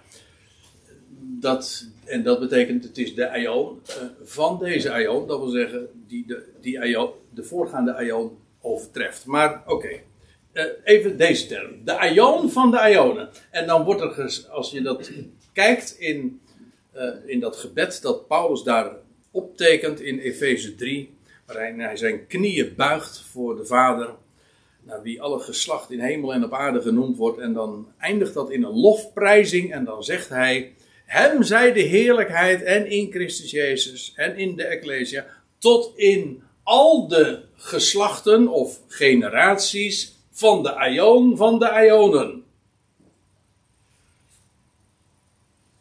[1.19, 5.27] Dat, en dat betekent, het is de aion eh, van deze aion.
[5.27, 9.25] Dat wil zeggen, die de, die aion, de voorgaande aion overtreft.
[9.25, 9.99] Maar oké.
[10.83, 11.85] Even deze term.
[11.85, 13.29] De aion van de aionen.
[13.51, 15.11] En dan wordt er, als je dat
[15.53, 16.41] kijkt in,
[16.99, 18.95] eh, in dat gebed dat Paulus daar
[19.31, 24.15] optekent in Efeze 3, waarin hij zijn knieën buigt voor de Vader,
[24.83, 27.39] naar wie alle geslacht in hemel en op aarde genoemd wordt.
[27.39, 30.73] En dan eindigt dat in een lofprijzing en dan zegt hij,
[31.05, 35.25] hem zij de heerlijkheid en in Christus Jezus en in de Ecclesia,
[35.57, 42.43] tot in al de geslachten of generaties van de aion van de aionen.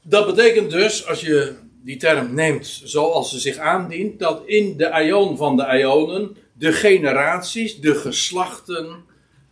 [0.09, 4.91] Dat betekent dus, als je die term neemt zoals ze zich aandient, dat in de
[4.91, 9.05] aion van de aionen de generaties, de geslachten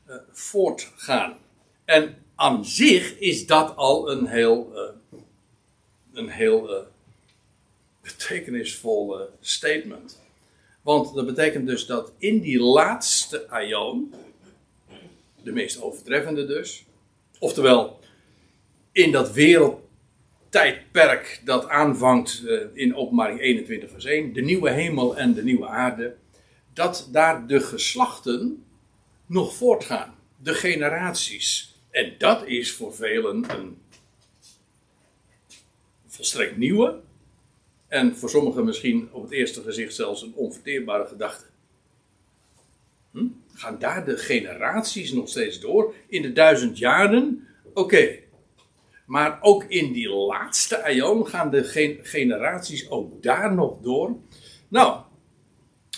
[0.06, 1.36] eh, voortgaan.
[1.84, 5.18] En aan zich is dat al een heel, eh,
[6.12, 6.82] een heel eh,
[8.02, 10.20] betekenisvol statement.
[10.82, 14.14] Want dat betekent dus dat in die laatste aion,
[15.42, 16.84] de meest overtreffende dus,
[17.38, 18.00] oftewel
[18.92, 19.32] in dat
[20.62, 25.66] wereldtijdperk dat aanvangt eh, in openbaring 21 vers 1, de nieuwe hemel en de nieuwe
[25.66, 26.16] aarde,
[26.72, 28.64] dat daar de geslachten
[29.26, 31.74] nog voortgaan, de generaties.
[31.90, 33.78] En dat is voor velen een
[36.06, 37.00] volstrekt nieuwe,
[37.88, 41.44] en voor sommigen misschien op het eerste gezicht zelfs een onverteerbare gedachte.
[43.10, 43.26] Hm?
[43.54, 45.94] Gaan daar de generaties nog steeds door?
[46.08, 47.48] In de duizend jaren?
[47.74, 48.24] Oké.
[49.06, 54.16] Maar ook in die laatste aion gaan de gen- generaties ook daar nog door?
[54.68, 55.00] Nou,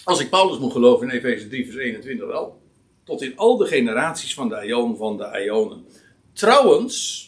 [0.05, 2.61] als ik Paulus moet geloven in Efeze 3 vers 21 wel.
[3.05, 5.85] Tot in al de generaties van de aion van de aionen.
[6.33, 7.27] Trouwens,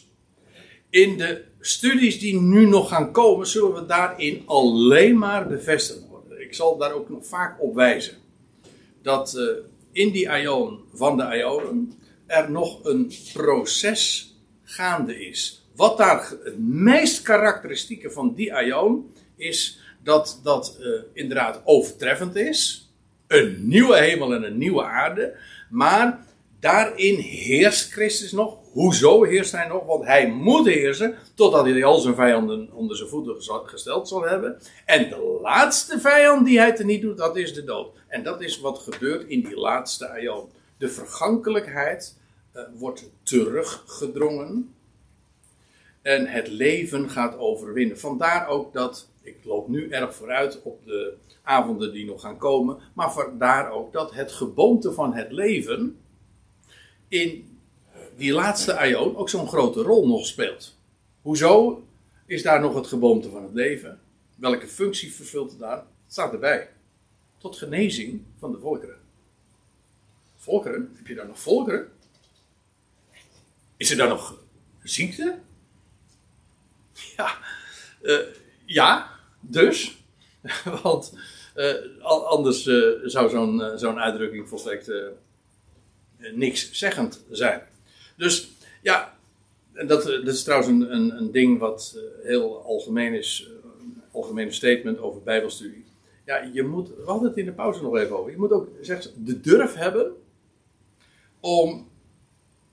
[0.89, 6.41] in de studies die nu nog gaan komen, zullen we daarin alleen maar bevestigd worden.
[6.41, 8.17] Ik zal daar ook nog vaak op wijzen.
[9.01, 9.43] Dat eh,
[9.91, 11.93] in die aion van de aionen
[12.25, 15.60] er nog een proces gaande is.
[15.81, 22.89] Wat daar het meest karakteristieke van die aion is dat dat eh, inderdaad overtreffend is.
[23.27, 25.37] Een nieuwe hemel en een nieuwe aarde.
[25.69, 26.25] Maar
[26.59, 28.57] daarin heerst Christus nog.
[28.71, 29.85] Hoezo heerst hij nog?
[29.85, 34.61] Want hij moet heersen totdat hij al zijn vijanden onder zijn voeten gesteld zal hebben.
[34.85, 37.95] En de laatste vijand die hij teniet doet, dat is de dood.
[38.07, 40.49] En dat is wat gebeurt in die laatste aion.
[40.77, 42.17] De vergankelijkheid
[42.51, 44.75] eh, wordt teruggedrongen.
[46.01, 47.99] En het leven gaat overwinnen.
[47.99, 52.77] Vandaar ook dat, ik loop nu erg vooruit op de avonden die nog gaan komen.
[52.93, 55.97] Maar vandaar ook dat het geboomte van het leven
[57.07, 57.57] in
[58.17, 60.77] die laatste aion ook zo'n grote rol nog speelt.
[61.21, 61.83] Hoezo?
[62.31, 63.99] is daar nog het geboomte van het leven?
[64.35, 65.77] Welke functie vervult het daar?
[65.77, 66.69] Het staat erbij.
[67.37, 68.97] Tot genezing van de volkeren.
[70.37, 70.91] Volkeren?
[70.95, 71.91] Heb je daar nog volkeren?
[73.77, 74.43] Is er daar nog
[74.83, 75.39] ziekte?
[77.17, 77.37] Ja,
[78.01, 78.19] uh,
[78.65, 80.03] ja dus.
[80.83, 81.17] Want
[81.55, 84.91] uh, anders uh, zou zo'n zo'n uitdrukking volstrekt
[86.33, 87.61] niks zeggend zijn.
[88.17, 89.17] Dus ja,
[89.73, 93.47] dat, dat is trouwens een, een, een ding wat heel algemeen is,
[93.79, 95.85] een algemene statement over Bijbelstudie.
[96.25, 98.67] Ja, je moet, we hadden het in de pauze nog even over, je moet ook
[98.81, 100.11] zeg, de durf hebben
[101.39, 101.89] om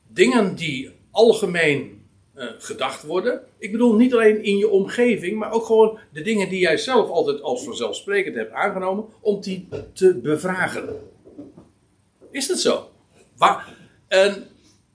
[0.06, 1.97] dingen die algemeen
[2.38, 3.42] uh, gedacht worden.
[3.58, 7.10] Ik bedoel niet alleen in je omgeving, maar ook gewoon de dingen die jij zelf
[7.10, 11.00] altijd als vanzelfsprekend hebt aangenomen, om die te bevragen.
[12.30, 12.90] Is dat zo?
[13.36, 13.74] Waar,
[14.08, 14.46] en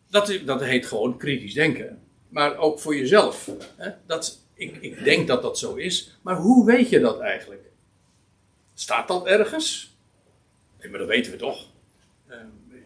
[0.09, 2.01] dat, dat heet gewoon kritisch denken.
[2.29, 3.49] Maar ook voor jezelf.
[3.75, 3.91] Hè?
[4.05, 7.61] Dat, ik, ik denk dat dat zo is, maar hoe weet je dat eigenlijk?
[8.73, 9.95] Staat dat ergens?
[10.81, 11.67] Nee, maar dat weten we toch.
[12.29, 12.35] Uh,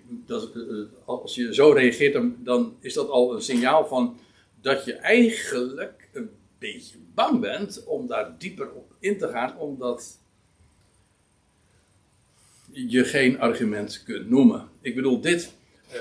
[0.07, 4.17] dat, uh, als je zo reageert, dan, is dat al een signaal van
[4.61, 10.17] dat je eigenlijk een beetje bang bent om daar dieper op in te gaan, omdat
[12.71, 14.69] je geen argument kunt noemen.
[14.81, 15.53] Ik bedoel, dit
[15.93, 15.99] uh,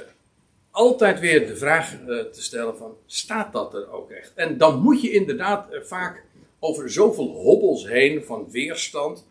[0.71, 1.91] altijd weer de vraag
[2.33, 4.33] te stellen van, staat dat er ook echt?
[4.35, 6.25] En dan moet je inderdaad vaak
[6.59, 9.27] over zoveel hobbels heen van weerstand,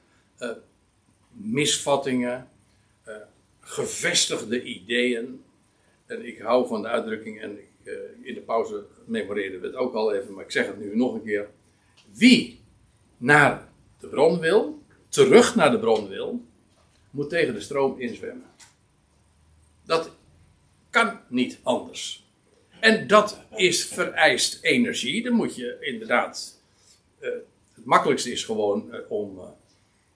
[1.31, 2.49] misvattingen,
[3.59, 5.43] gevestigde ideeën.
[6.05, 7.59] En ik hou van de uitdrukking, en
[8.21, 11.13] in de pauze memoreerden we het ook al even, maar ik zeg het nu nog
[11.13, 11.49] een keer.
[12.11, 12.59] Wie
[13.17, 13.67] naar
[13.99, 16.41] de bron wil, terug naar de bron wil,
[17.11, 18.47] moet tegen de stroom inzwemmen.
[19.85, 20.11] Dat
[20.89, 22.25] kan niet anders.
[22.79, 25.23] En dat is vereist energie.
[25.23, 26.61] Dan moet je inderdaad.
[27.19, 27.29] Uh,
[27.73, 29.39] het makkelijkste is gewoon uh, om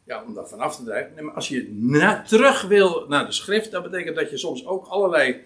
[0.04, 1.26] ja, om dat vanaf te drijven.
[1.26, 4.86] Maar als je na, terug wil naar de schrift, dat betekent dat je soms ook
[4.86, 5.42] allerlei,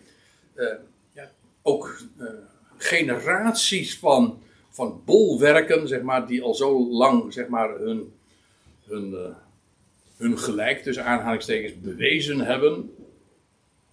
[1.63, 2.27] ook uh,
[2.77, 8.13] generaties van, van bolwerken, zeg maar, die al zo lang, zeg maar, hun,
[8.85, 9.35] hun, uh,
[10.17, 12.95] hun gelijk tussen aanhalingstekens bewezen hebben,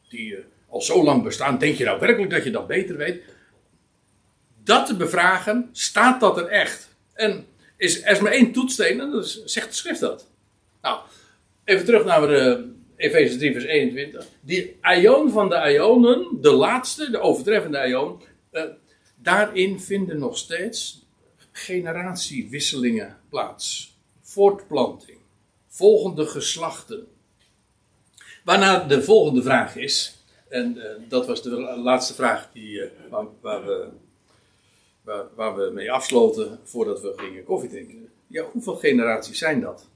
[0.09, 0.37] die
[0.69, 3.23] al zo lang bestaan, denk je nou werkelijk dat je dat beter weet?
[4.65, 6.89] Dat te bevragen, staat dat er echt?
[7.13, 7.47] En
[7.77, 10.27] is, er is maar één toetssteen en zegt de schrift dat.
[10.83, 11.01] Nou,
[11.65, 14.27] even terug naar de Efeze 3 vers 21.
[14.41, 18.23] Die aion van de aionen, de laatste, de overtreffende aion,
[18.53, 18.63] uh,
[19.17, 21.07] daarin vinden nog steeds
[21.53, 23.97] generatiewisselingen plaats.
[24.23, 25.19] Voortplanting.
[25.69, 27.07] Volgende geslachten.
[28.45, 31.51] Waarna de volgende vraag is, en uh, dat was de
[31.83, 33.89] laatste vraag die, uh, waar, waar, we,
[35.03, 38.09] waar, waar, we mee afsloten voordat we gingen koffie drinken.
[38.27, 39.90] Ja, hoeveel generaties zijn dat?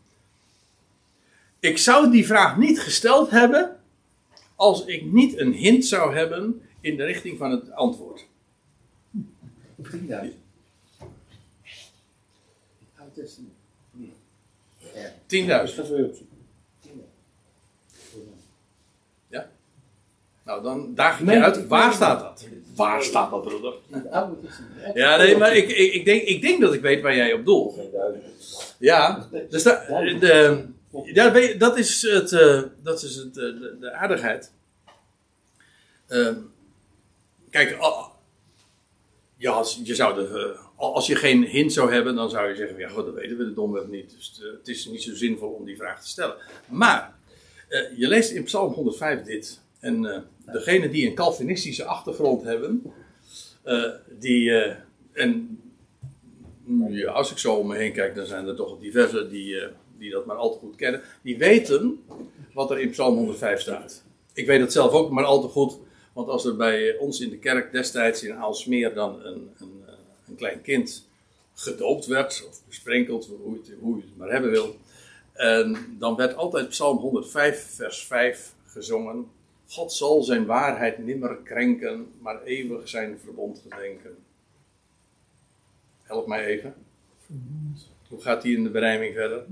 [1.65, 3.77] Ik zou die vraag niet gesteld hebben
[4.55, 8.27] als ik niet een hint zou hebben in de richting van het antwoord.
[9.83, 9.89] 10.000.
[12.97, 13.53] Oud Testament.
[15.27, 16.27] 10.000.
[19.29, 19.51] Ja?
[20.45, 21.67] Nou, dan daag ik je uit.
[21.67, 22.49] Waar staat dat?
[22.75, 23.75] Waar staat dat, broeder?
[24.95, 27.45] Ja, nee, maar ik, ik, ik, denk, ik denk dat ik weet waar jij op
[27.45, 27.81] doelt.
[28.79, 33.93] Ja, dus de, de, ja, dat is, het, uh, dat is het, uh, de, de,
[33.93, 34.53] aardigheid.
[36.09, 36.37] Uh,
[37.51, 37.79] kijk,
[39.37, 42.79] ja, als, je zou de, als je geen hint zou hebben, dan zou je zeggen:
[42.79, 44.11] ja, goed, dat weten we de domweg niet.
[44.11, 46.37] Dus het is niet zo zinvol om die vraag te stellen.
[46.69, 47.15] Maar
[47.97, 49.61] je leest in Psalm 105 dit.
[49.81, 52.83] En degene die een Calvinistische achtergrond hebben,
[54.19, 54.51] die.
[55.13, 55.59] en
[56.89, 59.57] ja, als ik zo om me heen kijk, dan zijn er toch diverse die
[60.05, 62.05] die dat maar al te goed kennen, die weten
[62.53, 64.03] wat er in Psalm 105 staat.
[64.33, 65.79] Ik weet het zelf ook maar al te goed,
[66.13, 69.93] want als er bij ons in de kerk destijds in Aalsmeer dan een, een, eh,
[70.29, 71.09] een klein kind
[71.55, 74.77] gedoopt werd, of besprenkeld, hoe je, het, hoe je maar hebben wil,
[75.33, 79.31] en dan werd altijd Psalm 105, vers 5 gezongen.
[79.69, 84.17] God zal zijn waarheid nimmer krenken, maar eeuwig zijn verbond gedenken.
[86.03, 86.75] Help mij even.
[88.15, 89.45] Hoe gaat die in de berijming verder?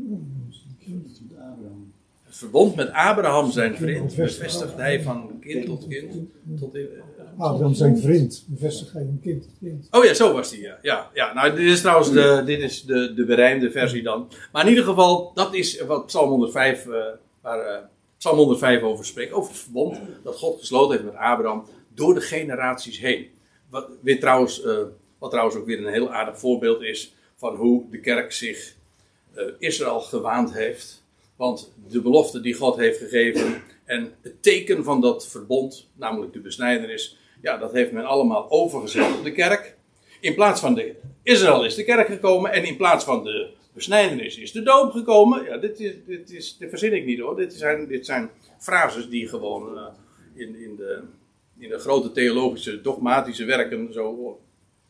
[2.23, 6.15] Het verbond met Abraham zijn vriend bevestigt hij van kind tot kind.
[6.59, 6.89] Tot in,
[7.39, 9.89] Abraham zijn vriend bevestigt hij van kind tot kind.
[9.91, 10.61] Oh ja, zo was die.
[10.61, 10.79] Ja.
[10.83, 11.33] Ja, ja.
[11.33, 14.29] Nou, dit is trouwens de, dit is de, de berijmde versie dan.
[14.53, 17.05] Maar in ieder geval, dat is wat Psalm 105, uh,
[17.41, 17.85] waar uh,
[18.19, 19.33] Psalm 105 over spreekt.
[19.33, 23.27] Over het verbond dat God gesloten heeft met Abraham door de generaties heen.
[23.71, 24.79] Wat, weer trouwens, uh,
[25.19, 28.74] wat trouwens ook weer een heel aardig voorbeeld is van hoe de kerk zich
[29.36, 31.05] uh, Israël gewaand heeft.
[31.36, 36.40] Want de belofte die God heeft gegeven en het teken van dat verbond, namelijk de
[36.40, 39.76] besnijdenis, ja, dat heeft men allemaal overgezet op de kerk.
[40.20, 44.36] In plaats van de Israël is de kerk gekomen en in plaats van de besnijdenis
[44.36, 45.45] is de doop gekomen.
[45.45, 47.36] Ja, dit, is, dit, is, dit verzin ik niet hoor.
[47.36, 49.86] Dit zijn, dit zijn frases die gewoon uh,
[50.34, 51.03] in, in, de,
[51.59, 54.40] in de grote theologische, dogmatische werken zo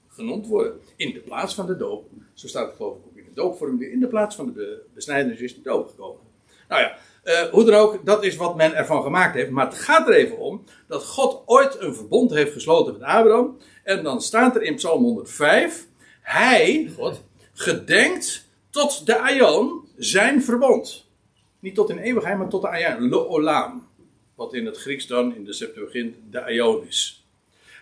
[0.09, 0.81] genoemd worden.
[0.97, 2.11] In de plaats van de doop.
[2.35, 3.93] Zo staat het geloof ik ook in de doopvorming.
[3.93, 6.21] In de plaats van de besnijdenis is de doop gekomen.
[6.69, 9.51] Nou ja, uh, hoe dan ook, dat is wat men ervan gemaakt heeft.
[9.51, 13.59] Maar het gaat er even om dat God ooit een verbond heeft gesloten met Abraham.
[13.85, 15.87] En dan staat er in Psalm 105:
[16.21, 17.23] Hij, God,
[17.53, 21.11] gedenkt tot de Aion zijn verbond.
[21.59, 23.87] Niet tot in eeuwigheid, maar tot de Aion, lo olam.
[24.35, 27.27] Wat in het Grieks dan in de Septuagint de Aion is.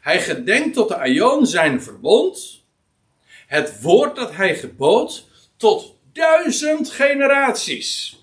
[0.00, 2.59] Hij gedenkt tot de Aion zijn verbond.
[3.50, 5.26] Het woord dat hij gebood
[5.56, 8.18] tot duizend generaties.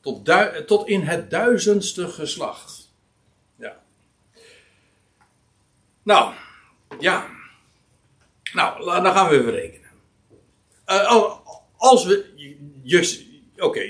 [0.00, 0.30] Tot,
[0.66, 2.92] tot in het duizendste geslacht.
[3.56, 3.82] Ja.
[6.02, 6.34] Nou,
[6.98, 7.30] ja.
[8.52, 9.90] Nou, dan gaan we even rekenen.
[10.86, 11.36] Uh,
[11.76, 13.10] als we.
[13.56, 13.80] Oké,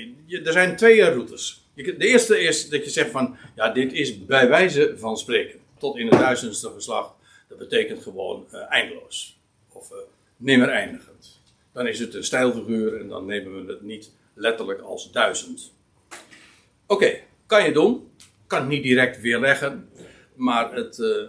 [0.43, 1.65] er zijn twee routes.
[1.73, 3.37] De eerste is dat je zegt van.
[3.55, 5.59] Ja, dit is bij wijze van spreken.
[5.77, 7.13] Tot in het duizendste geslacht.
[7.47, 9.41] Dat betekent gewoon uh, eindeloos.
[9.73, 9.97] Of uh,
[10.37, 11.41] nimmer eindigend.
[11.71, 15.73] Dan is het een stijlfiguur en dan nemen we het niet letterlijk als duizend.
[16.85, 18.11] Oké, kan je doen.
[18.47, 19.89] Kan niet direct weerleggen.
[20.35, 21.27] Maar het, uh,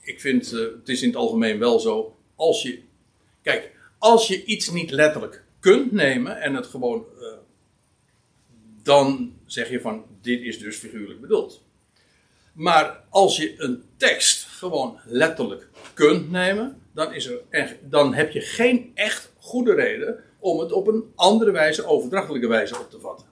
[0.00, 2.16] ik vind, uh, het is in het algemeen wel zo.
[2.34, 2.82] Als je.
[3.42, 7.04] Kijk, als je iets niet letterlijk kunt nemen en het gewoon.
[8.82, 11.62] Dan zeg je van: dit is dus figuurlijk bedoeld.
[12.52, 18.40] Maar als je een tekst gewoon letterlijk kunt nemen, dan, is er dan heb je
[18.40, 23.26] geen echt goede reden om het op een andere wijze, overdrachtelijke wijze op te vatten.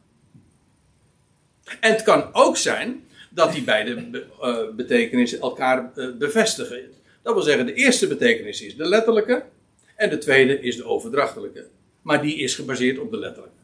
[1.81, 6.81] En het kan ook zijn dat die beide be, uh, betekenissen elkaar uh, bevestigen.
[7.23, 9.45] Dat wil zeggen, de eerste betekenis is de letterlijke
[9.97, 11.67] en de tweede is de overdrachtelijke.
[12.03, 13.57] Maar die is gebaseerd op de letterlijke.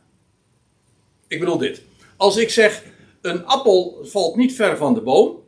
[1.27, 1.83] Ik bedoel dit.
[2.17, 2.83] Als ik zeg,
[3.21, 5.43] een appel valt niet ver van de boom,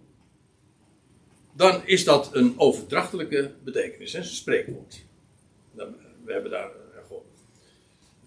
[1.61, 5.05] dan is dat een overdrachtelijke betekenis, een spreekwoord.
[6.25, 6.71] We hebben daar,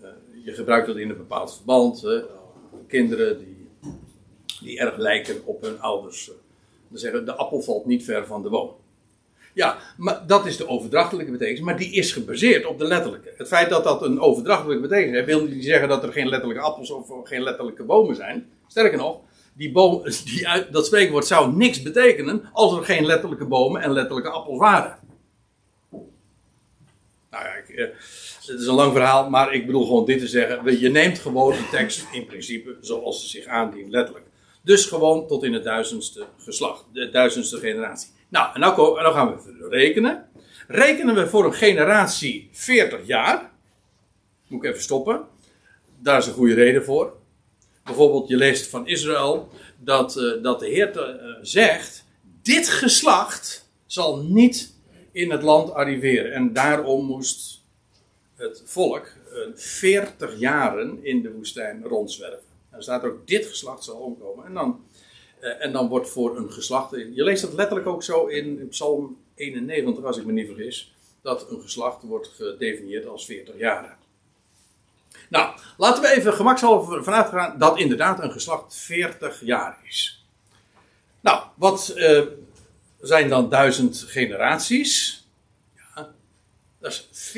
[0.01, 0.07] uh,
[0.43, 2.05] je gebruikt dat in een bepaald verband.
[2.88, 3.53] kinderen die
[4.61, 6.31] die erg lijken op hun ouders.
[6.88, 8.71] Dan zeggen de appel valt niet ver van de boom.
[9.53, 13.34] Ja, maar dat is de overdrachtelijke betekenis, maar die is gebaseerd op de letterlijke.
[13.38, 16.63] Het feit dat dat een overdrachtelijke betekenis heeft, wil niet zeggen dat er geen letterlijke
[16.63, 18.49] appels of geen letterlijke bomen zijn.
[18.67, 19.19] Sterker nog,
[19.53, 24.29] die boom, die, dat spreekwoord zou niks betekenen als er geen letterlijke bomen en letterlijke
[24.29, 24.97] appels waren.
[27.31, 27.85] Nou ja, ik, eh,
[28.45, 30.79] het is een lang verhaal, maar ik bedoel gewoon dit te zeggen.
[30.79, 34.25] Je neemt gewoon de tekst in principe zoals ze zich aandient, letterlijk.
[34.61, 38.09] Dus gewoon tot in het duizendste geslacht, de duizendste generatie.
[38.29, 40.29] Nou, en nou, en nou gaan we rekenen.
[40.67, 43.51] Rekenen we voor een generatie 40 jaar.
[44.47, 45.27] Moet ik even stoppen.
[45.99, 47.15] Daar is een goede reden voor.
[47.84, 52.05] Bijvoorbeeld, je leest van Israël dat, uh, dat de Heer uh, zegt:
[52.41, 54.73] Dit geslacht zal niet
[55.11, 56.34] in het land arriveren.
[56.34, 57.61] En daarom moest
[58.36, 62.51] het volk uh, 40 jaren in de woestijn rondzwerven.
[62.69, 64.45] Er staat ook dit geslacht zal omkomen.
[64.45, 64.86] En dan,
[65.39, 66.91] en dan wordt voor een geslacht.
[66.91, 70.93] Je leest dat letterlijk ook zo in, in Psalm 91, als ik me niet vergis.
[71.21, 73.97] Dat een geslacht wordt gedefinieerd als 40 jaar.
[75.30, 80.26] Nou, laten we even gemakshalve vanuit gaan dat inderdaad een geslacht 40 jaar is.
[81.19, 82.21] Nou, wat uh,
[83.01, 85.26] zijn dan duizend generaties?
[85.76, 86.11] Ja,
[86.80, 87.36] dat is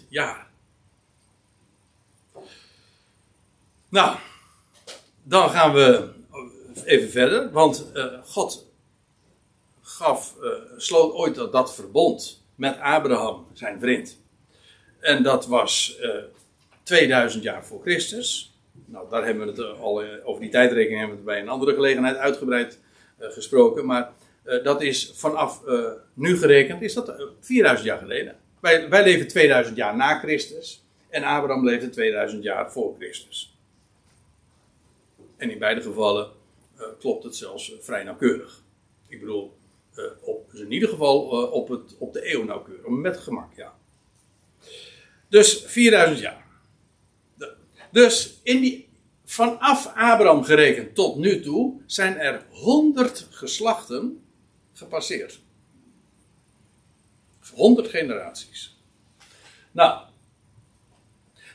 [0.00, 0.48] 40.000 jaar.
[3.88, 4.16] Nou,
[5.22, 6.10] dan gaan we
[6.84, 8.66] even verder, want uh, God
[9.80, 14.18] gaf, uh, sloot ooit dat, verbond met Abraham, zijn vriend.
[15.00, 16.10] En dat was uh,
[16.82, 18.54] 2000 jaar voor Christus.
[18.86, 21.74] Nou, daar hebben we het al over die tijdrekening hebben we het bij een andere
[21.74, 22.78] gelegenheid uitgebreid
[23.18, 23.86] gesproken.
[23.86, 24.12] Maar
[24.62, 25.62] dat is vanaf
[26.14, 28.36] nu gerekend, is dat 4000 jaar geleden.
[28.60, 33.58] Wij, wij leven 2000 jaar na Christus en Abraham leefde 2000 jaar voor Christus.
[35.36, 36.30] En in beide gevallen
[36.98, 38.62] klopt het zelfs vrij nauwkeurig.
[39.08, 39.56] Ik bedoel,
[40.20, 41.20] op, in ieder geval
[41.50, 42.86] op, het, op de eeuw nauwkeurig.
[42.86, 43.78] Met gemak, ja.
[45.30, 46.44] Dus 4000 jaar.
[47.90, 48.88] Dus in die,
[49.24, 54.22] vanaf Abraham gerekend tot nu toe zijn er 100 geslachten
[54.72, 55.40] gepasseerd.
[57.54, 58.76] 100 generaties.
[59.70, 60.02] Nou,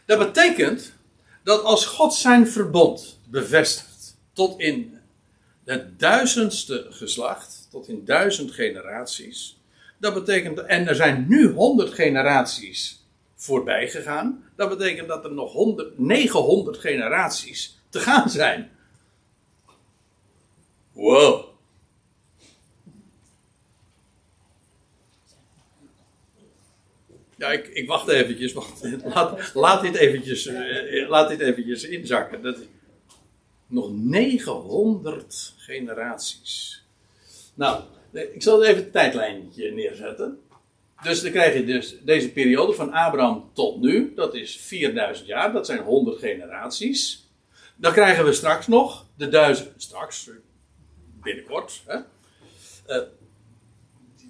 [0.05, 0.93] dat betekent
[1.43, 4.99] dat als God zijn verbond bevestigt tot in
[5.65, 9.59] het duizendste geslacht, tot in duizend generaties,
[9.97, 13.04] dat betekent, en er zijn nu honderd generaties
[13.45, 18.71] voorbij gegaan, dat betekent dat er nog 100, 900 generaties te gaan zijn.
[20.91, 21.45] Wow.
[27.37, 28.81] Ja, ik, ik wacht eventjes, want
[29.13, 32.41] laat, laat, dit eventjes, uh, laat dit eventjes inzakken.
[32.41, 32.57] Dat,
[33.67, 36.83] nog 900 generaties.
[37.53, 40.39] Nou, ik zal even het tijdlijntje neerzetten.
[41.05, 45.53] Dus dan krijg je dus deze periode van Abraham tot nu, dat is 4000 jaar,
[45.53, 47.29] dat zijn 100 generaties.
[47.75, 50.29] Dan krijgen we straks nog de duizend, straks,
[51.21, 53.03] binnenkort, hè, uh,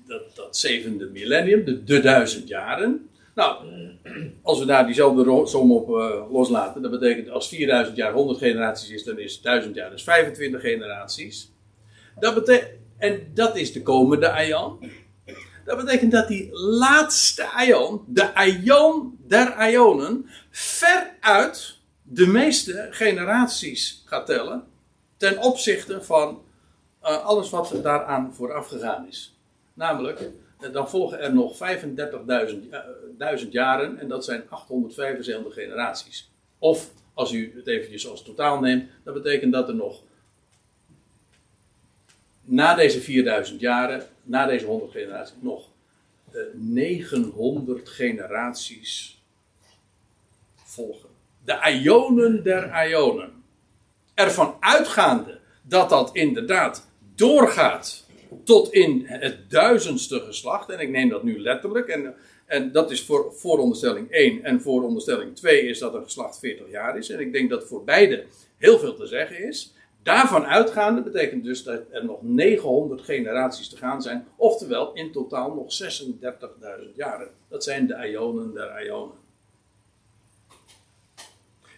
[0.07, 3.09] dat, dat zevende millennium, de, de duizend jaren.
[3.35, 3.65] Nou,
[4.41, 8.89] als we daar diezelfde som op uh, loslaten, dat betekent als 4000 jaar 100 generaties
[8.89, 11.51] is, dan is 1000 jaar dus 25 generaties.
[12.19, 12.61] Dat
[12.97, 14.79] en dat is de komende Aion.
[15.65, 24.25] Dat betekent dat die laatste Aion, de Aion der Aionen, veruit de meeste generaties gaat
[24.25, 24.63] tellen.
[25.17, 26.41] Ten opzichte van
[27.03, 29.37] uh, alles wat daaraan vooraf gegaan is.
[29.73, 30.29] Namelijk,
[30.71, 31.57] dan volgen er nog
[33.43, 36.31] 35.000 jaren en dat zijn 875 generaties.
[36.59, 40.01] Of als u het eventjes als totaal neemt, dat betekent dat er nog
[42.41, 45.69] na deze 4000 jaren, na deze 100 generaties, nog
[46.33, 49.23] uh, 900 generaties
[50.55, 51.09] volgen.
[51.43, 53.43] De Ionen der Ionen.
[54.13, 58.05] Ervan uitgaande dat dat inderdaad doorgaat
[58.43, 60.69] tot in het duizendste geslacht.
[60.69, 61.87] En ik neem dat nu letterlijk.
[61.87, 62.15] En,
[62.45, 64.43] en dat is voor vooronderstelling 1.
[64.43, 67.09] En vooronderstelling 2 is dat een geslacht 40 jaar is.
[67.09, 68.25] En ik denk dat voor beide
[68.57, 69.74] heel veel te zeggen is.
[70.05, 74.27] Daarvan uitgaande betekent dus dat er nog 900 generaties te gaan zijn.
[74.35, 77.29] Oftewel in totaal nog 36.000 jaren.
[77.47, 79.17] Dat zijn de Ionen der Ionen.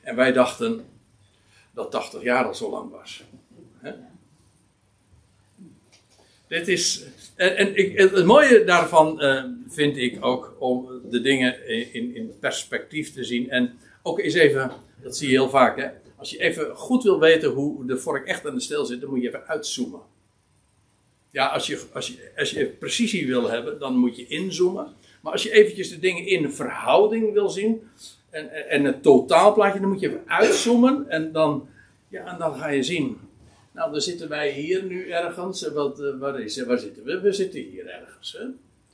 [0.01, 0.86] En wij dachten
[1.73, 3.23] dat 80 jaar al zo lang was.
[6.47, 7.05] Dit is.
[7.36, 13.13] En, ik, het mooie daarvan uh, vind ik ook om de dingen in, in perspectief
[13.13, 13.49] te zien.
[13.49, 14.71] En ook eens even,
[15.01, 15.89] dat zie je heel vaak, hè.
[16.18, 19.09] Als je even goed wil weten hoe de vork echt aan de steel zit, dan
[19.09, 20.01] moet je even uitzoomen.
[21.32, 24.88] Ja, als je, als je, als je precisie wil hebben, dan moet je inzoomen.
[25.22, 27.89] Maar als je eventjes de dingen in verhouding wil zien,
[28.30, 31.09] en, en het totaalplaatje, dan moet je even uitzoomen.
[31.09, 31.70] En dan,
[32.07, 33.18] ja, en dan ga je zien
[33.78, 35.68] nou, dan zitten wij hier nu ergens.
[35.68, 37.20] Wat, uh, waar, is, waar zitten we?
[37.20, 38.32] We zitten hier ergens.
[38.32, 38.45] Hè?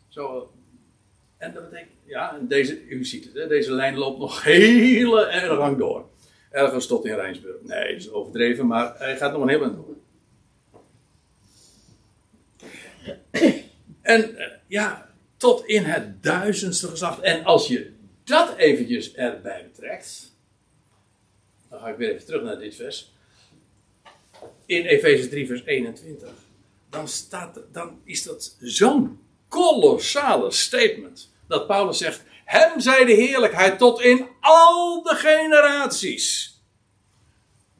[0.07, 0.51] Zo.
[1.37, 3.47] En dat betekent, ja, deze, u ziet het, hè?
[3.47, 6.05] deze lijn loopt nog heel erg lang door.
[6.53, 7.55] Ergens tot in Rijnsburg.
[7.61, 9.95] Nee, is overdreven, maar hij gaat nog een heel eind door.
[14.01, 17.19] En uh, ja, tot in het duizendste geslacht.
[17.19, 17.91] En als je
[18.23, 20.35] dat eventjes erbij betrekt.
[21.69, 23.13] Dan ga ik weer even terug naar dit vers
[24.65, 26.29] in Efeze 3, vers 21,
[26.89, 31.31] dan, staat, dan is dat zo'n kolossale statement.
[31.47, 36.57] Dat Paulus zegt: Hem zij de heerlijkheid tot in al de generaties.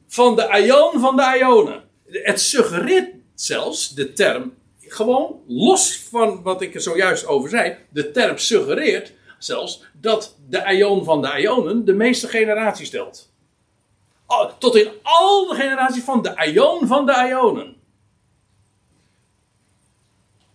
[0.08, 1.88] Van de Aion van de Ionen.
[2.06, 8.10] Het suggereert zelfs de term, gewoon los van wat ik er zojuist over zei, de
[8.10, 13.32] term suggereert zelfs dat de Aion van de Ionen de meeste generaties stelt.
[14.26, 17.76] Oh, tot in al de generaties van de Aion van de Ionen.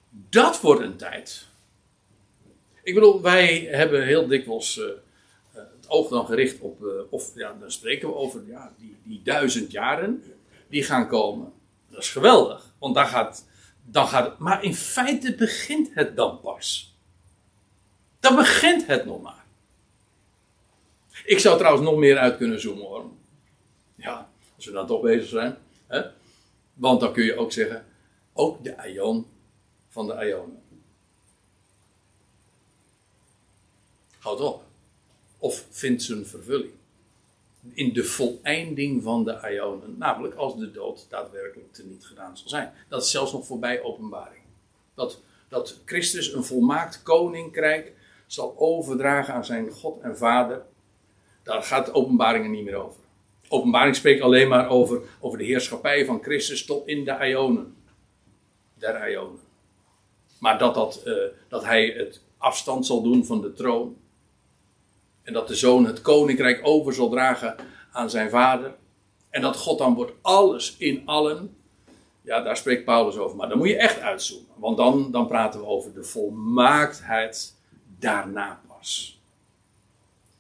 [0.10, 1.49] Dat wordt een tijd.
[2.90, 4.86] Ik bedoel, wij hebben heel dikwijls uh,
[5.54, 9.22] het oog dan gericht op, uh, of ja, dan spreken we over ja, die, die
[9.24, 10.24] duizend jaren
[10.68, 11.54] die gaan komen.
[11.90, 13.46] Dat is geweldig, want dan gaat,
[13.86, 16.96] dan gaat maar in feite begint het dan pas.
[18.20, 19.46] Dan begint het nog maar.
[21.26, 23.06] Ik zou trouwens nog meer uit kunnen zoomen hoor.
[23.96, 25.58] Ja, als we dan toch bezig zijn.
[25.88, 26.02] Hè?
[26.74, 27.86] Want dan kun je ook zeggen,
[28.34, 29.26] ook de aion
[29.90, 30.59] van de Ionen.
[34.20, 34.64] Houd op.
[35.38, 36.72] Of vindt zijn vervulling.
[37.74, 39.98] In de voleinding van de Ionen.
[39.98, 42.74] Namelijk als de dood daadwerkelijk teniet gedaan zal zijn.
[42.88, 44.44] Dat is zelfs nog voorbij openbaring.
[44.94, 47.94] Dat, dat Christus een volmaakt koninkrijk
[48.28, 50.66] zal overdragen aan zijn God en Vader.
[51.44, 53.00] Daar gaat openbaringen niet meer over.
[53.48, 57.76] Openbaring spreekt alleen maar over, over de heerschappij van Christus tot in de Ionen.
[58.74, 59.40] Der Ionen.
[60.40, 61.16] Maar dat, dat, uh,
[61.48, 63.98] dat hij het afstand zal doen van de troon.
[65.30, 67.56] En dat de zoon het koninkrijk over zal dragen
[67.92, 68.76] aan zijn vader.
[69.30, 71.56] En dat God dan wordt alles in allen.
[72.22, 73.38] Ja, daar spreekt Paulus over.
[73.38, 74.48] Maar dan moet je echt uitzoomen.
[74.56, 77.56] Want dan, dan praten we over de volmaaktheid
[78.00, 79.20] daarna pas.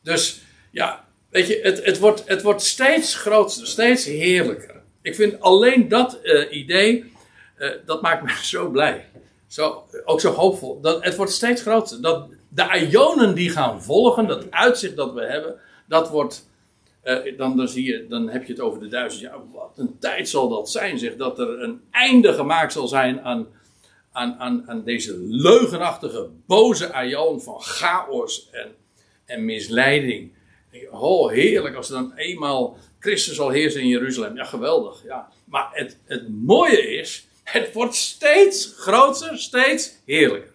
[0.02, 0.41] Dus
[0.72, 4.82] ja, weet je, het, het, wordt, het wordt steeds groter, steeds heerlijker.
[5.02, 7.14] Ik vind alleen dat uh, idee,
[7.57, 9.06] uh, dat maakt me zo blij.
[9.48, 10.82] Zo, ook zo hoopvol.
[10.82, 12.02] Dat, het wordt steeds groter.
[12.02, 15.55] Dat de ionen die gaan volgen, dat uitzicht dat we hebben,
[15.88, 16.47] dat wordt.
[17.03, 19.38] Uh, dan, dan, zie je, dan heb je het over de duizend jaar.
[19.51, 21.15] Wat een tijd zal dat zijn, zeg.
[21.15, 23.47] Dat er een einde gemaakt zal zijn aan,
[24.11, 28.67] aan, aan, aan deze leugenachtige, boze aion van chaos en,
[29.26, 30.31] en misleiding.
[30.91, 34.35] Oh, heerlijk als er dan eenmaal Christus zal heersen in Jeruzalem.
[34.35, 35.03] Ja, geweldig.
[35.03, 35.27] Ja.
[35.45, 40.51] Maar het, het mooie is, het wordt steeds groter, steeds heerlijker.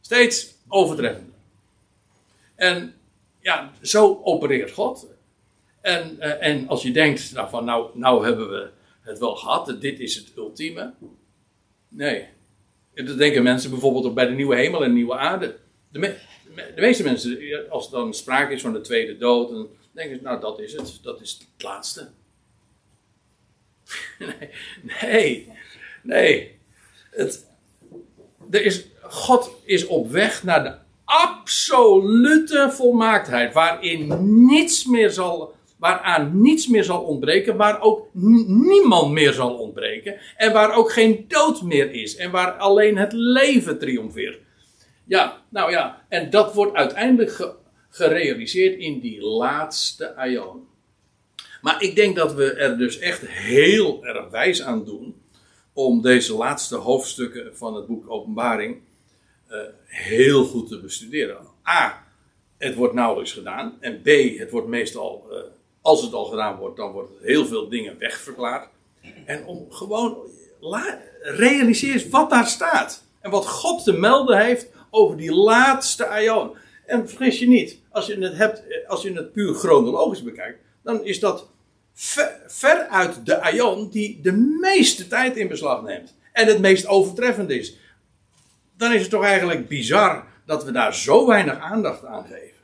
[0.00, 1.33] Steeds overtreffender.
[2.64, 2.94] En
[3.40, 5.06] ja, zo opereert God.
[5.80, 8.70] En, uh, en als je denkt, nou, van nou, nou hebben we
[9.00, 10.94] het wel gehad, dit is het ultieme.
[11.88, 12.28] Nee.
[12.94, 15.56] Dat denken mensen bijvoorbeeld ook bij de nieuwe hemel en de nieuwe aarde.
[15.88, 16.18] De,
[16.74, 17.38] de meeste mensen,
[17.70, 20.72] als er dan sprake is van de tweede dood, dan denken ze, nou dat is
[20.72, 22.10] het, dat is het laatste.
[24.18, 24.50] nee,
[25.00, 25.52] nee,
[26.02, 26.58] nee.
[27.10, 27.46] Het,
[28.50, 30.83] er is, God is op weg naar de
[31.14, 34.12] absolute volmaaktheid, waarin
[34.46, 40.52] niets meer zal, waaraan niets meer zal ontbreken, waar ook niemand meer zal ontbreken, en
[40.52, 44.38] waar ook geen dood meer is, en waar alleen het leven triomfeert.
[45.04, 47.52] Ja, nou ja, en dat wordt uiteindelijk ge,
[47.90, 50.66] gerealiseerd in die laatste aion.
[51.60, 55.22] Maar ik denk dat we er dus echt heel erg wijs aan doen
[55.72, 58.80] om deze laatste hoofdstukken van het boek Openbaring
[59.50, 61.38] uh, heel goed te bestuderen.
[61.68, 62.04] A,
[62.58, 63.76] het wordt nauwelijks gedaan.
[63.80, 64.06] En B,
[64.38, 65.36] het wordt meestal, uh,
[65.80, 68.68] als het al gedaan wordt, dan wordt heel veel dingen wegverklaard.
[69.24, 70.16] En om gewoon,
[71.20, 73.04] realiseer eens wat daar staat.
[73.20, 76.56] En wat God te melden heeft over die laatste aion.
[76.86, 81.04] En vergis je niet, als je het, hebt, als je het puur chronologisch bekijkt, dan
[81.04, 81.48] is dat
[81.92, 86.14] ver, ver uit de aion die de meeste tijd in beslag neemt.
[86.32, 87.76] En het meest overtreffend is.
[88.76, 92.62] Dan is het toch eigenlijk bizar dat we daar zo weinig aandacht aan geven.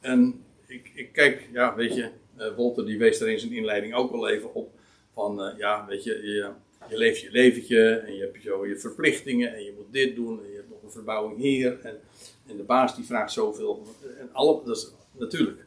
[0.00, 3.94] En ik, ik kijk, ja, weet je, uh, Wolter die wees er in zijn inleiding
[3.94, 4.70] ook wel even op.
[5.14, 6.50] Van, uh, ja, weet je, je,
[6.88, 10.40] je, leeft je leventje en je hebt zo je verplichtingen en je moet dit doen
[10.44, 11.80] en je hebt nog een verbouwing hier.
[11.82, 12.00] En,
[12.46, 13.86] en de baas die vraagt zoveel.
[14.18, 15.64] En alle, dat is natuurlijk.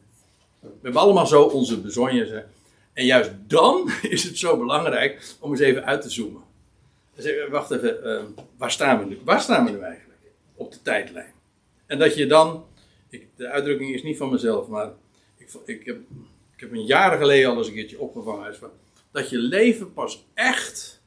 [0.60, 2.30] We hebben allemaal zo onze bezonjes.
[2.92, 6.42] En juist dan is het zo belangrijk om eens even uit te zoomen.
[7.50, 9.18] Wacht even, uh, waar, staan we nu?
[9.24, 10.20] waar staan we nu eigenlijk?
[10.54, 11.32] Op de tijdlijn.
[11.86, 12.66] En dat je dan,
[13.08, 14.92] ik, de uitdrukking is niet van mezelf, maar
[15.36, 15.96] ik, ik, heb,
[16.54, 18.56] ik heb een jaren geleden al eens een keertje opgevangen.
[18.56, 18.70] Van,
[19.10, 21.00] dat je leven pas echt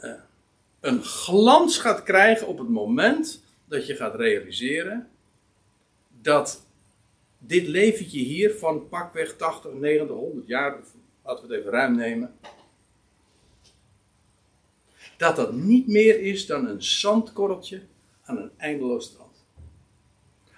[0.00, 0.12] uh,
[0.80, 5.08] een glans gaat krijgen op het moment dat je gaat realiseren
[6.20, 6.66] dat
[7.38, 10.76] dit leventje hier van pakweg 80, 90, 100 jaar,
[11.24, 12.34] laten we het even ruim nemen,
[15.24, 17.80] dat dat niet meer is dan een zandkorreltje
[18.24, 19.44] aan een eindeloos strand.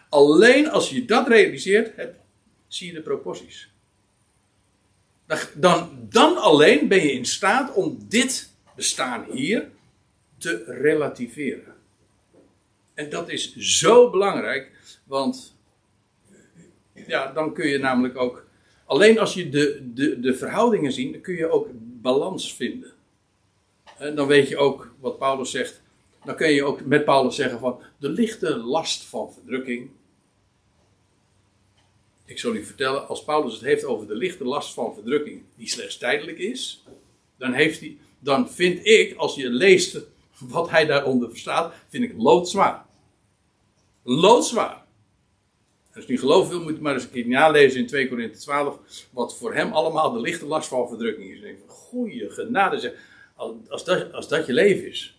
[0.08, 2.08] Alleen als je dat realiseert,
[2.66, 3.70] zie je de proporties.
[5.54, 9.68] Dan, dan alleen ben je in staat om dit bestaan hier
[10.38, 11.74] te relativeren.
[12.94, 14.72] En dat is zo belangrijk,
[15.04, 15.54] want
[17.06, 18.46] ja, dan kun je namelijk ook.
[18.84, 21.68] Alleen als je de, de, de verhoudingen ziet, dan kun je ook
[22.00, 22.95] balans vinden.
[23.98, 25.82] En dan weet je ook wat Paulus zegt.
[26.24, 29.90] Dan kun je ook met Paulus zeggen van de lichte last van verdrukking.
[32.24, 35.68] Ik zal u vertellen, als Paulus het heeft over de lichte last van verdrukking, die
[35.68, 36.84] slechts tijdelijk is,
[37.38, 40.00] dan, heeft hij, dan vind ik, als je leest
[40.38, 42.86] wat hij daaronder verstaat, vind ik loodzwaar.
[44.02, 44.84] Loodzwaar.
[45.94, 48.38] Als je niet geloven wil, moet je maar eens een keer nalezen in 2 Korinthe
[48.38, 48.78] 12,
[49.10, 51.40] wat voor hem allemaal de lichte last van verdrukking is.
[51.40, 52.92] Ik goeie genade zeg
[53.68, 55.18] als dat, als dat je leven is.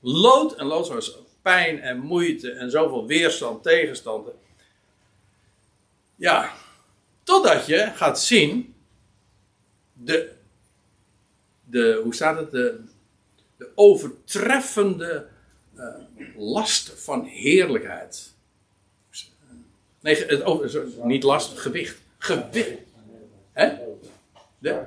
[0.00, 4.32] Lood en lood zoals pijn en moeite en zoveel weerstand, tegenstanden.
[6.16, 6.52] Ja,
[7.22, 8.74] totdat je gaat zien,
[9.92, 10.32] de,
[11.64, 12.80] de hoe staat het, de,
[13.56, 15.26] de overtreffende
[15.76, 15.94] uh,
[16.36, 18.30] last van heerlijkheid.
[20.00, 22.00] Nee, het niet last, gewicht.
[22.18, 22.78] Gewicht.
[23.52, 23.74] Hè?
[24.58, 24.84] De,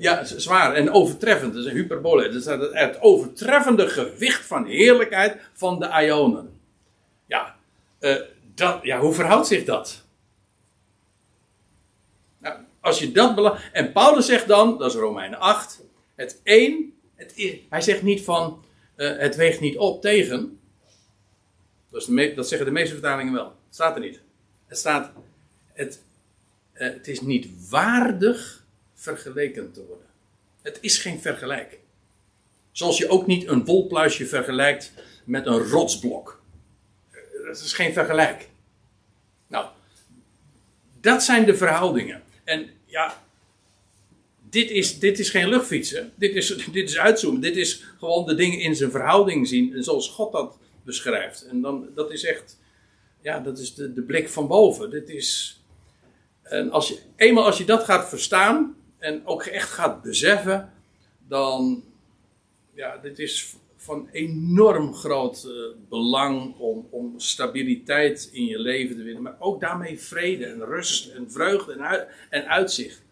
[0.00, 1.54] ja, zwaar en overtreffend.
[1.54, 2.28] Dat is een hyperbole.
[2.28, 6.60] Dat is het overtreffende gewicht van heerlijkheid van de Ionen.
[7.26, 7.56] Ja,
[8.00, 8.16] uh,
[8.54, 10.04] dat, ja, hoe verhoudt zich dat?
[12.38, 15.82] Nou, als je dat En Paulus zegt dan, dat is Romeinen 8,
[16.14, 17.34] het één, het
[17.68, 18.64] hij zegt niet van,
[18.94, 20.60] eh, het weegt niet op tegen.
[21.90, 23.44] Dat, dat zeggen de meeste vertalingen wel.
[23.44, 24.20] Het staat er niet.
[24.66, 25.12] Het staat,
[25.72, 26.02] het,
[26.72, 28.59] eh, het is niet waardig
[29.00, 30.06] vergeleken te worden.
[30.62, 31.78] Het is geen vergelijk.
[32.72, 34.92] Zoals je ook niet een wolpluisje vergelijkt
[35.24, 36.42] met een rotsblok.
[37.10, 38.48] Eh, Dat is geen vergelijk.
[39.46, 39.66] Nou,
[41.00, 42.22] dat zijn de verhoudingen.
[42.44, 43.22] En ja,
[44.50, 46.12] dit is, dit is geen luchtfietsen.
[46.14, 47.40] Dit is, dit is uitzoomen.
[47.40, 49.74] Dit is gewoon de dingen in zijn verhouding zien.
[49.74, 51.46] En zoals God dat beschrijft.
[51.46, 52.58] En dan, dat is echt,
[53.22, 54.90] ja, dat is de, de blik van boven.
[54.90, 55.60] Dit is,
[56.42, 58.78] en als je, eenmaal als je dat gaat verstaan.
[59.00, 60.72] En ook echt gaat beseffen.
[61.28, 61.84] Dan,
[62.74, 65.52] ja, dit is van enorm groot eh,
[65.88, 69.22] belang om, om stabiliteit in je leven te winnen.
[69.22, 73.02] Maar ook daarmee vrede en rust en vreugde en, en uitzicht.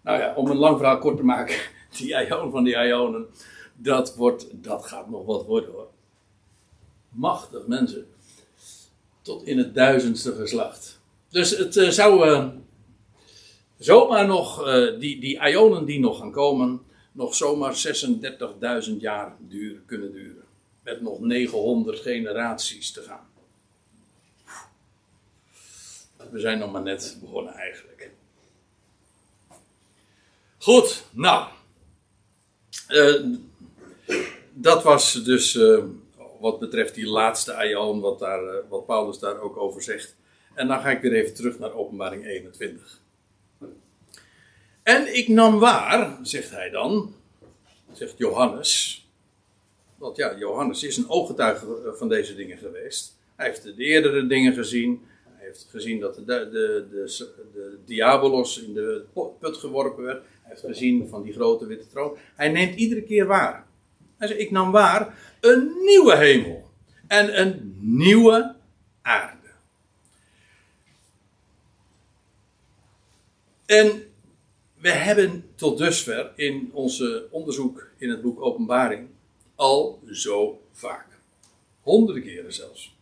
[0.00, 1.56] Nou ja, om een lang verhaal kort te maken.
[1.98, 3.26] Die Ionen van die Ionen.
[3.76, 5.88] Dat, wordt, dat gaat nog wat worden hoor.
[7.08, 8.06] Machtig mensen.
[9.22, 11.00] Tot in het duizendste geslacht.
[11.28, 12.48] Dus het eh, zou eh,
[13.78, 16.82] zomaar nog, eh, die, die Ionen die nog gaan komen,
[17.12, 20.44] nog zomaar 36.000 jaar duur, kunnen duren.
[20.82, 23.26] Met nog 900 generaties te gaan.
[26.30, 28.10] We zijn nog maar net begonnen eigenlijk.
[30.58, 31.48] Goed, nou.
[32.88, 33.14] Eh,
[34.52, 35.84] dat was dus eh,
[36.40, 40.16] wat betreft die laatste aion, wat, daar, wat Paulus daar ook over zegt.
[40.54, 43.00] En dan ga ik weer even terug naar openbaring 21.
[44.88, 47.14] En ik nam waar, zegt hij dan,
[47.92, 49.02] zegt Johannes.
[49.96, 53.16] Want ja, Johannes is een ooggetuige eh, van deze dingen geweest.
[53.36, 55.06] Hij heeft de eerdere dingen gezien.
[55.24, 59.04] Hij heeft gezien dat de, de, de, de, diabolos in de
[59.40, 60.22] put geworpen werd.
[60.22, 62.16] Hij heeft gezien van die grote witte troon.
[62.34, 63.66] Hij neemt iedere keer waar.
[64.16, 66.70] Hij zegt, ik nam waar een nieuwe hemel
[67.06, 68.54] en een nieuwe
[69.02, 69.48] aarde.
[73.66, 74.07] En
[74.80, 79.08] we hebben tot dusver in onze onderzoek in het boek Openbaring
[79.54, 81.06] al zo vaak,
[81.80, 82.96] honderden keren zelfs,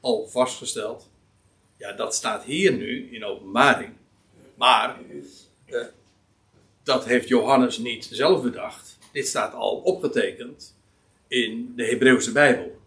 [0.00, 1.10] al vastgesteld.
[1.76, 3.92] Ja, dat staat hier nu in Openbaring.
[4.54, 4.98] Maar
[5.64, 5.80] eh,
[6.82, 8.98] dat heeft Johannes niet zelf bedacht.
[9.12, 10.74] Dit staat al opgetekend
[11.28, 12.80] in de Hebreeuwse Bijbel.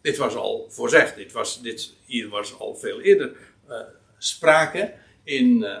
[0.00, 1.16] Dit was al voorzegd.
[1.16, 3.36] Dit was, dit, hier was al veel eerder
[3.68, 3.80] eh,
[4.18, 5.78] sprake in, eh,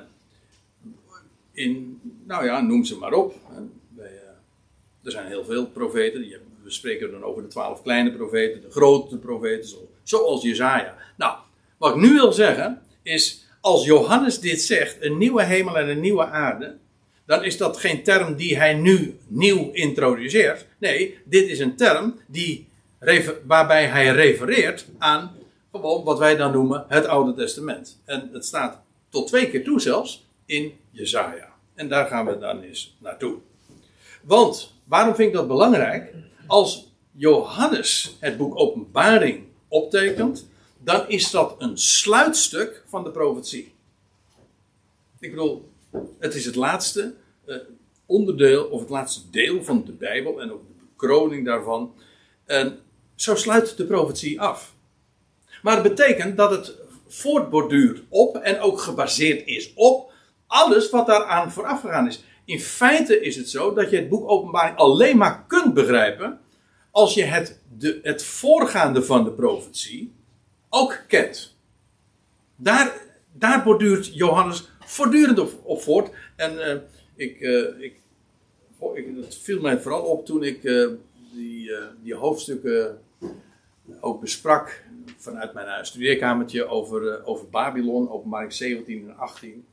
[1.52, 3.34] in, nou ja, noem ze maar op.
[3.98, 4.04] eh,
[5.02, 6.20] er zijn heel veel profeten.
[6.62, 10.96] We spreken dan over de twaalf kleine profeten, de grote profeten, zo- zoals Jezaja.
[11.16, 11.36] Nou,
[11.78, 16.00] wat ik nu wil zeggen is, als Johannes dit zegt, een nieuwe hemel en een
[16.00, 16.76] nieuwe aarde,
[17.26, 20.66] dan is dat geen term die hij nu nieuw introduceert.
[20.78, 22.66] Nee, dit is een term die,
[23.46, 25.34] waarbij hij refereert aan
[25.72, 28.00] gewoon wat wij dan noemen het Oude Testament.
[28.04, 31.52] En het staat tot twee keer toe zelfs in Jezaja.
[31.74, 33.38] En daar gaan we dan eens naartoe.
[34.22, 36.14] Want, waarom vind ik dat belangrijk?
[36.46, 40.48] Als Johannes het boek Openbaring optekent,
[40.78, 43.74] dan is dat een sluitstuk van de profetie.
[45.20, 45.70] Ik bedoel,
[46.18, 47.14] het is het laatste
[47.44, 47.56] eh,
[48.06, 51.94] onderdeel, of het laatste deel van de Bijbel en ook de bekroning daarvan.
[52.44, 52.78] En
[53.14, 54.74] zo sluit de profetie af.
[55.62, 60.11] Maar het betekent dat het voortborduurt op en ook gebaseerd is op
[60.52, 62.24] alles wat daaraan vooraf gegaan is.
[62.44, 66.40] In feite is het zo dat je het boek Openbaring alleen maar kunt begrijpen
[66.90, 70.12] als je het, de, het voorgaande van de profetie
[70.68, 71.56] ook kent.
[72.56, 72.92] Daar,
[73.32, 76.10] daar borduurt Johannes voortdurend op, voort.
[76.36, 76.76] En eh,
[77.14, 78.00] ik, eh, ik,
[78.78, 80.88] oh, ik, het viel mij vooral op toen ik eh,
[81.34, 81.70] die,
[82.02, 82.98] die hoofdstukken
[84.00, 84.82] ook besprak
[85.16, 89.64] vanuit mijn studeerkamertje over, over Babylon, openbaring 17 en 18.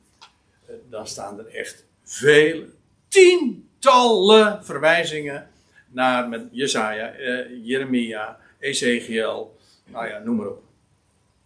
[0.88, 2.66] Dan staan er echt vele,
[3.08, 5.48] tientallen verwijzingen
[5.88, 9.56] naar met Jesaja, eh, Jeremia, Ezekiel,
[9.86, 10.62] nou ja, noem maar op.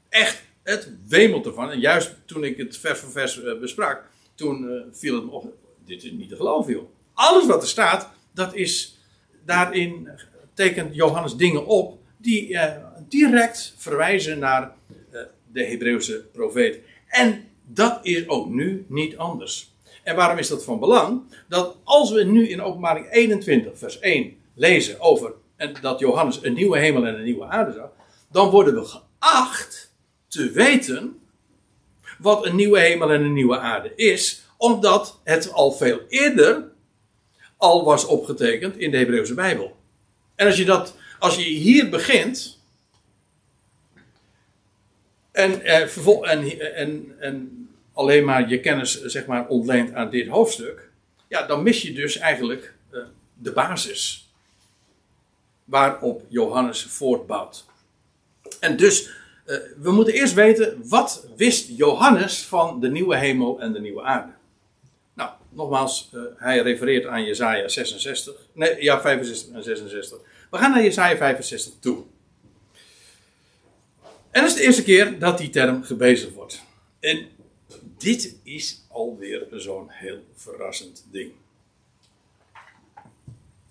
[0.09, 1.71] Echt, het wemelt ervan.
[1.71, 4.03] En juist toen ik het vers voor vers eh, besprak,
[4.35, 5.53] toen eh, viel het me op.
[5.85, 6.89] Dit is niet te geloven, joh.
[7.15, 8.99] Alles wat er staat, dat is
[9.45, 10.09] daarin
[10.55, 12.59] tekent Johannes dingen op die
[13.09, 14.75] direct verwijzen naar
[15.53, 16.79] de Hebreeuwse profeet.
[17.07, 19.73] En dat is ook nu niet anders.
[20.03, 21.23] En waarom is dat van belang?
[21.49, 25.33] Dat als we nu in openbaring 21 vers 1 lezen over
[25.81, 27.91] dat Johannes een nieuwe hemel en een nieuwe aarde zag,
[28.31, 29.93] dan worden we acht
[30.29, 31.19] te weten
[32.19, 36.73] wat een nieuwe hemel en een nieuwe aarde is, omdat het al veel eerder
[37.57, 39.77] al was opgetekend in de Hebreeuwse Bijbel.
[40.35, 42.63] En als je, dat, als je hier begint.
[45.35, 45.99] En, eh,
[46.31, 50.91] en, en, en alleen maar je kennis zeg maar, ontleent aan dit hoofdstuk.
[51.29, 53.01] Ja, dan mis je dus eigenlijk eh,
[53.35, 54.33] de basis.
[55.65, 57.65] Waarop Johannes voortbouwt.
[58.61, 59.11] En dus,
[59.45, 64.03] eh, we moeten eerst weten, wat wist Johannes van de nieuwe hemel en de nieuwe
[64.03, 64.33] aarde?
[65.15, 68.35] Nou, nogmaals, eh, hij refereert aan Jesaja 66.
[68.53, 70.19] Nee, ja, 65 en 66.
[70.51, 72.05] We gaan naar Jesaja 65 toe.
[74.35, 76.63] En dat is de eerste keer dat die term gebezigd wordt.
[77.01, 77.29] En
[77.99, 81.33] dit is alweer zo'n heel verrassend ding.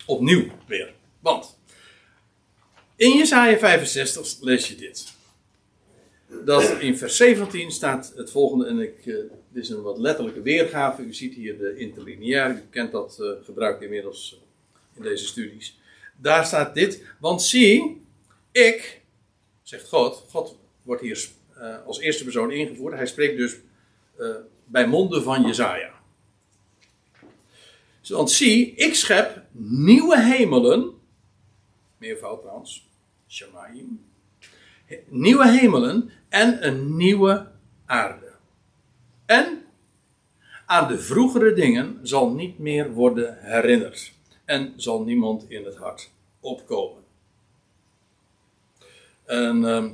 [0.06, 0.94] Opnieuw weer.
[1.20, 1.58] Want
[2.96, 5.14] in Jesaja 65 lees je dit.
[6.46, 9.16] Dat in vers 17 staat het volgende, en ik, eh,
[9.50, 11.02] dit is een wat letterlijke weergave.
[11.02, 14.42] U ziet hier de interlineair, u kent dat uh, gebruik inmiddels
[14.96, 15.80] in deze studies.
[16.18, 18.02] Daar staat dit, want zie,
[18.52, 19.02] ik,
[19.74, 21.28] zegt God, God wordt hier
[21.58, 22.94] uh, als eerste persoon ingevoerd.
[22.94, 23.56] Hij spreekt dus
[24.20, 24.36] uh,
[24.66, 25.92] bij monden van Jezaja.
[28.08, 30.94] Want zie, ik schep nieuwe hemelen,
[31.98, 32.88] meervoud trouwens,
[33.28, 34.06] Shamaim,
[35.08, 37.52] nieuwe hemelen en een nieuwe
[37.86, 38.32] aarde.
[39.26, 39.66] En
[40.66, 44.14] aan de vroegere dingen zal niet meer worden herinnerd
[44.46, 47.03] en zal niemand in het hart opkomen.
[49.26, 49.86] En uh,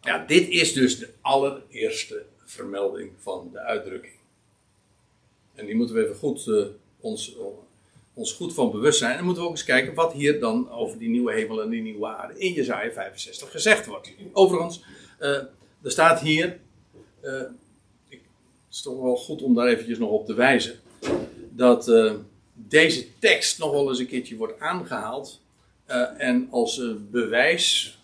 [0.00, 4.14] ja, dit is dus de allereerste vermelding van de uitdrukking.
[5.54, 6.66] En die moeten we even goed, uh,
[7.00, 7.36] ons,
[8.14, 9.18] ons goed van bewust zijn.
[9.18, 11.82] En moeten we ook eens kijken wat hier dan over die nieuwe hemel en die
[11.82, 14.12] nieuwe aarde in Jezaja 65 gezegd wordt.
[14.32, 14.84] Overigens,
[15.20, 15.28] uh,
[15.82, 16.58] er staat hier,
[18.08, 18.20] ik,
[18.66, 20.80] het is toch wel goed om daar eventjes nog op te wijzen,
[21.50, 21.92] dat
[22.52, 25.40] deze tekst nog wel eens een keertje wordt aangehaald
[26.16, 27.98] en als bewijs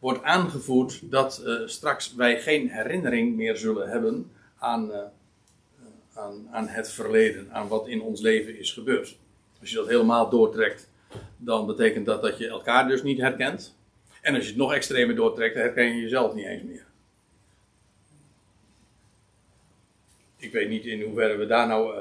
[0.00, 4.98] wordt aangevoerd dat uh, straks wij geen herinnering meer zullen hebben aan, uh,
[6.14, 9.16] aan, aan, het verleden, aan wat in ons leven is gebeurd.
[9.60, 10.88] Als je dat helemaal doortrekt,
[11.36, 13.76] dan betekent dat dat je elkaar dus niet herkent.
[14.20, 16.84] En als je het nog extremer doortrekt, dan herken je jezelf niet eens meer.
[20.36, 21.94] Ik weet niet in hoeverre we daar nou.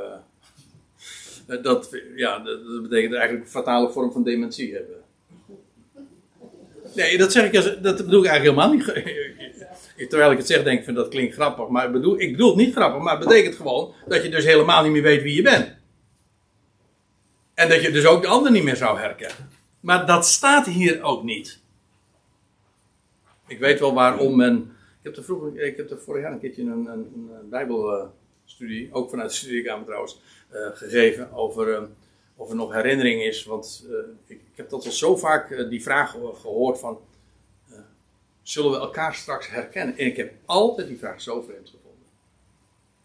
[1.61, 5.03] Dat, ja, dat betekent eigenlijk een fatale vorm van dementie hebben.
[6.95, 10.07] Nee, dat zeg ik, dat bedoel ik eigenlijk helemaal niet.
[10.09, 11.67] Terwijl ik het zeg, denk ik van dat klinkt grappig.
[11.67, 14.45] Maar ik bedoel, ik bedoel het niet grappig, maar het betekent gewoon dat je dus
[14.45, 15.75] helemaal niet meer weet wie je bent.
[17.53, 19.49] En dat je dus ook de ander niet meer zou herkennen.
[19.79, 21.59] Maar dat staat hier ook niet.
[23.47, 24.57] Ik weet wel waarom men.
[24.99, 29.35] Ik heb er, vroeger, ik vorig jaar een keertje een, een, Bijbelstudie, ook vanuit de
[29.35, 30.21] studiekamer trouwens,
[30.53, 31.67] uh, gegeven over.
[31.67, 31.81] Uh,
[32.39, 33.45] of er nog herinnering is.
[33.45, 36.99] Want uh, ik, heb dat al zo vaak uh, die vraag gehoord van.
[38.41, 39.97] Zullen we elkaar straks herkennen?
[39.97, 42.07] En ik heb altijd die vraag zo vreemd gevonden.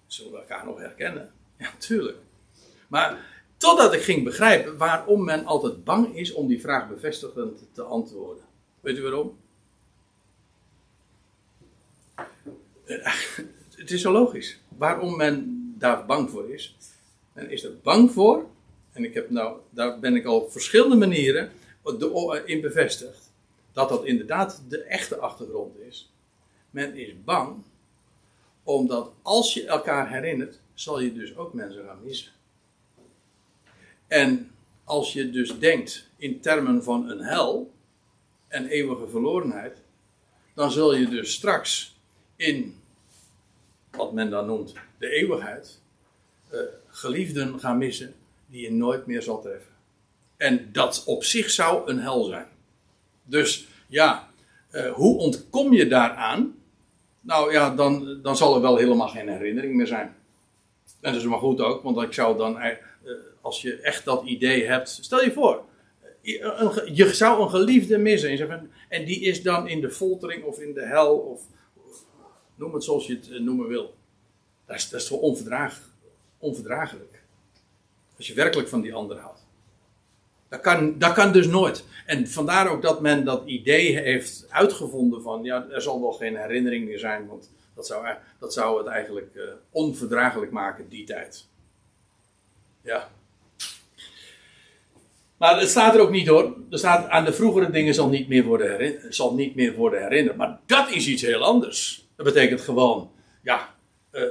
[0.06, 1.32] Zullen we elkaar nog herkennen?
[1.56, 2.18] Ja, tuurlijk.
[2.88, 7.82] Maar totdat ik ging begrijpen waarom men altijd bang is om die vraag bevestigend te
[7.82, 8.44] antwoorden.
[8.80, 9.38] Weet u waarom?
[13.76, 14.60] Het is zo logisch.
[14.68, 16.76] Waarom men daar bang voor is.
[17.32, 18.46] Men is er bang voor
[18.94, 21.52] en ik heb nou, daar ben ik al op verschillende manieren
[22.44, 23.32] in bevestigd.
[23.72, 26.12] Dat dat inderdaad de echte achtergrond is.
[26.70, 27.62] Men is bang,
[28.62, 32.32] omdat als je elkaar herinnert, zal je dus ook mensen gaan missen.
[34.06, 34.50] En
[34.84, 37.72] als je dus denkt in termen van een hel
[38.48, 39.78] en eeuwige verlorenheid,
[40.54, 41.96] dan zul je dus straks
[42.36, 42.80] in
[43.90, 45.80] wat men dan noemt de eeuwigheid,
[46.52, 48.14] uh, geliefden gaan missen
[48.54, 49.72] die je nooit meer zal treffen.
[50.36, 52.46] En dat op zich zou een hel zijn.
[53.22, 54.28] Dus ja,
[54.72, 56.54] uh, hoe ontkom je daaraan?
[57.20, 60.14] Nou ja, dan, dan zal er wel helemaal geen herinnering meer zijn.
[61.00, 62.66] En dat is maar goed ook, want ik zou dan, uh,
[63.40, 65.64] als je echt dat idee hebt, stel je voor,
[66.20, 68.70] je, je zou een geliefde missen.
[68.88, 71.42] En die is dan in de foltering of in de hel, of
[72.54, 73.94] noem het zoals je het noemen wil.
[74.66, 75.80] Dat is, dat is toch onverdraag,
[76.38, 77.23] onverdraaglijk.
[78.16, 79.46] Als je werkelijk van die ander houdt.
[80.48, 81.84] Dat kan, dat kan dus nooit.
[82.06, 86.36] En vandaar ook dat men dat idee heeft uitgevonden van, ja, er zal wel geen
[86.36, 88.06] herinnering meer zijn, want dat zou,
[88.38, 91.46] dat zou het eigenlijk uh, onverdraaglijk maken, die tijd.
[92.82, 93.10] Ja.
[95.36, 96.56] Maar het staat er ook niet hoor.
[96.70, 100.02] Er staat aan de vroegere dingen zal niet meer worden, herin, zal niet meer worden
[100.02, 100.36] herinnerd.
[100.36, 102.06] Maar dat is iets heel anders.
[102.16, 103.10] Dat betekent gewoon,
[103.42, 103.74] ja,
[104.12, 104.22] uh,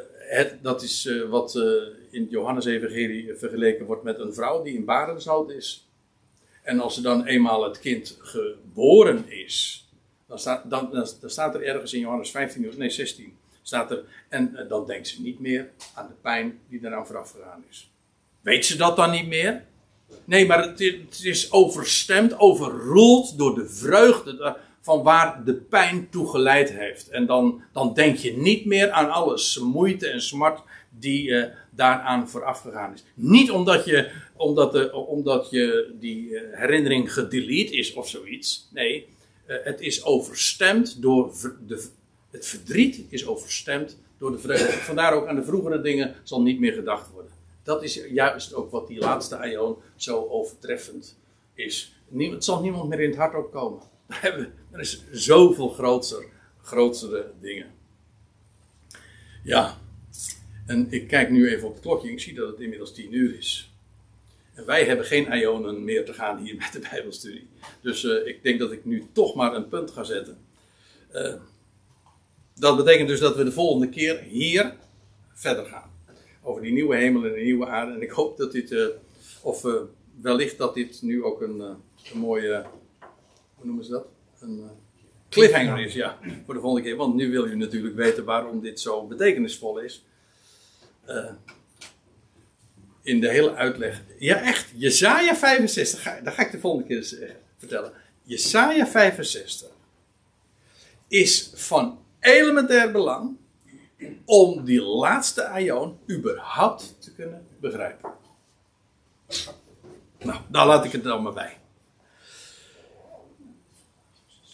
[0.61, 1.63] dat is uh, wat uh,
[2.11, 5.87] in Johannes-evangelie vergeleken wordt met een vrouw die in barensnood is.
[6.61, 9.87] En als er dan eenmaal het kind geboren is,
[10.27, 14.85] dan staat, dan, staat er ergens in Johannes 15, nee 16, staat er, en dan
[14.85, 17.91] denkt ze niet meer aan de pijn die eraan vooraf gegaan is.
[18.41, 19.63] Weet ze dat dan niet meer?
[20.25, 26.29] Nee, maar het het is overstemd, overroeld door de vreugde van waar de pijn toe
[26.29, 27.09] geleid heeft.
[27.09, 32.29] En dan, dan denk je niet meer aan alles moeite en smart die uh, daaraan
[32.29, 33.03] vooraf gegaan is.
[33.13, 38.69] Niet omdat je, omdat de, omdat je die uh, herinnering gedelete is of zoiets.
[38.73, 39.07] Nee,
[39.47, 41.33] uh, het is overstemd door
[41.67, 41.87] de,
[42.31, 44.71] het verdriet is overstemd door de vreugde.
[44.91, 47.31] Vandaar ook aan de vroegere dingen zal niet meer gedacht worden.
[47.63, 51.17] Dat is juist ook wat die laatste aion zo overtreffend
[51.53, 51.95] is.
[52.17, 53.91] Het zal niemand meer in het hart opkomen.
[54.71, 56.25] Er is zoveel groter,
[56.61, 57.71] grotere dingen.
[59.43, 59.77] Ja,
[60.65, 62.11] en ik kijk nu even op het klokje.
[62.11, 63.71] Ik zie dat het inmiddels tien uur is.
[64.53, 67.47] En wij hebben geen ionen meer te gaan hier met de Bijbelstudie.
[67.81, 70.37] Dus uh, ik denk dat ik nu toch maar een punt ga zetten.
[71.13, 71.33] Uh,
[72.55, 74.75] dat betekent dus dat we de volgende keer hier
[75.33, 75.91] verder gaan.
[76.41, 77.93] Over die nieuwe hemel en de nieuwe aarde.
[77.93, 78.87] En ik hoop dat dit, uh,
[79.41, 79.65] of
[80.21, 82.65] wellicht dat dit nu ook een, een mooie,
[83.63, 84.05] hoe noemen ze dat?
[84.39, 84.69] Een
[85.29, 86.97] cliffhanger is, ja, voor de volgende keer.
[86.97, 90.05] Want nu wil u natuurlijk weten waarom dit zo betekenisvol is.
[91.07, 91.31] Uh,
[93.01, 94.01] in de hele uitleg.
[94.17, 94.71] Ja, echt.
[94.75, 96.01] Jesaja 65.
[96.01, 97.91] Ga, dat ga ik de volgende keer eens, uh, vertellen.
[98.23, 99.69] Jesaja 65
[101.07, 103.37] is van elementair belang
[104.25, 108.11] om die laatste aion überhaupt te kunnen begrijpen.
[110.23, 111.57] Nou, daar laat ik het dan maar bij.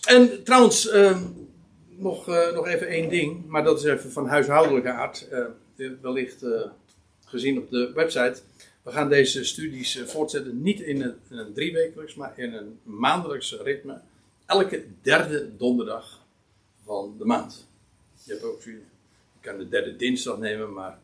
[0.10, 1.22] En trouwens, uh,
[1.90, 5.28] nog, nog even één ding, maar dat is even van huishoudelijke aard
[6.02, 6.62] wellicht uh,
[7.26, 8.42] gezien op de website.
[8.82, 13.58] We gaan deze studies voortzetten niet in een, in een driewekelijks, maar in een maandelijks
[13.64, 14.02] ritme.
[14.46, 16.20] Elke derde donderdag
[16.86, 17.68] van de maand.
[18.24, 18.82] Je, hebt ook, je
[19.42, 21.00] kan de derde dinsdag nemen, maar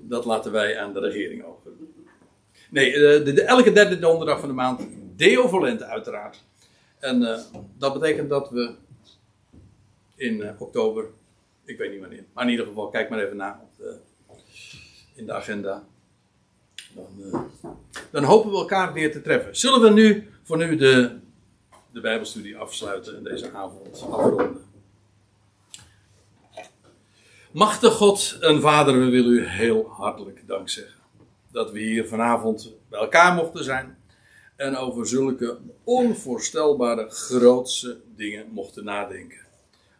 [0.00, 1.70] dat laten wij aan de regering over.
[2.70, 4.86] Nee, de, elke derde donderdag van de maand.
[5.20, 6.44] Deo Volente uiteraard.
[6.98, 7.44] En
[7.78, 8.74] dat betekent dat we
[10.16, 11.04] in oktober
[11.70, 12.24] ik weet niet wanneer.
[12.32, 13.98] Maar in ieder geval, kijk maar even na op
[15.14, 15.84] in de agenda.
[16.94, 17.40] Dan, uh,
[18.10, 19.56] dan, hopen we elkaar weer te treffen.
[19.56, 21.18] Zullen we nu voor nu de,
[21.92, 24.64] de Bijbelstudie afsluiten en deze avond afronden?
[27.50, 31.00] Machtig God en Vader, we willen u heel hartelijk dank zeggen.
[31.52, 33.98] Dat we hier vanavond bij elkaar mochten zijn.
[34.60, 39.40] En over zulke onvoorstelbare grootse dingen mochten nadenken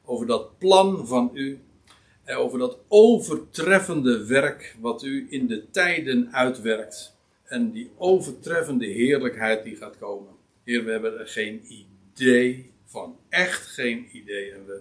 [0.04, 1.60] over dat plan van u.
[2.24, 7.16] En over dat overtreffende werk wat u in de tijden uitwerkt.
[7.44, 10.32] En die overtreffende heerlijkheid die gaat komen.
[10.64, 13.16] Heer, we hebben er geen idee van.
[13.28, 14.52] Echt geen idee.
[14.52, 14.80] En we,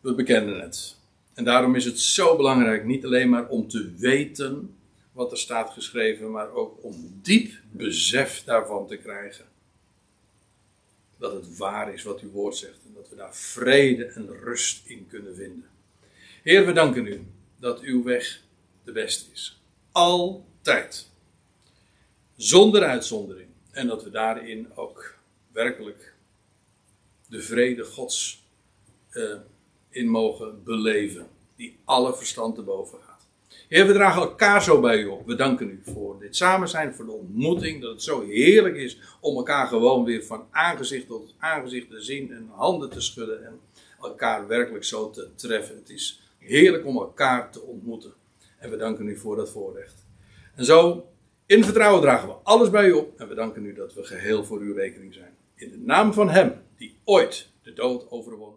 [0.00, 0.96] we bekennen het.
[1.34, 4.74] En daarom is het zo belangrijk, niet alleen maar om te weten
[5.12, 9.48] wat er staat geschreven, maar ook om diep besef daarvan te krijgen
[11.20, 14.86] dat het waar is wat uw woord zegt en dat we daar vrede en rust
[14.86, 15.68] in kunnen vinden.
[16.42, 17.26] Heer, we danken u
[17.58, 18.42] dat uw weg
[18.84, 19.60] de beste is.
[19.92, 21.08] Altijd.
[22.36, 23.48] Zonder uitzondering.
[23.70, 25.14] En dat we daarin ook
[25.52, 26.14] werkelijk
[27.28, 28.42] de vrede Gods
[29.12, 29.36] uh,
[29.88, 33.09] in mogen beleven, die alle verstand te boven gaat.
[33.70, 35.26] Heer, we dragen elkaar zo bij u op.
[35.26, 37.82] We danken u voor dit samen zijn, voor de ontmoeting.
[37.82, 42.32] Dat het zo heerlijk is om elkaar gewoon weer van aangezicht tot aangezicht te zien
[42.32, 43.60] en handen te schudden en
[44.02, 45.76] elkaar werkelijk zo te treffen.
[45.76, 48.12] Het is heerlijk om elkaar te ontmoeten.
[48.58, 50.06] En we danken u voor dat voorrecht.
[50.54, 51.08] En zo,
[51.46, 53.20] in vertrouwen dragen we alles bij u op.
[53.20, 55.34] En we danken u dat we geheel voor uw rekening zijn.
[55.54, 58.54] In de naam van Hem die ooit de dood overwon.